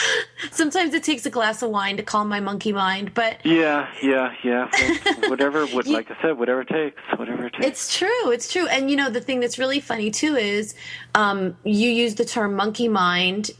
Sometimes 0.51 0.93
it 0.93 1.03
takes 1.03 1.25
a 1.25 1.29
glass 1.29 1.61
of 1.61 1.69
wine 1.69 1.97
to 1.97 2.03
calm 2.03 2.27
my 2.29 2.39
monkey 2.39 2.71
mind, 2.73 3.13
but 3.13 3.43
Yeah, 3.45 3.87
yeah, 4.01 4.33
yeah. 4.43 4.69
whatever, 5.29 5.65
what, 5.67 5.87
like 5.87 6.09
I 6.11 6.21
said, 6.21 6.37
whatever 6.37 6.61
it 6.61 6.67
takes, 6.69 7.01
whatever 7.17 7.45
it 7.45 7.53
takes. 7.53 7.65
It's 7.65 7.97
true. 7.97 8.31
It's 8.31 8.51
true. 8.51 8.67
And 8.67 8.89
you 8.91 8.97
know, 8.97 9.09
the 9.09 9.21
thing 9.21 9.39
that's 9.39 9.57
really 9.59 9.79
funny 9.79 10.11
too 10.11 10.35
is 10.35 10.75
um, 11.15 11.57
you 11.63 11.89
use 11.89 12.15
the 12.15 12.25
term 12.25 12.55
monkey 12.55 12.87
mind 12.87 13.51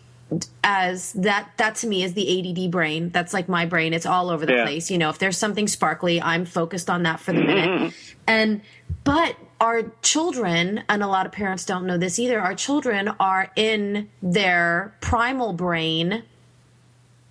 as 0.64 1.14
that 1.14 1.52
that 1.56 1.76
to 1.76 1.88
me 1.88 2.04
is 2.04 2.14
the 2.14 2.52
ADD 2.66 2.70
brain. 2.70 3.10
That's 3.12 3.34
like 3.34 3.48
my 3.48 3.66
brain. 3.66 3.94
It's 3.94 4.06
all 4.06 4.30
over 4.30 4.46
the 4.46 4.54
Yeah. 4.54 4.64
place. 4.66 4.92
You 4.92 4.98
know, 4.98 5.10
if 5.10 5.20
there's 5.20 5.38
something 5.38 5.68
sparkly, 5.68 6.22
I'm 6.22 6.44
focused 6.46 6.90
on 6.90 7.04
that 7.04 7.20
for 7.20 7.34
the 7.34 7.42
minute. 7.42 7.94
And 8.30 8.60
but 9.06 9.38
our 9.60 9.92
children, 10.02 10.84
and 10.90 11.04
a 11.04 11.08
lot 11.08 11.26
of 11.26 11.32
parents 11.32 11.66
don't 11.66 11.86
know 11.86 11.98
this 11.98 12.20
either, 12.20 12.40
our 12.40 12.56
children 12.56 13.10
are 13.20 13.52
in 13.56 14.10
their 14.22 14.96
primal 15.02 15.54
brain 15.54 16.24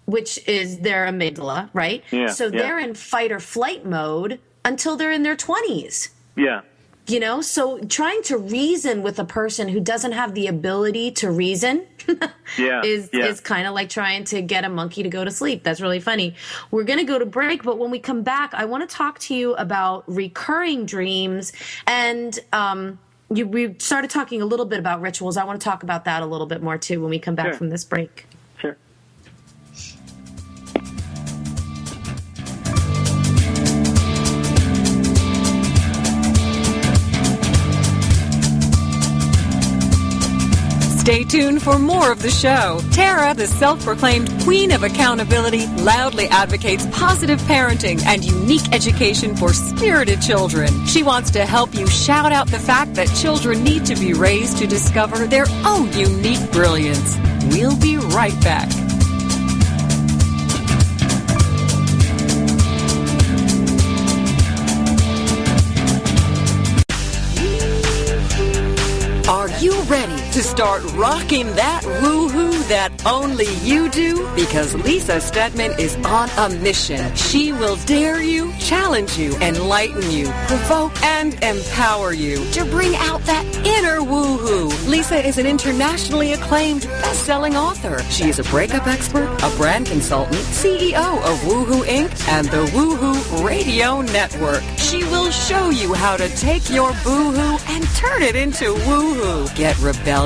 which 0.04 0.38
is 0.46 0.78
their 0.78 1.04
amygdala, 1.04 1.68
right? 1.72 2.04
Yeah, 2.12 2.28
so 2.28 2.44
yeah. 2.44 2.50
they're 2.50 2.78
in 2.78 2.94
fight 2.94 3.32
or 3.32 3.40
flight 3.40 3.84
mode 3.84 4.38
until 4.64 4.94
they're 4.94 5.10
in 5.10 5.24
their 5.24 5.34
20s 5.34 6.10
yeah, 6.36 6.60
you 7.06 7.20
know? 7.20 7.40
So 7.40 7.78
trying 7.80 8.22
to 8.24 8.38
reason 8.38 9.02
with 9.02 9.18
a 9.18 9.24
person 9.24 9.68
who 9.68 9.80
doesn't 9.80 10.12
have 10.12 10.34
the 10.34 10.46
ability 10.46 11.12
to 11.12 11.30
reason 11.30 11.86
yeah, 12.58 12.82
is 12.84 13.10
yeah. 13.12 13.26
is 13.26 13.40
kind 13.40 13.66
of 13.66 13.74
like 13.74 13.88
trying 13.88 14.24
to 14.24 14.42
get 14.42 14.64
a 14.64 14.68
monkey 14.68 15.02
to 15.02 15.08
go 15.08 15.24
to 15.24 15.30
sleep. 15.30 15.62
That's 15.64 15.80
really 15.80 16.00
funny. 16.00 16.34
We're 16.70 16.84
going 16.84 16.98
to 16.98 17.04
go 17.04 17.18
to 17.18 17.26
break 17.26 17.62
but 17.62 17.78
when 17.78 17.90
we 17.90 17.98
come 17.98 18.22
back 18.22 18.54
i 18.54 18.64
want 18.64 18.88
to 18.88 18.94
talk 18.94 19.18
to 19.18 19.34
you 19.34 19.54
about 19.54 20.04
recurring 20.06 20.86
dreams 20.86 21.52
and 21.86 22.38
um 22.52 22.98
you, 23.34 23.46
we 23.46 23.74
started 23.78 24.08
talking 24.10 24.40
a 24.40 24.46
little 24.46 24.66
bit 24.66 24.78
about 24.78 25.00
rituals. 25.00 25.36
I 25.36 25.42
want 25.42 25.60
to 25.60 25.64
talk 25.64 25.82
about 25.82 26.04
that 26.04 26.22
a 26.22 26.26
little 26.26 26.46
bit 26.46 26.62
more 26.62 26.78
too 26.78 27.00
when 27.00 27.10
we 27.10 27.18
come 27.18 27.34
back 27.34 27.46
Sure. 27.46 27.54
from 27.54 27.70
this 27.70 27.84
break 27.84 28.26
Stay 41.06 41.22
tuned 41.22 41.62
for 41.62 41.78
more 41.78 42.10
of 42.10 42.20
the 42.20 42.32
show. 42.32 42.80
Tara, 42.90 43.32
the 43.32 43.46
self 43.46 43.80
proclaimed 43.84 44.28
queen 44.42 44.72
of 44.72 44.82
accountability, 44.82 45.64
loudly 45.76 46.26
advocates 46.26 46.84
positive 46.86 47.40
parenting 47.42 48.04
and 48.04 48.24
unique 48.24 48.74
education 48.74 49.36
for 49.36 49.52
spirited 49.52 50.20
children. 50.20 50.84
She 50.84 51.04
wants 51.04 51.30
to 51.30 51.46
help 51.46 51.72
you 51.76 51.86
shout 51.86 52.32
out 52.32 52.48
the 52.48 52.58
fact 52.58 52.94
that 52.94 53.06
children 53.14 53.62
need 53.62 53.86
to 53.86 53.94
be 53.94 54.14
raised 54.14 54.58
to 54.58 54.66
discover 54.66 55.28
their 55.28 55.46
own 55.64 55.92
unique 55.92 56.50
brilliance. 56.50 57.16
We'll 57.52 57.78
be 57.78 57.98
right 57.98 58.34
back. 58.42 58.68
Are 69.28 69.48
you 69.60 69.80
ready 69.82 70.25
to 70.36 70.42
start 70.42 70.84
rocking 70.92 71.46
that 71.54 71.80
woohoo 72.02 72.68
that 72.68 72.92
only 73.06 73.46
you 73.62 73.88
do? 73.88 74.28
Because 74.34 74.74
Lisa 74.74 75.18
Steadman 75.18 75.72
is 75.80 75.96
on 76.04 76.28
a 76.36 76.54
mission. 76.58 77.14
She 77.16 77.52
will 77.52 77.76
dare 77.86 78.20
you, 78.20 78.52
challenge 78.58 79.16
you, 79.16 79.34
enlighten 79.36 80.10
you, 80.10 80.26
provoke 80.46 80.92
and 81.02 81.32
empower 81.42 82.12
you 82.12 82.44
to 82.50 82.66
bring 82.66 82.94
out 82.96 83.22
that 83.22 83.46
inner 83.64 84.00
woohoo. 84.00 84.68
Lisa 84.86 85.26
is 85.26 85.38
an 85.38 85.46
internationally 85.46 86.34
acclaimed 86.34 86.82
best-selling 86.82 87.56
author. 87.56 88.02
She 88.10 88.28
is 88.28 88.38
a 88.38 88.44
breakup 88.44 88.86
expert, 88.86 89.34
a 89.42 89.56
brand 89.56 89.86
consultant, 89.86 90.42
CEO 90.52 91.16
of 91.22 91.38
Woohoo 91.48 91.82
Inc. 91.84 92.28
and 92.28 92.46
the 92.48 92.66
Woohoo 92.76 93.42
Radio 93.42 94.02
Network. 94.02 94.62
She 94.76 95.02
will 95.04 95.30
show 95.30 95.70
you 95.70 95.94
how 95.94 96.18
to 96.18 96.28
take 96.36 96.68
your 96.68 96.92
boohoo 97.04 97.56
and 97.68 97.86
turn 97.94 98.22
it 98.22 98.36
into 98.36 98.74
woohoo. 98.74 99.54
Get 99.56 99.78
rebellious 99.78 100.25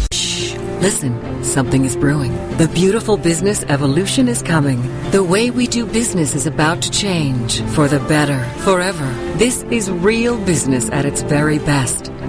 Listen, 0.81 1.43
something 1.43 1.85
is 1.85 1.95
brewing. 1.95 2.33
The 2.57 2.67
beautiful 2.73 3.15
business 3.15 3.63
evolution 3.65 4.27
is 4.27 4.41
coming. 4.41 4.81
The 5.11 5.23
way 5.23 5.51
we 5.51 5.67
do 5.67 5.85
business 5.85 6.33
is 6.33 6.47
about 6.47 6.81
to 6.81 6.89
change 6.89 7.61
for 7.75 7.87
the 7.87 7.99
better, 7.99 8.43
forever. 8.61 9.05
This 9.37 9.61
is 9.69 9.91
real 9.91 10.43
business 10.43 10.89
at 10.89 11.05
its 11.05 11.21
very 11.21 11.59
best. 11.59 12.11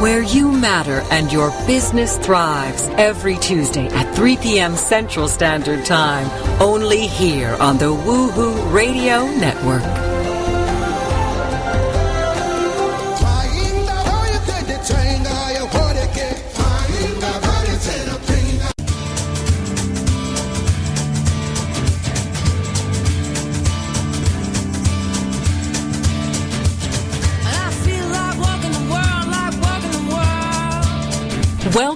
where 0.00 0.22
you 0.22 0.52
matter 0.52 1.02
and 1.10 1.32
your 1.32 1.50
business 1.66 2.18
thrives 2.18 2.82
every 2.98 3.36
Tuesday 3.38 3.88
at 3.88 4.14
3 4.14 4.36
p.m. 4.36 4.76
Central 4.76 5.28
Standard 5.28 5.84
Time, 5.84 6.28
only 6.60 7.06
here 7.06 7.56
on 7.60 7.78
the 7.78 7.86
Woohoo 7.86 8.72
Radio 8.72 9.24
Network. 9.26 10.05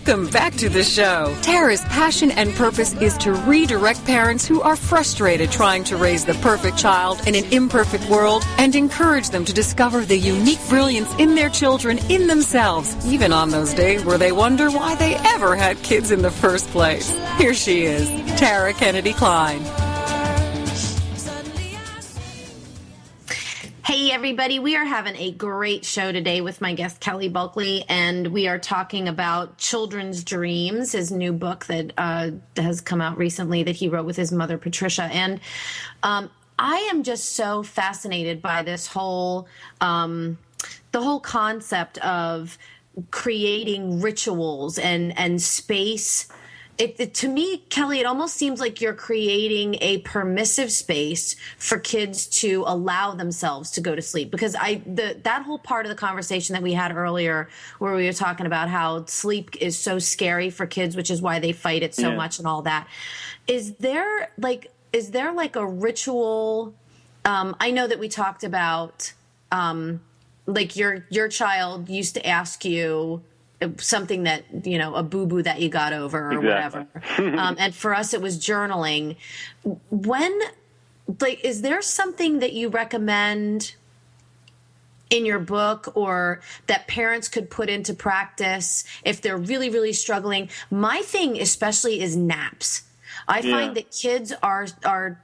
Welcome 0.06 0.28
back 0.28 0.54
to 0.54 0.70
the 0.70 0.82
show. 0.82 1.36
Tara's 1.42 1.82
passion 1.84 2.30
and 2.30 2.54
purpose 2.54 2.94
is 2.94 3.18
to 3.18 3.32
redirect 3.32 4.02
parents 4.06 4.46
who 4.46 4.62
are 4.62 4.74
frustrated 4.74 5.52
trying 5.52 5.84
to 5.84 5.96
raise 5.98 6.24
the 6.24 6.32
perfect 6.34 6.78
child 6.78 7.20
in 7.28 7.34
an 7.34 7.44
imperfect 7.52 8.08
world 8.08 8.42
and 8.56 8.74
encourage 8.74 9.28
them 9.28 9.44
to 9.44 9.52
discover 9.52 10.00
the 10.00 10.16
unique 10.16 10.58
brilliance 10.70 11.12
in 11.18 11.34
their 11.34 11.50
children 11.50 11.98
in 12.08 12.28
themselves, 12.28 12.96
even 13.04 13.30
on 13.30 13.50
those 13.50 13.74
days 13.74 14.02
where 14.02 14.18
they 14.18 14.32
wonder 14.32 14.70
why 14.70 14.94
they 14.94 15.16
ever 15.16 15.54
had 15.54 15.76
kids 15.82 16.10
in 16.10 16.22
the 16.22 16.30
first 16.30 16.66
place. 16.68 17.14
Here 17.36 17.54
she 17.54 17.82
is, 17.82 18.08
Tara 18.40 18.72
Kennedy 18.72 19.12
Kline. 19.12 19.62
Everybody. 24.10 24.58
We 24.58 24.74
are 24.74 24.84
having 24.84 25.14
a 25.14 25.30
great 25.30 25.84
show 25.84 26.10
today 26.10 26.40
with 26.40 26.60
my 26.60 26.74
guest, 26.74 26.98
Kelly 26.98 27.28
Bulkeley, 27.28 27.84
and 27.88 28.26
we 28.26 28.48
are 28.48 28.58
talking 28.58 29.06
about 29.06 29.56
Children's 29.56 30.24
Dreams, 30.24 30.90
his 30.90 31.12
new 31.12 31.32
book 31.32 31.66
that 31.66 31.92
uh, 31.96 32.32
has 32.56 32.80
come 32.80 33.00
out 33.00 33.16
recently 33.16 33.62
that 33.62 33.76
he 33.76 33.88
wrote 33.88 34.06
with 34.06 34.16
his 34.16 34.32
mother, 34.32 34.58
Patricia. 34.58 35.04
And 35.04 35.38
um, 36.02 36.28
I 36.58 36.88
am 36.90 37.04
just 37.04 37.36
so 37.36 37.62
fascinated 37.62 38.42
by 38.42 38.64
this 38.64 38.88
whole, 38.88 39.46
um, 39.80 40.38
the 40.90 41.00
whole 41.00 41.20
concept 41.20 41.98
of 41.98 42.58
creating 43.12 44.00
rituals 44.00 44.76
and, 44.76 45.16
and 45.16 45.40
space 45.40 46.26
it, 46.80 46.96
it, 46.98 47.14
to 47.14 47.28
me, 47.28 47.58
Kelly, 47.68 48.00
it 48.00 48.06
almost 48.06 48.36
seems 48.36 48.58
like 48.58 48.80
you're 48.80 48.94
creating 48.94 49.76
a 49.82 49.98
permissive 49.98 50.72
space 50.72 51.36
for 51.58 51.78
kids 51.78 52.26
to 52.40 52.64
allow 52.66 53.12
themselves 53.12 53.72
to 53.72 53.82
go 53.82 53.94
to 53.94 54.00
sleep. 54.00 54.30
Because 54.30 54.56
I, 54.56 54.80
the, 54.86 55.18
that 55.24 55.42
whole 55.42 55.58
part 55.58 55.84
of 55.84 55.90
the 55.90 55.96
conversation 55.96 56.54
that 56.54 56.62
we 56.62 56.72
had 56.72 56.96
earlier, 56.96 57.50
where 57.78 57.94
we 57.94 58.06
were 58.06 58.14
talking 58.14 58.46
about 58.46 58.70
how 58.70 59.04
sleep 59.04 59.56
is 59.60 59.78
so 59.78 59.98
scary 59.98 60.48
for 60.48 60.66
kids, 60.66 60.96
which 60.96 61.10
is 61.10 61.20
why 61.20 61.38
they 61.38 61.52
fight 61.52 61.82
it 61.82 61.94
so 61.94 62.08
yeah. 62.08 62.16
much 62.16 62.38
and 62.38 62.48
all 62.48 62.62
that. 62.62 62.88
Is 63.46 63.74
there 63.74 64.30
like, 64.38 64.72
is 64.94 65.10
there 65.10 65.32
like 65.32 65.56
a 65.56 65.66
ritual? 65.66 66.74
Um, 67.26 67.54
I 67.60 67.72
know 67.72 67.86
that 67.86 67.98
we 67.98 68.08
talked 68.08 68.42
about, 68.42 69.12
um, 69.52 70.00
like 70.46 70.76
your 70.76 71.04
your 71.10 71.28
child 71.28 71.90
used 71.90 72.14
to 72.14 72.26
ask 72.26 72.64
you 72.64 73.22
something 73.78 74.22
that 74.24 74.44
you 74.64 74.78
know 74.78 74.94
a 74.94 75.02
boo 75.02 75.26
boo 75.26 75.42
that 75.42 75.60
you 75.60 75.68
got 75.68 75.92
over 75.92 76.30
or 76.30 76.32
exactly. 76.32 76.86
whatever 77.18 77.38
um, 77.38 77.56
and 77.58 77.74
for 77.74 77.94
us 77.94 78.14
it 78.14 78.20
was 78.20 78.38
journaling 78.38 79.16
when 79.90 80.40
like 81.20 81.44
is 81.44 81.62
there 81.62 81.82
something 81.82 82.38
that 82.38 82.52
you 82.52 82.68
recommend 82.68 83.74
in 85.10 85.26
your 85.26 85.40
book 85.40 85.92
or 85.94 86.40
that 86.68 86.86
parents 86.86 87.28
could 87.28 87.50
put 87.50 87.68
into 87.68 87.92
practice 87.92 88.84
if 89.04 89.20
they're 89.20 89.36
really 89.36 89.68
really 89.68 89.92
struggling 89.92 90.48
my 90.70 91.02
thing 91.02 91.40
especially 91.40 92.00
is 92.00 92.16
naps 92.16 92.84
i 93.28 93.40
yeah. 93.40 93.56
find 93.56 93.76
that 93.76 93.90
kids 93.90 94.32
are 94.42 94.66
are 94.84 95.20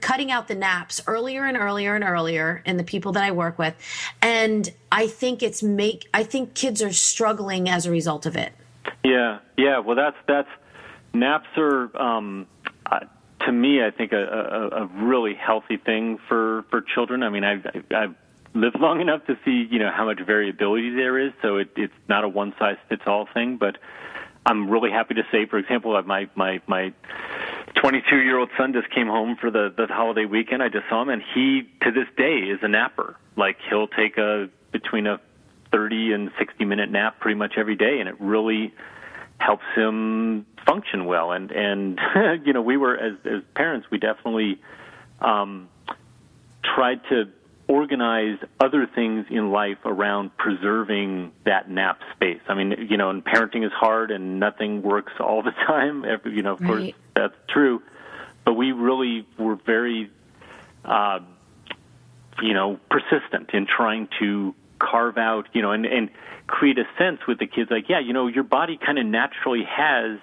cutting 0.00 0.30
out 0.30 0.48
the 0.48 0.54
naps 0.54 1.00
earlier 1.06 1.44
and 1.44 1.56
earlier 1.56 1.94
and 1.94 2.04
earlier 2.04 2.62
in 2.64 2.76
the 2.76 2.84
people 2.84 3.12
that 3.12 3.22
I 3.22 3.32
work 3.32 3.58
with. 3.58 3.74
And 4.22 4.72
I 4.92 5.06
think 5.06 5.42
it's 5.42 5.62
make 5.62 6.08
I 6.14 6.24
think 6.24 6.54
kids 6.54 6.82
are 6.82 6.92
struggling 6.92 7.68
as 7.68 7.86
a 7.86 7.90
result 7.90 8.26
of 8.26 8.36
it. 8.36 8.52
Yeah, 9.04 9.38
yeah. 9.56 9.78
Well, 9.78 9.96
that's 9.96 10.16
that's 10.26 10.48
naps 11.12 11.48
are 11.56 11.96
um, 12.00 12.46
to 13.46 13.52
me, 13.52 13.84
I 13.84 13.90
think 13.90 14.12
a, 14.12 14.22
a, 14.22 14.82
a 14.82 14.86
really 15.04 15.34
healthy 15.34 15.76
thing 15.76 16.18
for 16.28 16.64
for 16.70 16.80
children. 16.82 17.22
I 17.22 17.30
mean, 17.30 17.44
I've, 17.44 17.66
I've 17.90 18.14
lived 18.54 18.78
long 18.78 19.00
enough 19.00 19.24
to 19.26 19.38
see 19.44 19.66
you 19.70 19.78
know 19.78 19.90
how 19.90 20.04
much 20.04 20.20
variability 20.20 20.90
there 20.90 21.18
is, 21.18 21.32
so 21.42 21.56
it, 21.56 21.70
it's 21.76 21.94
not 22.08 22.24
a 22.24 22.28
one 22.28 22.54
size 22.58 22.76
fits 22.88 23.02
all 23.06 23.26
thing. 23.32 23.56
But 23.56 23.78
I'm 24.44 24.70
really 24.70 24.90
happy 24.90 25.14
to 25.14 25.22
say, 25.32 25.46
for 25.46 25.58
example, 25.58 26.00
my 26.02 26.28
my 26.34 26.60
my 26.66 26.92
22 27.76 28.16
year 28.18 28.38
old 28.38 28.50
son 28.58 28.72
just 28.72 28.90
came 28.90 29.06
home 29.06 29.36
for 29.40 29.50
the 29.50 29.72
the 29.76 29.86
holiday 29.86 30.24
weekend. 30.24 30.62
I 30.62 30.68
just 30.68 30.88
saw 30.88 31.02
him, 31.02 31.08
and 31.08 31.22
he 31.34 31.62
to 31.82 31.90
this 31.90 32.06
day 32.16 32.38
is 32.38 32.58
a 32.62 32.68
napper. 32.68 33.16
Like 33.36 33.56
he'll 33.68 33.88
take 33.88 34.18
a 34.18 34.48
between 34.72 35.06
a 35.06 35.20
30 35.72 36.12
and 36.12 36.30
60 36.38 36.64
minute 36.64 36.90
nap 36.90 37.20
pretty 37.20 37.38
much 37.38 37.54
every 37.56 37.76
day, 37.76 38.00
and 38.00 38.08
it 38.08 38.16
really 38.20 38.72
helps 39.38 39.64
him 39.74 40.46
function 40.66 41.06
well. 41.06 41.32
And 41.32 41.50
and 41.50 41.98
you 42.44 42.52
know, 42.52 42.62
we 42.62 42.76
were 42.76 42.96
as 42.96 43.14
as 43.24 43.42
parents, 43.54 43.86
we 43.90 43.98
definitely 43.98 44.60
um, 45.20 45.68
tried 46.74 47.00
to 47.10 47.24
organize 47.70 48.36
other 48.58 48.84
things 48.84 49.26
in 49.30 49.52
life 49.52 49.78
around 49.84 50.36
preserving 50.36 51.30
that 51.44 51.70
nap 51.70 52.00
space. 52.16 52.40
I 52.48 52.54
mean, 52.54 52.88
you 52.90 52.96
know, 52.96 53.10
and 53.10 53.24
parenting 53.24 53.64
is 53.64 53.70
hard 53.70 54.10
and 54.10 54.40
nothing 54.40 54.82
works 54.82 55.12
all 55.20 55.42
the 55.42 55.52
time. 55.52 56.04
Every, 56.04 56.34
you 56.34 56.42
know, 56.42 56.54
of 56.54 56.60
right. 56.60 56.68
course 56.68 56.92
that's 57.14 57.36
true, 57.48 57.80
but 58.44 58.54
we 58.54 58.72
really 58.72 59.24
were 59.38 59.54
very, 59.54 60.10
uh, 60.84 61.20
you 62.42 62.54
know, 62.54 62.80
persistent 62.90 63.50
in 63.52 63.66
trying 63.66 64.08
to 64.18 64.52
carve 64.80 65.16
out, 65.16 65.48
you 65.52 65.62
know, 65.62 65.70
and 65.70 65.86
and 65.86 66.10
create 66.48 66.78
a 66.78 66.88
sense 66.98 67.20
with 67.28 67.38
the 67.38 67.46
kids 67.46 67.70
like, 67.70 67.88
yeah, 67.88 68.00
you 68.00 68.12
know, 68.12 68.26
your 68.26 68.42
body 68.42 68.76
kind 68.84 68.98
of 68.98 69.06
naturally 69.06 69.62
has 69.62 70.18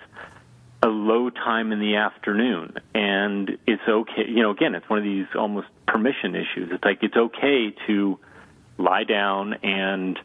a 0.84 0.88
low 0.88 1.30
time 1.30 1.71
in 1.71 1.80
the 1.80 1.95
afternoon. 1.95 2.75
And 2.93 3.57
it's 3.65 3.82
okay 3.88 4.25
you 4.28 4.41
know 4.41 4.51
again 4.51 4.75
it's 4.75 4.89
one 4.89 4.99
of 4.99 5.05
these 5.05 5.28
almost 5.36 5.67
permission 5.88 6.36
issues. 6.36 6.69
It's 6.71 6.84
like 6.84 6.99
it's 7.01 7.15
okay 7.15 7.75
to 7.88 8.19
lie 8.78 9.03
down 9.03 9.55
and 9.63 10.19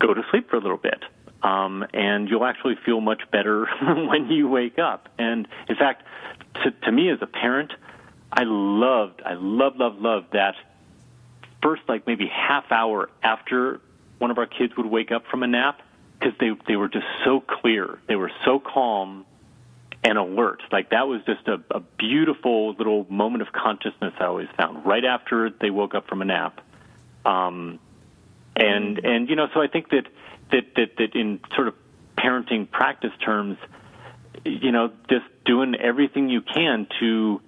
go 0.00 0.14
to 0.14 0.22
sleep 0.30 0.50
for 0.50 0.56
a 0.56 0.60
little 0.60 0.76
bit. 0.76 1.02
Um, 1.42 1.86
and 1.94 2.28
you'll 2.28 2.44
actually 2.44 2.74
feel 2.84 3.00
much 3.00 3.22
better 3.30 3.66
when 3.82 4.28
you 4.30 4.48
wake 4.48 4.78
up. 4.78 5.08
And 5.18 5.46
in 5.68 5.76
fact 5.76 6.02
to, 6.64 6.70
to 6.70 6.92
me 6.92 7.10
as 7.10 7.18
a 7.22 7.26
parent 7.26 7.72
i 8.32 8.42
loved 8.44 9.22
i 9.24 9.34
love 9.34 9.74
love 9.76 9.94
love 9.98 10.24
that 10.32 10.54
first 11.62 11.82
like 11.88 12.06
maybe 12.06 12.26
half 12.26 12.70
hour 12.70 13.08
after 13.22 13.80
one 14.18 14.30
of 14.30 14.38
our 14.38 14.46
kids 14.46 14.76
would 14.76 14.86
wake 14.86 15.10
up 15.12 15.24
from 15.30 15.42
a 15.42 15.46
nap 15.46 15.80
because 16.18 16.34
they 16.40 16.50
they 16.66 16.76
were 16.76 16.88
just 16.88 17.06
so 17.24 17.40
clear. 17.40 17.98
They 18.08 18.16
were 18.16 18.32
so 18.44 18.60
calm 18.60 19.24
and 20.04 20.18
alert. 20.18 20.62
Like 20.70 20.90
that 20.90 21.08
was 21.08 21.20
just 21.26 21.46
a, 21.48 21.62
a 21.74 21.80
beautiful 21.98 22.72
little 22.74 23.06
moment 23.10 23.42
of 23.42 23.52
consciousness 23.52 24.14
I 24.20 24.24
always 24.24 24.48
found 24.56 24.86
right 24.86 25.04
after 25.04 25.50
they 25.50 25.70
woke 25.70 25.94
up 25.94 26.08
from 26.08 26.22
a 26.22 26.24
nap. 26.24 26.60
Um, 27.24 27.78
and 28.56 28.98
and 28.98 29.28
you 29.28 29.36
know, 29.36 29.48
so 29.54 29.60
I 29.60 29.68
think 29.68 29.90
that 29.90 30.06
that 30.50 30.74
that, 30.76 30.96
that 30.98 31.14
in 31.14 31.40
sort 31.54 31.68
of 31.68 31.74
parenting 32.16 32.70
practice 32.70 33.12
terms, 33.24 33.56
you 34.44 34.72
know, 34.72 34.92
just 35.08 35.26
doing 35.44 35.74
everything 35.74 36.28
you 36.28 36.42
can 36.42 36.86
to 37.00 37.40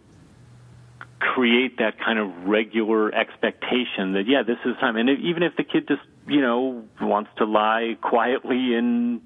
create 1.19 1.79
that 1.79 1.99
kind 2.01 2.19
of 2.19 2.47
regular 2.47 3.15
expectation 3.15 4.13
that 4.15 4.25
yeah, 4.27 4.43
this 4.43 4.59
is 4.65 4.77
time. 4.81 4.97
And 4.97 5.09
if, 5.11 5.19
even 5.21 5.43
if 5.43 5.57
the 5.57 5.65
kid 5.65 5.87
just 5.87 6.03
you 6.27 6.41
know 6.41 6.85
wants 7.01 7.31
to 7.39 7.45
lie 7.45 7.97
quietly 8.01 8.75
in 8.75 9.23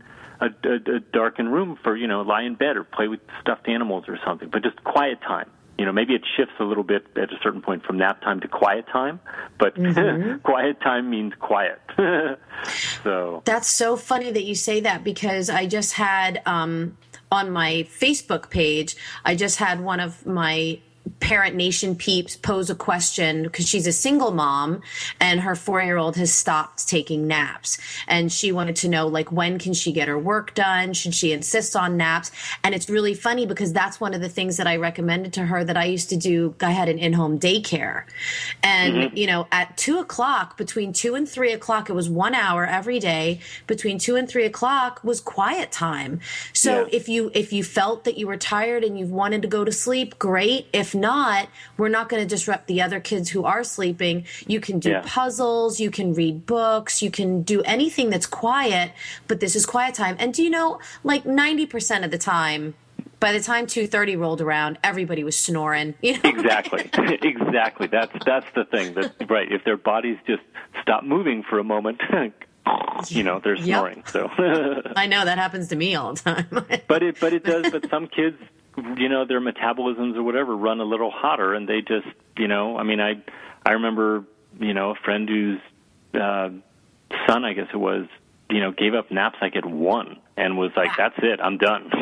a, 0.47 0.69
a, 0.69 0.97
a 0.97 1.01
darkened 1.01 1.53
room 1.53 1.79
for 1.83 1.97
you 1.97 2.07
know 2.07 2.23
lie 2.23 2.43
in 2.43 2.55
bed 2.55 2.77
or 2.77 2.85
play 2.85 3.09
with 3.09 3.21
stuffed 3.41 3.69
animals 3.69 4.05
or 4.09 4.19
something, 4.25 4.49
but 4.51 4.63
just 4.63 4.83
quiet 4.85 5.21
time. 5.23 5.51
you 5.79 5.85
know, 5.85 5.93
maybe 5.93 6.15
it 6.15 6.23
shifts 6.37 6.55
a 6.61 6.65
little 6.65 6.85
bit 6.85 7.07
at 7.17 7.33
a 7.33 7.39
certain 7.43 7.61
point 7.61 7.85
from 7.85 7.99
nap 7.99 8.21
time 8.23 8.41
to 8.41 8.49
quiet 8.49 8.87
time, 8.93 9.21
but 9.59 9.75
mm-hmm. 9.75 10.39
quiet 10.43 10.81
time 10.81 11.11
means 11.11 11.33
quiet. 11.41 11.81
so 13.03 13.43
that's 13.45 13.69
so 13.69 13.97
funny 13.97 14.31
that 14.31 14.45
you 14.45 14.55
say 14.55 14.81
that 14.81 15.03
because 15.03 15.51
I 15.51 15.67
just 15.67 15.95
had 15.95 16.43
um, 16.47 16.97
on 17.33 17.51
my 17.51 17.87
Facebook 17.91 18.51
page, 18.51 18.97
I 19.25 19.35
just 19.35 19.59
had 19.59 19.81
one 19.81 20.01
of 20.01 20.25
my 20.27 20.79
Parent 21.21 21.55
Nation 21.55 21.97
peeps 21.97 22.37
pose 22.37 22.71
a 22.71 22.75
question 22.75 23.45
because 23.45 23.69
she's 23.69 23.87
a 23.87 23.93
single 23.93 24.31
mom 24.31 24.83
and 25.21 25.41
her 25.41 25.55
four 25.55 25.83
year 25.83 25.97
old 25.97 26.17
has 26.17 26.33
stopped 26.33 26.89
taking 26.89 27.27
naps. 27.27 27.79
And 28.07 28.33
she 28.33 28.53
wanted 28.53 28.77
to 28.77 28.89
know, 28.89 29.07
like, 29.07 29.31
when 29.31 29.59
can 29.59 29.75
she 29.75 29.93
get 29.93 30.09
her 30.09 30.19
work 30.19 30.55
done? 30.55 30.95
Should 30.95 31.15
she 31.15 31.33
insist 31.33 31.77
on 31.77 31.97
naps? 31.97 32.31
And 32.63 32.75
it's 32.75 32.89
really 32.89 33.15
funny 33.15 33.45
because 33.45 33.73
that's 33.73 34.01
one 34.01 34.15
of 34.15 34.21
the 34.21 34.29
things 34.29 34.57
that 34.57 34.67
I 34.67 34.77
recommended 34.77 35.35
to 35.35 35.47
her 35.47 35.63
that 35.65 35.77
I 35.77 35.85
used 35.85 36.09
to 36.11 36.17
do. 36.17 36.55
I 36.61 36.71
had 36.71 36.89
an 36.89 36.99
in 36.99 37.13
home 37.13 37.39
daycare. 37.39 38.05
And, 38.63 38.95
mm-hmm. 38.95 39.17
you 39.17 39.27
know, 39.27 39.47
at 39.53 39.77
two 39.77 39.99
o'clock, 39.99 40.57
between 40.57 40.93
two 40.93 41.15
and 41.15 41.29
three 41.29 41.53
o'clock, 41.53 41.91
it 41.91 41.95
was 41.95 42.09
one 42.09 42.35
hour 42.35 42.67
every 42.67 42.99
day. 42.99 43.41
Between 43.67 43.99
two 43.99 44.17
and 44.17 44.29
three 44.29 44.45
o'clock 44.45 45.03
was 45.05 45.21
quiet 45.21 45.71
time. 45.71 46.21
So 46.55 46.83
yeah. 46.83 46.89
if 46.93 47.09
you, 47.09 47.31
if 47.35 47.53
you 47.53 47.63
felt 47.63 48.05
that 48.05 48.17
you 48.17 48.27
were 48.27 48.39
tired 48.39 48.85
and 48.85 48.99
you 48.99 49.07
wanted 49.07 49.43
to 49.43 49.49
go 49.49 49.65
to 49.65 49.73
sleep, 49.73 50.19
great. 50.19 50.67
If 50.73 50.94
not, 50.95 51.49
we're 51.77 51.89
not 51.89 52.09
going 52.09 52.23
to 52.23 52.29
disrupt 52.29 52.67
the 52.67 52.83
other 52.83 53.01
kids 53.01 53.31
who 53.31 53.45
are 53.45 53.65
sleeping. 53.65 54.25
You 54.47 54.61
can 54.61 54.79
do 54.79 54.91
yeah. 54.91 55.03
puzzles, 55.05 55.81
you 55.81 55.91
can 55.91 56.15
read 56.15 56.47
books, 56.47 57.03
you 57.03 57.11
can 57.11 57.43
do 57.43 57.63
anything 57.63 58.11
that's 58.11 58.27
quiet, 58.27 58.93
but 59.29 59.41
this 59.41 59.57
is 59.57 59.67
quiet 59.67 59.95
time. 59.95 60.17
And 60.19 60.33
do 60.33 60.43
you 60.43 60.51
know, 60.51 60.81
like 61.03 61.25
90% 61.25 62.05
of 62.05 62.11
the 62.11 62.19
time, 62.19 62.75
by 63.25 63.33
the 63.33 63.41
time 63.41 63.67
2:30 63.67 64.19
rolled 64.19 64.43
around, 64.43 64.79
everybody 64.85 65.25
was 65.25 65.35
snoring. 65.35 65.95
You 66.03 66.13
know? 66.15 66.21
Exactly, 66.25 66.91
exactly. 67.23 67.87
That's 67.87 68.13
that's 68.27 68.47
the 68.55 68.67
thing. 68.67 68.93
That 68.93 69.15
right. 69.31 69.51
If 69.51 69.65
their 69.65 69.79
bodies 69.79 70.19
just 70.27 70.43
stop 70.83 71.05
moving 71.05 71.43
for 71.43 71.59
a 71.59 71.65
moment, 71.65 72.03
you 73.09 73.23
know, 73.23 73.41
they're 73.43 73.57
snoring. 73.57 73.99
Yep. 73.99 74.09
So 74.09 74.31
I 74.97 75.07
know 75.07 75.25
that 75.25 75.39
happens 75.39 75.69
to 75.69 75.77
me 75.77 75.95
all 75.95 76.13
the 76.13 76.21
time. 76.21 76.47
but 76.87 77.03
it 77.03 77.19
but 77.19 77.33
it 77.33 77.45
does. 77.45 77.71
But 77.71 77.89
some 77.89 78.09
kids 78.09 78.37
you 78.77 79.09
know 79.09 79.25
their 79.25 79.41
metabolisms 79.41 80.17
or 80.17 80.23
whatever 80.23 80.57
run 80.57 80.81
a 80.81 80.85
little 80.85 81.11
hotter 81.11 81.55
and 81.55 81.69
they 81.69 81.81
just 81.81 82.07
you 82.37 82.49
know 82.49 82.77
i 82.77 82.83
mean 82.83 83.01
i 83.01 83.15
i 83.65 83.73
remember 83.73 84.25
you 84.59 84.75
know 84.75 84.91
a 84.91 84.95
friend 84.95 85.29
whose 85.29 85.61
uh 86.15 86.49
son 87.27 87.45
i 87.45 87.53
guess 87.53 87.69
it 87.73 87.77
was 87.77 88.07
you 88.51 88.61
know 88.61 88.73
gave 88.73 88.95
up 88.95 89.11
naps 89.11 89.37
like 89.41 89.57
at 89.57 89.65
one 89.65 90.19
and 90.37 90.59
was 90.59 90.71
like 90.77 90.91
that's 90.97 91.19
it 91.19 91.41
i'm 91.41 91.59
done. 91.59 91.91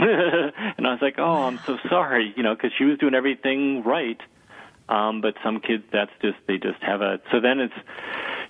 And 0.77 0.87
i 0.87 0.93
was 0.93 1.03
like 1.03 1.18
oh 1.18 1.43
i'm 1.45 1.61
so 1.66 1.79
sorry 1.89 2.33
you 2.37 2.43
know 2.43 2.55
because 2.55 2.73
she 2.77 2.85
was 2.85 2.99
doing 2.99 3.14
everything 3.14 3.83
right 3.85 4.20
um 4.89 5.20
but 5.20 5.35
some 5.45 5.61
kids 5.61 5.85
that's 5.93 6.12
just 6.20 6.39
they 6.47 6.57
just 6.57 6.83
have 6.83 7.03
a 7.03 7.20
so 7.31 7.41
then 7.41 7.61
it's 7.61 7.75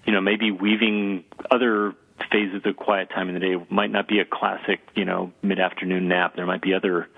you 0.05 0.12
know 0.12 0.20
maybe 0.20 0.51
weaving 0.51 1.25
other 1.51 1.95
phases 2.31 2.62
of 2.64 2.77
quiet 2.77 3.11
time 3.11 3.29
in 3.29 3.35
the 3.35 3.41
day. 3.41 3.55
Might 3.70 3.91
not 3.91 4.09
be 4.09 4.20
a 4.20 4.25
classic 4.25 4.81
you 4.95 5.05
know 5.05 5.33
mid 5.43 5.59
afternoon 5.59 6.09
nap. 6.09 6.37
There 6.37 6.47
might 6.47 6.62
be 6.62 6.75
other 6.75 7.09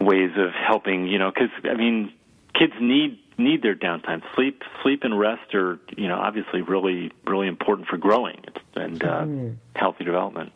ways 0.00 0.30
of 0.36 0.50
helping. 0.52 1.06
You 1.06 1.18
know, 1.18 1.30
because 1.30 1.50
I 1.64 1.74
mean, 1.74 2.12
kids 2.54 2.74
need 2.80 3.18
need 3.38 3.62
their 3.62 3.74
downtime. 3.74 4.22
Sleep, 4.34 4.62
sleep, 4.82 5.04
and 5.04 5.18
rest 5.18 5.54
are 5.54 5.78
you 5.96 6.08
know 6.08 6.16
obviously 6.16 6.62
really 6.62 7.12
really 7.26 7.48
important 7.48 7.88
for 7.88 7.96
growing 7.96 8.40
and 8.74 9.02
uh, 9.02 9.22
mm. 9.22 9.56
healthy 9.74 10.04
development. 10.04 10.52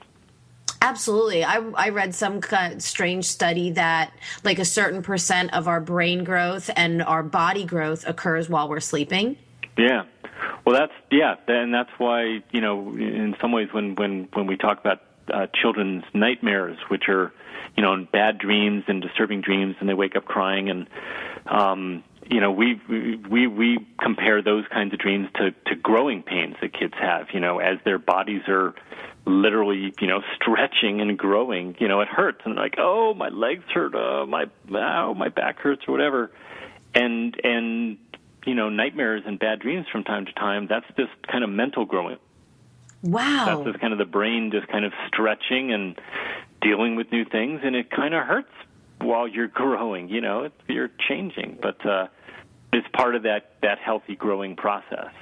Absolutely. 0.82 1.44
I, 1.44 1.58
I 1.74 1.90
read 1.90 2.12
some 2.12 2.40
kind 2.40 2.74
of 2.74 2.82
strange 2.82 3.26
study 3.26 3.70
that 3.70 4.12
like 4.42 4.58
a 4.58 4.64
certain 4.64 5.00
percent 5.00 5.54
of 5.54 5.68
our 5.68 5.80
brain 5.80 6.24
growth 6.24 6.70
and 6.74 7.02
our 7.02 7.22
body 7.22 7.64
growth 7.64 8.04
occurs 8.04 8.48
while 8.48 8.68
we're 8.68 8.80
sleeping. 8.80 9.36
Yeah. 9.78 10.02
Well, 10.64 10.76
that's 10.76 10.92
yeah, 11.10 11.36
and 11.46 11.72
that's 11.72 11.90
why 11.98 12.42
you 12.50 12.60
know, 12.60 12.88
in 12.96 13.36
some 13.40 13.52
ways, 13.52 13.68
when 13.72 13.94
when 13.94 14.28
when 14.32 14.46
we 14.46 14.56
talk 14.56 14.80
about 14.80 15.02
uh, 15.32 15.46
children's 15.60 16.04
nightmares, 16.14 16.76
which 16.88 17.08
are 17.08 17.32
you 17.76 17.82
know, 17.82 18.06
bad 18.10 18.38
dreams 18.38 18.84
and 18.86 19.00
disturbing 19.00 19.40
dreams, 19.40 19.76
and 19.80 19.88
they 19.88 19.94
wake 19.94 20.16
up 20.16 20.24
crying. 20.24 20.68
And 20.68 20.88
um, 21.46 22.04
you 22.30 22.40
know, 22.40 22.52
we 22.52 22.80
we 23.28 23.46
we 23.46 23.86
compare 24.00 24.42
those 24.42 24.64
kinds 24.70 24.92
of 24.92 24.98
dreams 24.98 25.28
to 25.36 25.52
to 25.66 25.74
growing 25.74 26.22
pains 26.22 26.56
that 26.60 26.72
kids 26.72 26.94
have. 27.00 27.28
You 27.32 27.40
know, 27.40 27.58
as 27.58 27.78
their 27.84 27.98
bodies 27.98 28.42
are 28.48 28.74
literally, 29.24 29.94
you 30.00 30.06
know, 30.06 30.22
stretching 30.36 31.00
and 31.00 31.18
growing. 31.18 31.76
You 31.78 31.88
know, 31.88 32.00
it 32.00 32.08
hurts, 32.08 32.40
and 32.44 32.56
they're 32.56 32.64
like, 32.64 32.76
oh, 32.78 33.14
my 33.14 33.28
legs 33.28 33.64
hurt, 33.72 33.94
uh, 33.94 34.26
my 34.26 34.44
oh, 34.70 35.14
my 35.14 35.28
back 35.28 35.58
hurts, 35.58 35.82
or 35.88 35.92
whatever. 35.92 36.30
And 36.94 37.34
and 37.42 37.98
you 38.44 38.54
know, 38.54 38.68
nightmares 38.68 39.22
and 39.24 39.38
bad 39.38 39.60
dreams 39.60 39.86
from 39.90 40.04
time 40.04 40.26
to 40.26 40.32
time. 40.32 40.66
That's 40.68 40.86
just 40.96 41.10
kind 41.30 41.42
of 41.42 41.48
mental 41.48 41.86
growing. 41.86 42.18
Wow. 43.02 43.44
That's 43.46 43.70
just 43.70 43.80
kind 43.80 43.92
of 43.92 43.98
the 43.98 44.04
brain 44.04 44.50
just 44.52 44.68
kind 44.68 44.84
of 44.84 44.92
stretching 45.08 45.72
and 45.72 46.00
dealing 46.60 46.96
with 46.96 47.10
new 47.10 47.24
things, 47.24 47.60
and 47.64 47.74
it 47.74 47.90
kind 47.90 48.14
of 48.14 48.24
hurts 48.24 48.52
while 49.00 49.26
you're 49.26 49.48
growing. 49.48 50.08
You 50.08 50.20
know, 50.20 50.44
it's, 50.44 50.54
you're 50.68 50.90
changing, 51.08 51.58
but 51.60 51.84
uh, 51.84 52.06
it's 52.72 52.86
part 52.94 53.14
of 53.14 53.24
that 53.24 53.56
that 53.62 53.78
healthy 53.78 54.16
growing 54.16 54.56
process. 54.56 55.12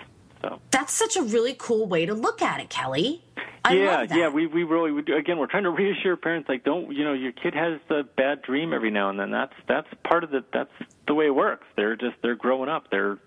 So 0.43 0.61
that's 0.70 0.93
such 0.93 1.16
a 1.16 1.22
really 1.22 1.55
cool 1.59 1.87
way 1.87 2.07
to 2.07 2.14
look 2.14 2.43
at 2.43 2.61
it, 2.61 2.70
Kelly. 2.70 3.22
I 3.62 3.74
yeah, 3.74 4.07
yeah, 4.11 4.28
we 4.28 4.47
we 4.47 4.64
really 4.64 4.91
we 4.91 5.03
do. 5.03 5.14
Again, 5.16 5.39
we're 5.39 5.47
trying 5.47 5.64
to 5.64 5.70
reassure 5.70 6.16
parents 6.16 6.49
like 6.49 6.64
don't 6.64 6.95
you 6.95 7.05
know 7.05 7.12
your 7.12 7.33
kid 7.33 7.55
has 7.55 7.78
a 7.91 8.03
bad 8.03 8.43
dream 8.43 8.72
every 8.72 8.91
now 8.91 9.11
and 9.11 9.18
then. 9.18 9.31
That's 9.31 9.53
that's 9.68 9.89
part 10.03 10.24
of 10.24 10.31
the 10.31 10.45
that's 10.53 10.72
the 11.07 11.14
way 11.14 11.26
it 11.26 11.35
works. 11.35 11.66
They're 11.76 11.97
just 11.97 12.16
they're 12.22 12.37
growing 12.37 12.70
up. 12.70 12.91
They're 12.91 13.18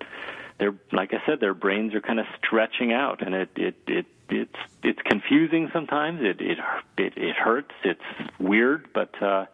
they're 0.58 0.74
like 0.92 1.14
I 1.14 1.24
said, 1.26 1.40
their 1.40 1.54
brains 1.54 1.94
are 1.94 2.02
kind 2.02 2.20
of 2.20 2.26
stretching 2.38 2.94
out, 2.94 3.22
and 3.24 3.36
it 3.36 3.50
it 3.56 3.76
it 3.86 4.06
it's 4.34 4.56
it's 4.84 5.00
confusing 5.04 5.70
sometimes. 5.72 6.22
It 6.22 6.42
it 6.42 6.58
it, 6.98 7.14
it 7.18 7.36
hurts. 7.36 7.74
It's 7.84 8.02
weird, 8.40 8.88
but 8.94 9.22
uh, 9.22 9.46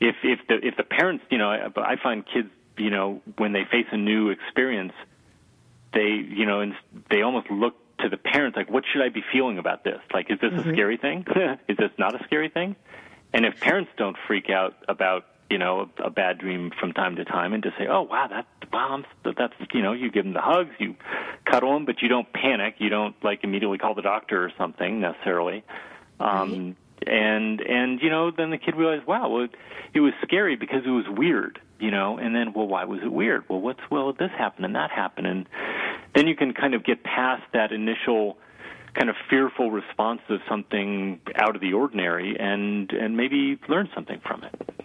if 0.00 0.16
if 0.22 0.40
the 0.48 0.66
if 0.66 0.76
the 0.76 0.84
parents, 0.84 1.24
you 1.30 1.38
know, 1.38 1.50
I, 1.50 1.68
I 1.76 1.96
find 2.02 2.24
kids, 2.26 2.48
you 2.76 2.90
know, 2.90 3.22
when 3.38 3.52
they 3.52 3.64
face 3.64 3.86
a 3.92 3.96
new 3.96 4.30
experience, 4.30 4.92
they 5.94 6.08
you 6.08 6.46
know, 6.46 6.60
and 6.60 6.74
they 7.10 7.22
almost 7.22 7.50
look 7.50 7.74
to 7.98 8.08
the 8.08 8.16
parents 8.16 8.56
like, 8.56 8.70
what 8.70 8.84
should 8.92 9.02
I 9.02 9.08
be 9.08 9.22
feeling 9.32 9.58
about 9.58 9.84
this? 9.84 10.00
Like, 10.12 10.30
is 10.30 10.38
this 10.40 10.52
mm-hmm. 10.52 10.70
a 10.70 10.72
scary 10.72 10.96
thing? 10.96 11.24
is 11.68 11.76
this 11.76 11.90
not 11.98 12.20
a 12.20 12.24
scary 12.24 12.48
thing? 12.48 12.76
And 13.32 13.46
if 13.46 13.60
parents 13.60 13.90
don't 13.96 14.16
freak 14.26 14.50
out 14.50 14.74
about 14.88 15.24
you 15.48 15.58
know 15.58 15.90
a, 15.98 16.04
a 16.04 16.10
bad 16.10 16.38
dream 16.38 16.70
from 16.78 16.92
time 16.92 17.16
to 17.16 17.24
time 17.24 17.52
and 17.52 17.62
just 17.62 17.76
say, 17.78 17.86
oh 17.88 18.02
wow, 18.02 18.26
that 18.28 18.46
wow, 18.72 19.02
that's 19.24 19.54
you 19.72 19.82
know 19.82 19.92
you 19.92 20.10
give 20.10 20.24
them 20.24 20.32
the 20.32 20.40
hugs, 20.40 20.70
you 20.78 20.96
cuddle 21.52 21.74
them, 21.74 21.84
but 21.84 22.00
you 22.00 22.08
don't 22.08 22.32
panic, 22.32 22.76
you 22.78 22.88
don't 22.88 23.14
like 23.22 23.44
immediately 23.44 23.78
call 23.78 23.94
the 23.94 24.02
doctor 24.02 24.44
or 24.44 24.52
something 24.56 25.00
necessarily. 25.00 25.62
Um, 26.18 26.76
and 27.06 27.60
and 27.60 28.00
you 28.00 28.10
know 28.10 28.30
then 28.30 28.50
the 28.50 28.58
kid 28.58 28.76
realized, 28.76 29.06
wow, 29.06 29.28
well, 29.28 29.44
it, 29.44 29.50
it 29.94 30.00
was 30.00 30.12
scary 30.22 30.56
because 30.56 30.82
it 30.86 30.90
was 30.90 31.04
weird, 31.08 31.60
you 31.78 31.90
know. 31.90 32.16
And 32.16 32.34
then, 32.34 32.52
well, 32.52 32.66
why 32.66 32.84
was 32.84 33.00
it 33.02 33.12
weird? 33.12 33.44
Well, 33.48 33.60
what's 33.60 33.80
well 33.90 34.12
this 34.12 34.30
happened 34.36 34.66
and 34.66 34.74
that 34.76 34.90
happened, 34.90 35.26
and 35.26 35.48
then 36.14 36.26
you 36.26 36.36
can 36.36 36.54
kind 36.54 36.74
of 36.74 36.84
get 36.84 37.02
past 37.02 37.42
that 37.52 37.72
initial 37.72 38.38
kind 38.94 39.08
of 39.08 39.16
fearful 39.28 39.70
response 39.70 40.20
of 40.28 40.40
something 40.48 41.18
out 41.34 41.54
of 41.54 41.60
the 41.60 41.72
ordinary 41.72 42.36
and 42.38 42.90
and 42.92 43.16
maybe 43.16 43.58
learn 43.68 43.88
something 43.94 44.20
from 44.24 44.44
it. 44.44 44.81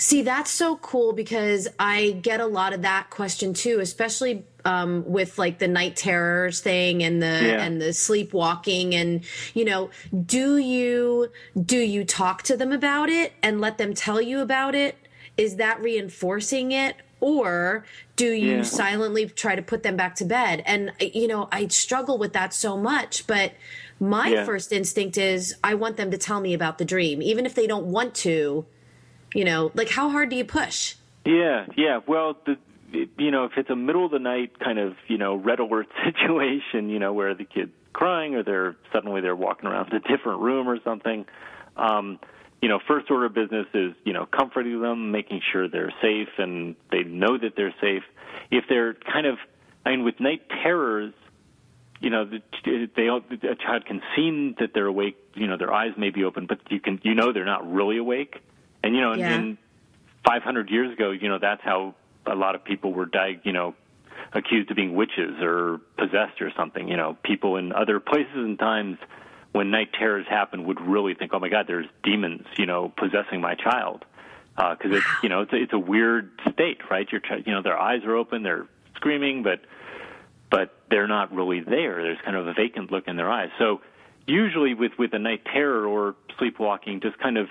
See, 0.00 0.22
that's 0.22 0.50
so 0.50 0.76
cool 0.76 1.12
because 1.12 1.68
I 1.78 2.12
get 2.22 2.40
a 2.40 2.46
lot 2.46 2.72
of 2.72 2.80
that 2.82 3.10
question 3.10 3.52
too, 3.52 3.80
especially 3.80 4.46
um, 4.64 5.04
with 5.06 5.38
like 5.38 5.58
the 5.58 5.68
night 5.68 5.94
terrors 5.94 6.60
thing 6.60 7.02
and 7.02 7.22
the 7.22 7.26
yeah. 7.26 7.62
and 7.62 7.82
the 7.82 7.92
sleepwalking 7.92 8.94
and 8.94 9.22
you 9.52 9.66
know, 9.66 9.90
do 10.24 10.56
you 10.56 11.30
do 11.62 11.76
you 11.76 12.06
talk 12.06 12.42
to 12.44 12.56
them 12.56 12.72
about 12.72 13.10
it 13.10 13.34
and 13.42 13.60
let 13.60 13.76
them 13.76 13.92
tell 13.92 14.22
you 14.22 14.40
about 14.40 14.74
it? 14.74 14.96
Is 15.36 15.56
that 15.56 15.82
reinforcing 15.82 16.72
it? 16.72 16.96
Or 17.20 17.84
do 18.16 18.32
you 18.32 18.56
yeah. 18.56 18.62
silently 18.62 19.26
try 19.26 19.54
to 19.54 19.60
put 19.60 19.82
them 19.82 19.96
back 19.96 20.14
to 20.14 20.24
bed? 20.24 20.62
And 20.64 20.92
you 20.98 21.28
know, 21.28 21.46
I 21.52 21.66
struggle 21.66 22.16
with 22.16 22.32
that 22.32 22.54
so 22.54 22.78
much, 22.78 23.26
but 23.26 23.52
my 24.00 24.28
yeah. 24.28 24.44
first 24.46 24.72
instinct 24.72 25.18
is 25.18 25.56
I 25.62 25.74
want 25.74 25.98
them 25.98 26.10
to 26.10 26.16
tell 26.16 26.40
me 26.40 26.54
about 26.54 26.78
the 26.78 26.86
dream, 26.86 27.20
even 27.20 27.44
if 27.44 27.54
they 27.54 27.66
don't 27.66 27.84
want 27.84 28.14
to 28.14 28.64
you 29.34 29.44
know, 29.44 29.70
like 29.74 29.88
how 29.88 30.08
hard 30.08 30.30
do 30.30 30.36
you 30.36 30.44
push? 30.44 30.94
Yeah, 31.24 31.66
yeah. 31.76 32.00
Well, 32.06 32.36
the 32.46 32.56
you 32.92 33.30
know, 33.30 33.44
if 33.44 33.52
it's 33.56 33.70
a 33.70 33.76
middle 33.76 34.04
of 34.04 34.10
the 34.10 34.18
night 34.18 34.58
kind 34.58 34.78
of, 34.78 34.94
you 35.06 35.18
know, 35.18 35.36
red 35.36 35.60
alert 35.60 35.86
situation, 36.04 36.88
you 36.88 36.98
know, 36.98 37.12
where 37.12 37.34
the 37.34 37.44
kid's 37.44 37.72
crying 37.92 38.34
or 38.34 38.42
they're 38.42 38.76
suddenly 38.92 39.20
they're 39.20 39.36
walking 39.36 39.68
around 39.68 39.92
a 39.92 40.00
different 40.00 40.40
room 40.40 40.68
or 40.68 40.78
something, 40.82 41.26
um, 41.76 42.18
you 42.62 42.68
know, 42.68 42.78
first 42.86 43.10
order 43.10 43.26
of 43.26 43.34
business 43.34 43.66
is, 43.72 43.92
you 44.04 44.12
know, 44.12 44.26
comforting 44.26 44.80
them, 44.82 45.10
making 45.10 45.40
sure 45.52 45.68
they're 45.68 45.92
safe 46.02 46.28
and 46.38 46.76
they 46.90 47.02
know 47.04 47.38
that 47.38 47.56
they're 47.56 47.74
safe. 47.80 48.02
If 48.50 48.64
they're 48.68 48.94
kind 48.94 49.26
of, 49.26 49.38
I 49.86 49.90
mean, 49.90 50.04
with 50.04 50.20
night 50.20 50.42
terrors, 50.48 51.14
you 52.00 52.10
know, 52.10 52.24
they 52.26 53.06
a 53.06 53.54
child 53.56 53.86
can 53.86 54.02
seem 54.16 54.56
that 54.58 54.70
they're 54.74 54.86
awake. 54.86 55.16
You 55.34 55.46
know, 55.46 55.56
their 55.56 55.72
eyes 55.72 55.92
may 55.96 56.10
be 56.10 56.24
open, 56.24 56.46
but 56.46 56.58
you 56.70 56.80
can, 56.80 56.98
you 57.02 57.14
know, 57.14 57.32
they're 57.32 57.44
not 57.44 57.70
really 57.70 57.98
awake. 57.98 58.40
And 58.82 58.94
you 58.94 59.00
know, 59.00 59.14
yeah. 59.14 59.34
in, 59.34 59.40
in 59.42 59.58
500 60.24 60.70
years 60.70 60.92
ago, 60.92 61.10
you 61.10 61.28
know, 61.28 61.38
that's 61.38 61.62
how 61.62 61.94
a 62.26 62.34
lot 62.34 62.54
of 62.54 62.64
people 62.64 62.92
were, 62.92 63.06
di- 63.06 63.40
you 63.44 63.52
know, 63.52 63.74
accused 64.32 64.70
of 64.70 64.76
being 64.76 64.94
witches 64.94 65.40
or 65.40 65.80
possessed 65.96 66.40
or 66.40 66.52
something. 66.56 66.88
You 66.88 66.96
know, 66.96 67.16
people 67.22 67.56
in 67.56 67.72
other 67.72 68.00
places 68.00 68.34
and 68.34 68.58
times 68.58 68.98
when 69.52 69.70
night 69.70 69.92
terrors 69.92 70.26
happen 70.28 70.64
would 70.64 70.80
really 70.80 71.14
think, 71.14 71.32
"Oh 71.34 71.38
my 71.38 71.48
God, 71.48 71.66
there's 71.66 71.86
demons," 72.02 72.46
you 72.56 72.66
know, 72.66 72.92
possessing 72.96 73.40
my 73.40 73.54
child. 73.54 74.04
Because 74.56 74.92
uh, 74.92 74.96
it's 74.96 75.06
you 75.22 75.28
know 75.28 75.42
it's 75.42 75.52
a, 75.52 75.56
it's 75.56 75.72
a 75.72 75.78
weird 75.78 76.30
state, 76.52 76.78
right? 76.90 77.06
You're 77.10 77.22
you 77.44 77.52
know 77.52 77.62
their 77.62 77.78
eyes 77.78 78.04
are 78.04 78.14
open, 78.14 78.42
they're 78.42 78.66
screaming, 78.96 79.42
but 79.42 79.60
but 80.50 80.74
they're 80.90 81.08
not 81.08 81.32
really 81.32 81.60
there. 81.60 82.02
There's 82.02 82.18
kind 82.24 82.36
of 82.36 82.46
a 82.46 82.52
vacant 82.52 82.90
look 82.90 83.08
in 83.08 83.16
their 83.16 83.30
eyes. 83.30 83.50
So 83.58 83.80
usually 84.26 84.74
with 84.74 84.92
with 84.98 85.12
a 85.14 85.18
night 85.18 85.44
terror 85.44 85.86
or 85.86 86.14
sleepwalking, 86.38 87.00
just 87.00 87.18
kind 87.18 87.38
of 87.38 87.48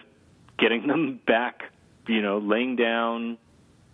getting 0.59 0.87
them 0.87 1.19
back, 1.25 1.63
you 2.07 2.21
know, 2.21 2.37
laying 2.39 2.75
down, 2.75 3.37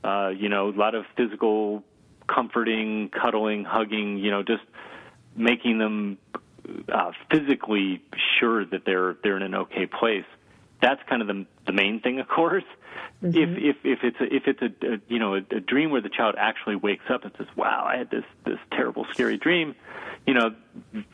uh, 0.04 0.30
you 0.36 0.50
know, 0.50 0.70
a 0.70 0.76
lot 0.76 0.96
of 0.96 1.06
physical 1.16 1.84
comforting, 2.28 3.10
cuddling, 3.10 3.64
hugging, 3.64 4.18
you 4.18 4.32
know, 4.32 4.44
just 4.44 4.64
making 5.36 5.78
them 5.78 6.18
uh, 6.92 7.12
physically 7.32 8.02
sure 8.40 8.66
that 8.66 8.86
they're 8.86 9.16
they're 9.24 9.38
in 9.38 9.44
an 9.44 9.56
okay 9.56 9.86
place. 9.86 10.26
That's 10.82 11.02
kind 11.08 11.22
of 11.22 11.28
the 11.28 11.46
the 11.66 11.74
main 11.74 12.00
thing, 12.00 12.20
of 12.20 12.28
course. 12.28 12.64
Mm-hmm. 13.24 13.38
If 13.38 13.78
if 13.84 14.00
if 14.00 14.04
it's 14.04 14.20
a, 14.20 14.36
if 14.36 14.48
it's 14.48 14.62
a, 14.62 14.94
a 14.94 15.00
you 15.08 15.20
know 15.20 15.36
a, 15.36 15.42
a 15.56 15.60
dream 15.60 15.92
where 15.92 16.02
the 16.02 16.10
child 16.10 16.36
actually 16.38 16.76
wakes 16.76 17.06
up 17.10 17.24
and 17.24 17.34
says, 17.38 17.48
"Wow, 17.56 17.86
I 17.88 17.98
had 17.98 18.10
this 18.10 18.26
this 18.46 18.60
terrible, 18.72 19.06
scary 19.14 19.38
dream," 19.38 19.76
you 20.26 20.34
know, 20.34 20.56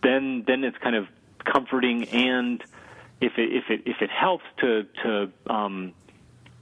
then 0.02 0.44
then 0.48 0.64
it's 0.64 0.78
kind 0.78 0.96
of 0.96 1.08
comforting 1.44 2.08
and 2.10 2.64
if 3.22 3.34
it 3.38 3.54
if 3.54 3.70
it 3.70 3.82
if 3.86 4.02
it 4.02 4.10
helps 4.10 4.44
to 4.60 4.84
to 5.04 5.32
um, 5.48 5.94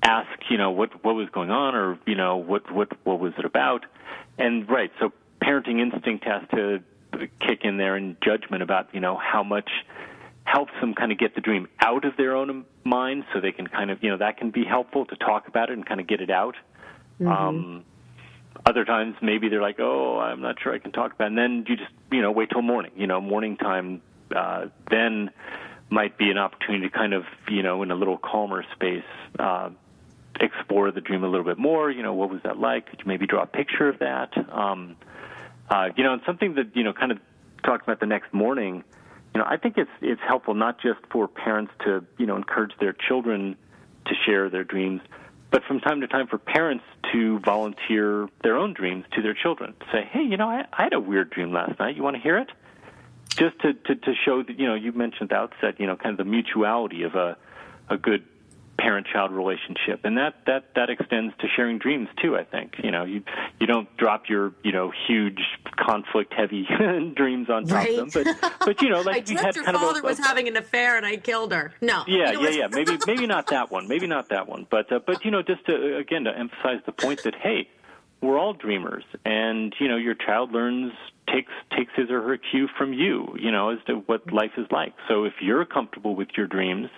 ask 0.04 0.30
you 0.50 0.58
know 0.58 0.72
what 0.72 1.04
what 1.04 1.16
was 1.16 1.30
going 1.30 1.50
on 1.50 1.76
or 1.76 1.98
you 2.06 2.16
know 2.16 2.38
what 2.38 2.70
what 2.72 2.90
what 3.06 3.20
was 3.20 3.34
it 3.38 3.46
about 3.46 3.86
and 4.38 4.70
right 4.70 4.92
so 5.00 5.12
parenting 5.42 5.80
instinct 5.80 6.26
has 6.26 6.44
to 6.52 6.84
kick 7.40 7.62
in 7.64 7.78
there 7.78 7.96
and 7.96 8.18
judgment 8.22 8.62
about 8.62 8.94
you 8.94 9.00
know 9.00 9.18
how 9.18 9.44
much 9.44 9.70
helps 10.44 10.72
them 10.82 10.94
kind 10.94 11.12
of 11.12 11.18
get 11.18 11.36
the 11.36 11.42
dream 11.42 11.68
out 11.80 12.06
of 12.06 12.16
their 12.18 12.36
own 12.36 12.66
mind 12.84 13.24
so 13.34 13.40
they 13.40 13.52
can 13.52 13.68
kind 13.68 13.92
of 13.92 14.04
you 14.04 14.10
know 14.10 14.18
that 14.18 14.38
can 14.38 14.52
be 14.52 14.64
helpful 14.64 15.06
to 15.06 15.16
talk 15.16 15.48
about 15.48 15.70
it 15.70 15.74
and 15.74 15.86
kind 15.86 16.00
of 16.00 16.08
get 16.08 16.22
it 16.22 16.30
out 16.30 16.56
mm-hmm. 17.20 17.28
um 17.28 17.86
other 18.66 18.84
times 18.84 19.16
maybe 19.22 19.48
they're 19.48 19.62
like 19.62 19.80
oh 19.80 20.20
i'm 20.20 20.42
not 20.42 20.56
sure 20.62 20.74
i 20.74 20.80
can 20.80 20.92
talk 20.92 21.14
about 21.14 21.26
it. 21.26 21.28
and 21.28 21.38
then 21.38 21.66
you 21.68 21.76
just 21.76 21.92
you 22.12 22.22
know 22.22 22.32
wait 22.32 22.50
till 22.50 22.62
morning 22.62 22.92
you 22.96 23.08
know 23.08 23.22
morning 23.22 23.58
time 23.58 24.02
uh 24.36 24.66
then 24.90 25.30
might 25.90 26.18
be 26.18 26.30
an 26.30 26.38
opportunity 26.38 26.90
to 26.90 26.96
kind 26.96 27.14
of, 27.14 27.24
you 27.50 27.64
know, 27.64 27.82
in 27.84 27.92
a 27.92 27.96
little 27.96 28.18
calmer 28.18 28.64
space, 28.74 29.04
uh, 29.38 29.70
explore 30.40 30.92
the 30.92 31.02
dream 31.02 31.24
a 31.24 31.28
little 31.28 31.46
bit 31.46 31.58
more. 31.58 31.90
You 31.90 32.04
know, 32.04 32.14
what 32.14 32.30
was 32.30 32.42
that 32.44 32.58
like? 32.58 32.90
Could 32.90 33.00
you 33.00 33.06
maybe 33.08 33.26
draw 33.28 33.44
a 33.44 33.48
picture 33.48 33.90
of 33.90 34.00
that? 34.00 34.34
Um, 34.52 34.96
uh, 35.70 35.90
you 35.96 36.04
know, 36.04 36.14
and 36.14 36.22
something 36.26 36.56
that 36.56 36.76
you 36.76 36.84
know, 36.84 36.94
kind 36.94 37.12
of 37.12 37.20
talk 37.64 37.82
about 37.84 38.00
the 38.00 38.06
next 38.06 38.34
morning. 38.34 38.84
You 39.34 39.42
know, 39.42 39.46
I 39.48 39.58
think 39.58 39.78
it's 39.78 39.92
it's 40.02 40.22
helpful 40.28 40.54
not 40.54 40.82
just 40.82 41.00
for 41.12 41.28
parents 41.28 41.72
to 41.86 42.06
you 42.18 42.26
know 42.26 42.36
encourage 42.36 42.72
their 42.80 42.94
children 42.94 43.56
to 44.06 44.14
share 44.26 44.50
their 44.50 44.64
dreams, 44.64 45.02
but 45.52 45.64
from 45.64 45.80
time 45.80 46.02
to 46.02 46.08
time 46.08 46.28
for 46.28 46.38
parents 46.38 46.84
to 47.12 47.40
volunteer 47.40 48.28
their 48.44 48.58
own 48.58 48.74
dreams 48.74 49.06
to 49.14 49.22
their 49.22 49.36
children. 49.36 49.76
Say, 49.92 50.08
hey, 50.12 50.24
you 50.24 50.38
know, 50.38 50.50
I, 50.50 50.66
I 50.74 50.84
had 50.84 50.94
a 50.94 51.00
weird 51.00 51.30
dream 51.30 51.52
last 51.52 51.80
night. 51.80 51.96
You 51.96 52.04
want 52.04 52.16
to 52.16 52.22
hear 52.22 52.38
it? 52.38 52.50
Just 53.40 53.60
to, 53.62 53.74
to, 53.74 53.96
to 53.96 54.14
show 54.26 54.44
that, 54.44 54.60
you 54.60 54.68
know, 54.68 54.76
you 54.76 54.92
mentioned 54.92 55.24
at 55.24 55.30
the 55.30 55.36
outset, 55.36 55.80
you 55.80 55.88
know, 55.88 55.96
kind 55.96 56.12
of 56.12 56.18
the 56.18 56.30
mutuality 56.30 57.04
of 57.04 57.16
a, 57.16 57.38
a 57.90 57.98
good 57.98 58.24
parent-child 58.80 59.32
relationship, 59.32 60.02
and 60.06 60.18
that 60.18 60.36
that 60.46 60.74
that 60.76 60.90
extends 60.90 61.34
to 61.40 61.48
sharing 61.56 61.78
dreams 61.80 62.08
too. 62.22 62.38
I 62.38 62.44
think 62.44 62.76
you 62.82 62.92
know 62.92 63.04
you 63.04 63.24
you 63.60 63.68
don't 63.68 63.96
drop 63.98 64.30
your 64.30 64.54
you 64.64 64.72
know 64.72 64.92
huge 65.08 65.40
conflict-heavy 65.78 66.68
dreams 67.16 67.50
on 67.50 67.66
top 67.66 67.78
right. 67.78 68.00
of 68.00 68.12
them, 68.12 68.24
but 68.40 68.56
but 68.60 68.82
you 68.82 68.90
know 68.90 69.02
like 69.06 69.30
I 69.30 69.34
we 69.34 69.40
had 69.40 69.56
your 69.56 69.66
kind 69.66 69.78
father 69.78 70.00
of 70.00 70.06
a, 70.06 70.08
was 70.08 70.18
having 70.18 70.48
an 70.48 70.56
affair 70.56 70.98
and 70.98 71.06
I 71.06 71.18
killed 71.18 71.52
her. 71.52 71.74
No, 71.82 72.04
yeah, 72.08 72.32
yeah, 72.32 72.50
yeah. 72.50 72.68
Maybe 72.72 72.98
maybe 73.06 73.28
not 73.28 73.48
that 73.48 73.70
one. 73.70 73.88
Maybe 73.88 74.08
not 74.08 74.30
that 74.30 74.48
one. 74.48 74.66
But 74.70 74.92
uh, 74.92 75.00
but 75.06 75.26
you 75.26 75.32
know 75.32 75.42
just 75.42 75.66
to 75.66 75.98
again 75.98 76.24
to 76.24 76.38
emphasize 76.38 76.80
the 76.86 76.94
point 76.94 77.24
that 77.24 77.36
hey, 77.36 77.68
we're 78.22 78.40
all 78.40 78.54
dreamers, 78.54 79.04
and 79.26 79.76
you 79.80 79.88
know 79.88 79.98
your 79.98 80.16
child 80.16 80.54
learns 80.54 80.94
takes 81.34 81.52
takes 81.76 81.92
his 81.96 82.10
or 82.10 82.22
her 82.22 82.38
cue 82.38 82.68
from 82.78 82.94
you, 82.94 83.36
you 83.40 83.52
know, 83.52 83.70
as 83.70 83.80
to 83.88 83.96
what 84.06 84.32
life 84.32 84.52
is 84.58 84.68
like. 84.72 84.94
So 85.08 85.24
if 85.24 85.34
you're 85.42 85.66
comfortable 85.66 86.16
with 86.16 86.30
your 86.36 86.48
dreams, 86.48 86.90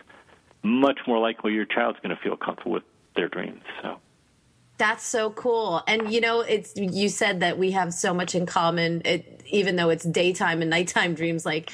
much 0.64 1.00
more 1.08 1.20
likely 1.20 1.54
your 1.54 1.66
child's 1.66 2.00
going 2.02 2.16
to 2.16 2.22
feel 2.22 2.38
comfortable 2.38 2.74
with 2.74 2.84
their 3.16 3.30
dreams. 3.30 3.62
So 3.82 3.98
that's 4.78 5.06
so 5.06 5.32
cool. 5.32 5.84
And 5.88 6.12
you 6.12 6.22
know, 6.22 6.42
it's 6.42 6.74
you 6.76 7.10
said 7.10 7.42
that 7.42 7.58
we 7.58 7.72
have 7.72 7.94
so 7.94 8.14
much 8.14 8.36
in 8.36 8.46
common 8.46 9.02
it, 9.06 9.44
even 9.48 9.76
though 9.76 9.90
it's 9.90 10.06
daytime 10.06 10.62
and 10.62 10.70
nighttime 10.70 11.14
dreams 11.14 11.46
like 11.46 11.72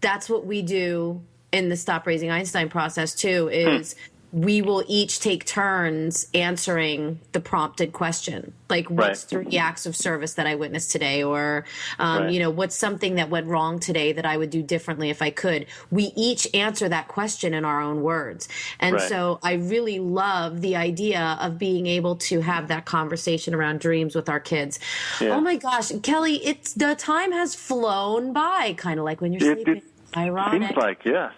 that's 0.00 0.28
what 0.28 0.46
we 0.46 0.62
do 0.62 1.22
in 1.52 1.68
the 1.68 1.76
stop 1.76 2.06
raising 2.06 2.30
Einstein 2.30 2.68
process 2.68 3.14
too 3.14 3.48
is 3.48 3.94
hmm 3.94 4.00
we 4.36 4.60
will 4.60 4.84
each 4.86 5.18
take 5.18 5.46
turns 5.46 6.26
answering 6.34 7.18
the 7.32 7.40
prompted 7.40 7.90
question 7.90 8.52
like 8.68 8.90
what's 8.90 9.32
right. 9.32 9.44
three 9.46 9.56
acts 9.56 9.86
of 9.86 9.96
service 9.96 10.34
that 10.34 10.46
i 10.46 10.54
witnessed 10.54 10.90
today 10.90 11.22
or 11.22 11.64
um, 11.98 12.24
right. 12.24 12.32
you 12.32 12.38
know 12.38 12.50
what's 12.50 12.76
something 12.76 13.14
that 13.14 13.30
went 13.30 13.46
wrong 13.46 13.80
today 13.80 14.12
that 14.12 14.26
i 14.26 14.36
would 14.36 14.50
do 14.50 14.62
differently 14.62 15.08
if 15.08 15.22
i 15.22 15.30
could 15.30 15.64
we 15.90 16.12
each 16.16 16.46
answer 16.52 16.86
that 16.86 17.08
question 17.08 17.54
in 17.54 17.64
our 17.64 17.80
own 17.80 18.02
words 18.02 18.46
and 18.78 18.96
right. 18.96 19.08
so 19.08 19.38
i 19.42 19.54
really 19.54 19.98
love 19.98 20.60
the 20.60 20.76
idea 20.76 21.38
of 21.40 21.56
being 21.56 21.86
able 21.86 22.14
to 22.14 22.42
have 22.42 22.68
that 22.68 22.84
conversation 22.84 23.54
around 23.54 23.80
dreams 23.80 24.14
with 24.14 24.28
our 24.28 24.40
kids 24.40 24.78
yeah. 25.18 25.28
oh 25.28 25.40
my 25.40 25.56
gosh 25.56 25.90
kelly 26.02 26.44
it's 26.44 26.74
the 26.74 26.94
time 26.96 27.32
has 27.32 27.54
flown 27.54 28.34
by 28.34 28.74
kind 28.76 28.98
of 28.98 29.06
like 29.06 29.22
when 29.22 29.32
you're 29.32 29.52
it, 29.52 29.56
sleeping 29.56 29.76
it, 29.78 29.95
Ironic. 30.16 30.68
Seems 30.68 30.76
like 30.76 31.04
yes. 31.04 31.32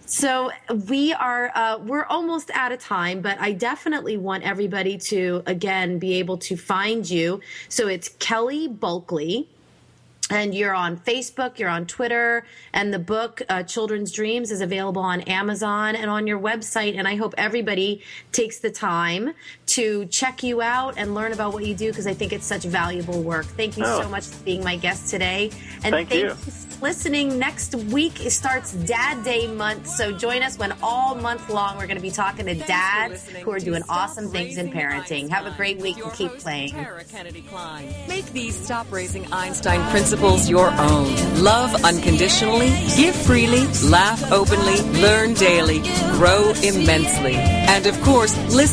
so 0.06 0.50
we 0.88 1.12
are 1.12 1.52
uh, 1.54 1.78
we're 1.78 2.06
almost 2.06 2.50
out 2.52 2.72
of 2.72 2.80
time, 2.80 3.20
but 3.20 3.38
I 3.40 3.52
definitely 3.52 4.16
want 4.16 4.42
everybody 4.42 4.98
to 4.98 5.42
again 5.46 5.98
be 5.98 6.14
able 6.14 6.38
to 6.38 6.56
find 6.56 7.08
you. 7.08 7.40
So 7.68 7.86
it's 7.86 8.08
Kelly 8.18 8.68
Bulkeley 8.68 9.48
and 10.30 10.54
you're 10.54 10.74
on 10.74 10.96
Facebook, 10.96 11.58
you're 11.58 11.68
on 11.68 11.86
Twitter, 11.86 12.44
and 12.72 12.92
the 12.92 12.98
book 12.98 13.42
uh, 13.48 13.62
Children's 13.62 14.10
Dreams 14.12 14.50
is 14.50 14.60
available 14.60 15.02
on 15.02 15.20
Amazon 15.22 15.96
and 15.96 16.10
on 16.10 16.26
your 16.26 16.38
website. 16.38 16.96
And 16.96 17.06
I 17.06 17.16
hope 17.16 17.34
everybody 17.36 18.02
takes 18.32 18.60
the 18.60 18.70
time 18.70 19.34
to 19.66 20.06
check 20.06 20.42
you 20.42 20.62
out 20.62 20.94
and 20.96 21.14
learn 21.14 21.32
about 21.32 21.52
what 21.52 21.66
you 21.66 21.74
do 21.74 21.90
because 21.90 22.06
I 22.06 22.14
think 22.14 22.32
it's 22.32 22.46
such 22.46 22.62
valuable 22.64 23.22
work. 23.22 23.44
Thank 23.44 23.76
you 23.76 23.84
oh. 23.86 24.02
so 24.02 24.08
much 24.08 24.24
for 24.24 24.42
being 24.44 24.64
my 24.64 24.76
guest 24.76 25.10
today, 25.10 25.50
and 25.82 25.92
thank, 25.92 26.08
thank 26.08 26.14
you. 26.14 26.28
you 26.30 26.36
listening. 26.80 27.38
Next 27.38 27.74
week 27.74 28.18
starts 28.30 28.72
Dad 28.72 29.24
Day 29.24 29.46
month, 29.46 29.86
so 29.86 30.12
join 30.12 30.42
us 30.42 30.58
when 30.58 30.72
all 30.82 31.14
month 31.14 31.48
long 31.48 31.76
we're 31.76 31.86
going 31.86 31.96
to 31.96 32.02
be 32.02 32.10
talking 32.10 32.46
to 32.46 32.54
dads 32.54 33.28
who 33.28 33.50
are 33.52 33.58
doing 33.58 33.82
awesome 33.88 34.28
things 34.28 34.58
in 34.58 34.70
parenting. 34.70 35.28
Have 35.28 35.46
a 35.46 35.50
great 35.56 35.78
week 35.78 36.02
and 36.02 36.12
keep 36.12 36.32
playing. 36.38 36.74
Make 38.08 38.26
these 38.32 38.54
Stop 38.54 38.90
Raising 38.92 39.30
Einstein 39.32 39.80
principles 40.14 40.48
your 40.48 40.70
own. 40.70 41.42
Love 41.42 41.74
unconditionally, 41.84 42.70
give 42.96 43.14
freely, 43.14 43.66
laugh 43.90 44.30
openly, 44.30 44.80
learn 45.00 45.34
daily, 45.34 45.80
grow 46.12 46.52
immensely, 46.62 47.34
and 47.34 47.86
of 47.86 48.00
course, 48.02 48.36
listen 48.36 48.54